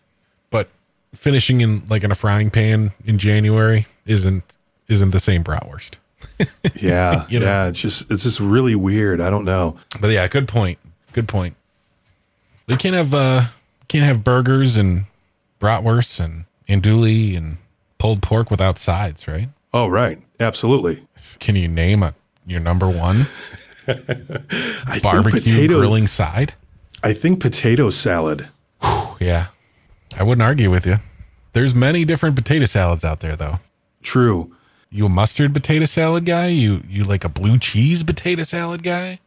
But 0.51 0.69
finishing 1.14 1.61
in 1.61 1.85
like 1.87 2.03
in 2.05 2.11
a 2.11 2.14
frying 2.14 2.51
pan 2.51 2.93
in 3.05 3.19
January 3.19 3.87
isn't 4.07 4.57
isn't 4.88 5.11
the 5.11 5.19
same 5.19 5.45
bratwurst. 5.45 5.99
yeah, 6.75 7.27
You 7.29 7.40
know. 7.40 7.47
yeah, 7.47 7.69
it's 7.69 7.81
just 7.81 8.11
it's 8.11 8.23
just 8.23 8.40
really 8.40 8.75
weird. 8.75 9.21
I 9.21 9.29
don't 9.31 9.45
know. 9.45 9.77
But 10.01 10.11
yeah, 10.11 10.27
good 10.29 10.49
point. 10.49 10.79
Good 11.12 11.29
point. 11.29 11.57
You 12.66 12.77
can't 12.77 12.95
have 12.95 13.12
uh 13.14 13.47
can't 13.88 14.05
have 14.05 14.25
burgers 14.25 14.77
and 14.77 15.05
bratwursts 15.61 16.21
and 16.25 16.45
andouille 16.69 17.37
and 17.37 17.57
pulled 17.99 18.23
pork 18.23 18.51
without 18.51 18.79
sides, 18.79 19.27
right? 19.29 19.49
Oh, 19.75 19.88
right. 19.88 20.19
Absolutely. 20.38 21.05
Can 21.38 21.55
you 21.57 21.69
name 21.69 22.03
a 22.03 22.14
your 22.47 22.61
number 22.61 22.88
one 22.88 23.27
I 24.87 25.00
barbecue 25.03 25.40
potato 25.40 25.79
grilling 25.79 26.07
side? 26.07 26.55
I 27.03 27.12
think 27.12 27.40
potato 27.40 27.90
salad. 27.90 28.48
Yeah. 29.20 29.46
I 30.16 30.22
wouldn't 30.22 30.42
argue 30.42 30.70
with 30.70 30.87
you. 30.87 30.96
There's 31.53 31.74
many 31.74 32.05
different 32.05 32.37
potato 32.37 32.64
salads 32.66 33.05
out 33.05 33.20
there 33.20 33.37
though. 33.37 33.61
True. 34.03 34.55
You 34.90 35.07
a 35.07 35.09
mustard 35.09 35.53
potato 35.55 35.85
salad 35.85 36.24
guy? 36.24 36.46
You 36.48 36.83
you 36.88 37.05
like 37.05 37.24
a 37.24 37.29
blue 37.29 37.59
cheese 37.59 38.03
potato 38.03 38.42
salad 38.42 38.83
guy? 38.83 39.20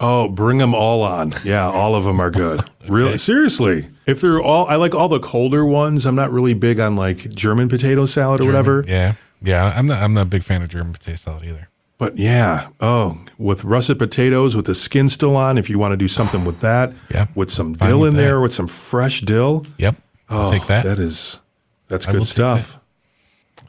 Oh, 0.00 0.28
bring 0.28 0.58
them 0.58 0.74
all 0.74 1.02
on. 1.02 1.32
Yeah, 1.44 1.68
all 1.68 1.94
of 1.94 2.04
them 2.04 2.20
are 2.20 2.30
good. 2.30 2.64
Really, 2.88 3.16
seriously. 3.16 3.88
If 4.08 4.20
they're 4.20 4.42
all, 4.42 4.66
I 4.66 4.74
like 4.74 4.92
all 4.92 5.08
the 5.08 5.20
colder 5.20 5.64
ones. 5.64 6.04
I'm 6.04 6.16
not 6.16 6.32
really 6.32 6.52
big 6.52 6.80
on 6.80 6.96
like 6.96 7.18
German 7.30 7.68
potato 7.68 8.06
salad 8.06 8.40
or 8.40 8.44
whatever. 8.46 8.84
Yeah. 8.88 9.14
Yeah. 9.40 9.72
I'm 9.76 9.86
not 9.86 10.02
I'm 10.02 10.12
not 10.14 10.22
a 10.22 10.30
big 10.30 10.42
fan 10.42 10.62
of 10.62 10.68
German 10.68 10.92
potato 10.92 11.16
salad 11.16 11.44
either. 11.44 11.68
But 12.02 12.16
yeah, 12.18 12.68
oh, 12.80 13.16
with 13.38 13.62
russet 13.62 13.96
potatoes 13.96 14.56
with 14.56 14.66
the 14.66 14.74
skin 14.74 15.08
still 15.08 15.36
on. 15.36 15.56
If 15.56 15.70
you 15.70 15.78
want 15.78 15.92
to 15.92 15.96
do 15.96 16.08
something 16.08 16.44
with 16.44 16.58
that, 16.58 16.92
Yeah, 17.08 17.28
with 17.36 17.48
some 17.48 17.74
fine 17.76 17.90
dill 17.90 18.00
with 18.00 18.08
in 18.10 18.16
that. 18.16 18.22
there, 18.22 18.40
with 18.40 18.52
some 18.52 18.66
fresh 18.66 19.20
dill. 19.20 19.64
Yep. 19.78 19.94
I'll 20.28 20.48
Oh, 20.48 20.50
take 20.50 20.66
that. 20.66 20.84
That 20.84 20.98
is, 20.98 21.38
that's 21.86 22.06
will 22.08 22.14
good 22.14 22.18
take 22.24 22.26
stuff. 22.28 22.78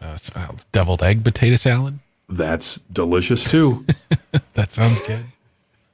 Uh, 0.02 0.06
s- 0.08 0.32
uh, 0.36 0.48
deviled 0.72 1.04
egg 1.04 1.24
potato 1.24 1.56
salad. 1.58 2.00
That's 2.28 2.78
delicious 2.92 3.44
too. 3.44 3.86
That 4.56 4.72
sounds 4.72 5.00
good. 5.02 5.26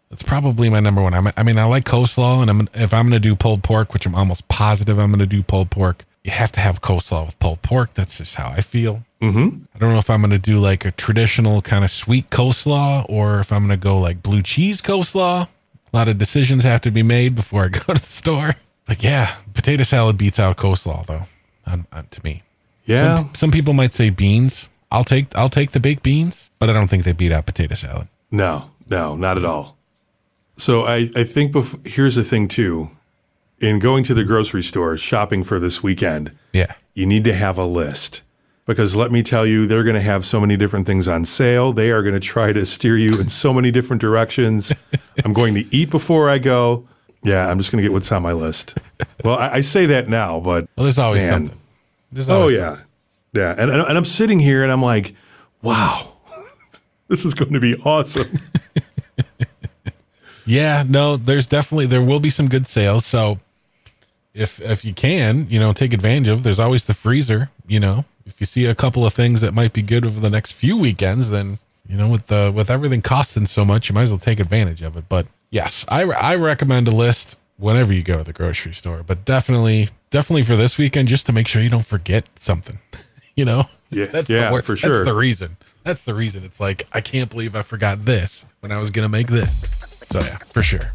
That's 0.09 0.23
probably 0.23 0.69
my 0.69 0.79
number 0.79 1.01
one. 1.01 1.13
I 1.13 1.19
mean, 1.19 1.33
I 1.35 1.43
mean, 1.43 1.57
I 1.59 1.65
like 1.65 1.83
coleslaw, 1.83 2.41
and 2.41 2.49
I'm, 2.49 2.69
if 2.73 2.93
I'm 2.93 3.03
going 3.09 3.21
to 3.21 3.29
do 3.29 3.35
pulled 3.35 3.63
pork, 3.63 3.93
which 3.93 4.05
I'm 4.05 4.15
almost 4.15 4.47
positive 4.47 4.97
I'm 4.97 5.09
going 5.11 5.19
to 5.19 5.25
do 5.25 5.43
pulled 5.43 5.69
pork, 5.71 6.05
you 6.23 6.31
have 6.31 6.51
to 6.53 6.59
have 6.59 6.81
coleslaw 6.81 7.25
with 7.25 7.39
pulled 7.39 7.61
pork. 7.61 7.93
That's 7.93 8.17
just 8.17 8.35
how 8.35 8.49
I 8.49 8.61
feel. 8.61 9.03
Mm-hmm. 9.21 9.63
I 9.73 9.77
don't 9.77 9.91
know 9.91 9.99
if 9.99 10.09
I'm 10.09 10.21
going 10.21 10.31
to 10.31 10.39
do 10.39 10.59
like 10.59 10.85
a 10.85 10.91
traditional 10.91 11.61
kind 11.61 11.83
of 11.83 11.89
sweet 11.89 12.29
coleslaw 12.29 13.05
or 13.09 13.39
if 13.39 13.51
I'm 13.51 13.67
going 13.67 13.79
to 13.79 13.83
go 13.83 13.99
like 13.99 14.23
blue 14.23 14.41
cheese 14.41 14.81
coleslaw. 14.81 15.47
A 15.91 15.97
lot 15.97 16.07
of 16.07 16.17
decisions 16.17 16.63
have 16.63 16.81
to 16.81 16.91
be 16.91 17.03
made 17.03 17.35
before 17.35 17.65
I 17.65 17.67
go 17.69 17.93
to 17.93 18.01
the 18.01 18.07
store. 18.07 18.55
But 18.85 19.03
yeah, 19.03 19.35
potato 19.53 19.83
salad 19.83 20.17
beats 20.17 20.39
out 20.39 20.57
coleslaw 20.57 21.05
though, 21.05 21.23
on, 21.65 21.85
on, 21.91 22.07
to 22.07 22.23
me. 22.23 22.43
Yeah. 22.85 23.17
Some, 23.17 23.35
some 23.35 23.51
people 23.51 23.73
might 23.73 23.93
say 23.93 24.09
beans. 24.09 24.67
I'll 24.91 25.03
take 25.03 25.35
I'll 25.35 25.49
take 25.49 25.71
the 25.71 25.79
baked 25.79 26.01
beans, 26.01 26.49
but 26.57 26.69
I 26.69 26.73
don't 26.73 26.87
think 26.87 27.03
they 27.03 27.11
beat 27.11 27.31
out 27.31 27.45
potato 27.45 27.75
salad. 27.75 28.07
No, 28.31 28.71
no, 28.89 29.15
not 29.15 29.37
at 29.37 29.45
all. 29.45 29.77
So 30.57 30.83
I, 30.83 31.09
I 31.15 31.23
think 31.23 31.53
bef- 31.53 31.87
here's 31.87 32.15
the 32.15 32.23
thing 32.23 32.47
too. 32.47 32.89
In 33.61 33.79
going 33.79 34.03
to 34.05 34.13
the 34.13 34.23
grocery 34.23 34.63
store 34.63 34.97
shopping 34.97 35.43
for 35.43 35.59
this 35.59 35.83
weekend, 35.83 36.33
Yeah. 36.53 36.73
you 36.93 37.05
need 37.05 37.23
to 37.25 37.33
have 37.33 37.57
a 37.57 37.65
list 37.65 38.21
because 38.65 38.95
let 38.95 39.11
me 39.11 39.21
tell 39.23 39.45
you, 39.45 39.67
they're 39.67 39.83
going 39.83 39.95
to 39.95 40.01
have 40.01 40.23
so 40.23 40.39
many 40.39 40.55
different 40.55 40.85
things 40.87 41.07
on 41.07 41.25
sale. 41.25 41.73
They 41.73 41.91
are 41.91 42.01
going 42.01 42.13
to 42.13 42.19
try 42.21 42.53
to 42.53 42.65
steer 42.65 42.97
you 42.97 43.19
in 43.19 43.27
so 43.27 43.51
many 43.53 43.69
different 43.71 43.99
directions. 44.01 44.71
I'm 45.25 45.33
going 45.33 45.55
to 45.55 45.65
eat 45.75 45.89
before 45.89 46.29
I 46.29 46.37
go. 46.37 46.87
Yeah, 47.23 47.49
I'm 47.49 47.57
just 47.57 47.69
going 47.71 47.81
to 47.81 47.83
get 47.83 47.91
what's 47.91 48.11
on 48.13 48.21
my 48.21 48.31
list. 48.31 48.77
Well, 49.25 49.37
I, 49.37 49.55
I 49.55 49.61
say 49.61 49.85
that 49.87 50.07
now, 50.07 50.39
but 50.39 50.69
Well, 50.77 50.83
there's 50.85 50.97
always 50.99 51.23
Man. 51.23 51.31
something. 51.31 51.59
There's 52.13 52.29
oh 52.29 52.41
always 52.41 52.57
yeah, 52.57 52.77
yeah. 53.33 53.51
And, 53.57 53.69
and 53.69 53.81
and 53.81 53.97
I'm 53.97 54.05
sitting 54.05 54.39
here 54.39 54.63
and 54.63 54.71
I'm 54.71 54.81
like, 54.81 55.13
wow, 55.61 56.13
this 57.09 57.25
is 57.25 57.33
going 57.33 57.51
to 57.53 57.59
be 57.59 57.75
awesome. 57.83 58.39
Yeah, 60.45 60.83
no, 60.87 61.15
there's 61.15 61.45
definitely 61.45 61.85
there 61.85 62.01
will 62.01 62.19
be 62.19 62.31
some 62.31 62.49
good 62.49 62.65
sales. 62.65 63.05
So 63.05 63.39
if 64.39 64.59
if 64.61 64.83
you 64.85 64.93
can, 64.93 65.47
you 65.49 65.59
know, 65.59 65.73
take 65.73 65.93
advantage 65.93 66.27
of. 66.29 66.43
There's 66.43 66.59
always 66.59 66.85
the 66.85 66.93
freezer. 66.93 67.49
You 67.67 67.79
know, 67.79 68.05
if 68.25 68.39
you 68.39 68.45
see 68.45 68.65
a 68.65 68.75
couple 68.75 69.05
of 69.05 69.13
things 69.13 69.41
that 69.41 69.53
might 69.53 69.73
be 69.73 69.81
good 69.81 70.05
over 70.05 70.19
the 70.19 70.29
next 70.29 70.53
few 70.53 70.77
weekends, 70.77 71.29
then 71.29 71.59
you 71.87 71.97
know, 71.97 72.09
with 72.09 72.27
the 72.27 72.51
with 72.55 72.69
everything 72.69 73.01
costing 73.01 73.45
so 73.45 73.65
much, 73.65 73.89
you 73.89 73.95
might 73.95 74.03
as 74.03 74.09
well 74.11 74.19
take 74.19 74.39
advantage 74.39 74.81
of 74.81 74.95
it. 74.97 75.05
But 75.09 75.27
yes, 75.49 75.85
I 75.89 76.03
I 76.03 76.35
recommend 76.35 76.87
a 76.87 76.91
list. 76.91 77.35
whenever 77.57 77.91
you 77.91 78.01
go 78.03 78.17
to 78.17 78.23
the 78.23 78.31
grocery 78.33 78.73
store. 78.73 79.03
But 79.03 79.25
definitely, 79.25 79.89
definitely 80.11 80.43
for 80.43 80.55
this 80.55 80.77
weekend, 80.77 81.09
just 81.09 81.25
to 81.25 81.33
make 81.33 81.45
sure 81.47 81.61
you 81.61 81.69
don't 81.69 81.85
forget 81.85 82.25
something. 82.35 82.79
You 83.35 83.45
know, 83.45 83.63
Yeah, 83.89 84.07
that's 84.07 84.29
yeah, 84.29 84.47
the 84.47 84.51
wor- 84.51 84.61
for 84.61 84.75
sure. 84.75 84.91
That's 84.93 85.05
the 85.07 85.15
reason. 85.15 85.55
That's 85.85 86.03
the 86.03 86.13
reason. 86.13 86.43
It's 86.43 86.59
like 86.59 86.85
I 86.91 86.99
can't 86.99 87.29
believe 87.29 87.55
I 87.55 87.61
forgot 87.61 88.03
this 88.03 88.45
when 88.59 88.69
I 88.73 88.77
was 88.79 88.91
gonna 88.91 89.07
make 89.07 89.27
this. 89.27 89.51
So 90.11 90.19
yeah, 90.19 90.37
for 90.51 90.61
sure. 90.61 90.91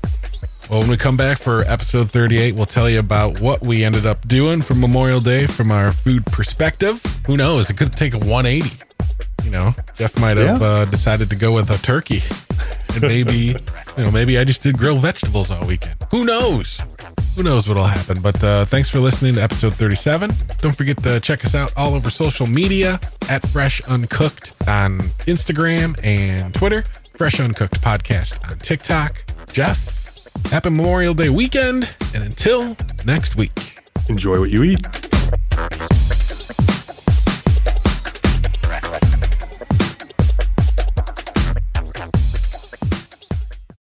Well, 0.70 0.80
when 0.80 0.88
we 0.90 0.96
come 0.96 1.16
back 1.16 1.38
for 1.38 1.60
episode 1.62 2.10
38, 2.10 2.54
we'll 2.54 2.64
tell 2.66 2.88
you 2.88 2.98
about 2.98 3.40
what 3.40 3.60
we 3.62 3.84
ended 3.84 4.06
up 4.06 4.26
doing 4.26 4.62
for 4.62 4.74
Memorial 4.74 5.20
Day 5.20 5.46
from 5.46 5.70
our 5.70 5.92
food 5.92 6.24
perspective. 6.26 7.02
Who 7.26 7.36
knows? 7.36 7.68
It 7.68 7.76
could 7.76 7.92
take 7.92 8.14
a 8.14 8.18
180. 8.18 8.76
You 9.44 9.50
know, 9.50 9.74
Jeff 9.94 10.18
might 10.18 10.38
have 10.38 10.60
Yeah. 10.60 10.66
uh, 10.66 10.84
decided 10.86 11.28
to 11.30 11.36
go 11.36 11.52
with 11.52 11.70
a 11.70 11.76
turkey, 11.78 12.22
and 12.94 13.02
maybe, 13.02 13.54
you 13.96 14.04
know, 14.04 14.10
maybe 14.10 14.38
I 14.38 14.44
just 14.44 14.62
did 14.62 14.78
grilled 14.78 15.02
vegetables 15.02 15.50
all 15.50 15.66
weekend. 15.66 15.96
Who 16.10 16.24
knows? 16.24 16.80
Who 17.36 17.42
knows 17.42 17.68
what'll 17.68 17.84
happen? 17.84 18.22
But 18.22 18.42
uh, 18.42 18.64
thanks 18.64 18.88
for 18.88 19.00
listening 19.00 19.34
to 19.34 19.42
episode 19.42 19.74
37. 19.74 20.30
Don't 20.62 20.74
forget 20.74 20.96
to 21.02 21.20
check 21.20 21.44
us 21.44 21.54
out 21.54 21.74
all 21.76 21.94
over 21.94 22.08
social 22.08 22.46
media 22.46 22.98
at 23.28 23.46
Fresh 23.46 23.82
Uncooked 23.82 24.54
on 24.66 25.00
Instagram 25.26 25.94
and 26.02 26.54
Twitter. 26.54 26.84
Fresh 27.12 27.38
Uncooked 27.38 27.80
Podcast 27.82 28.42
on 28.50 28.58
TikTok. 28.60 29.22
Jeff, 29.52 30.03
Happy 30.51 30.70
Memorial 30.70 31.14
Day 31.14 31.28
weekend, 31.28 31.95
and 32.14 32.22
until 32.22 32.76
next 33.05 33.37
week, 33.37 33.82
enjoy 34.09 34.39
what 34.39 34.51
you 34.51 34.62
eat. 34.62 34.80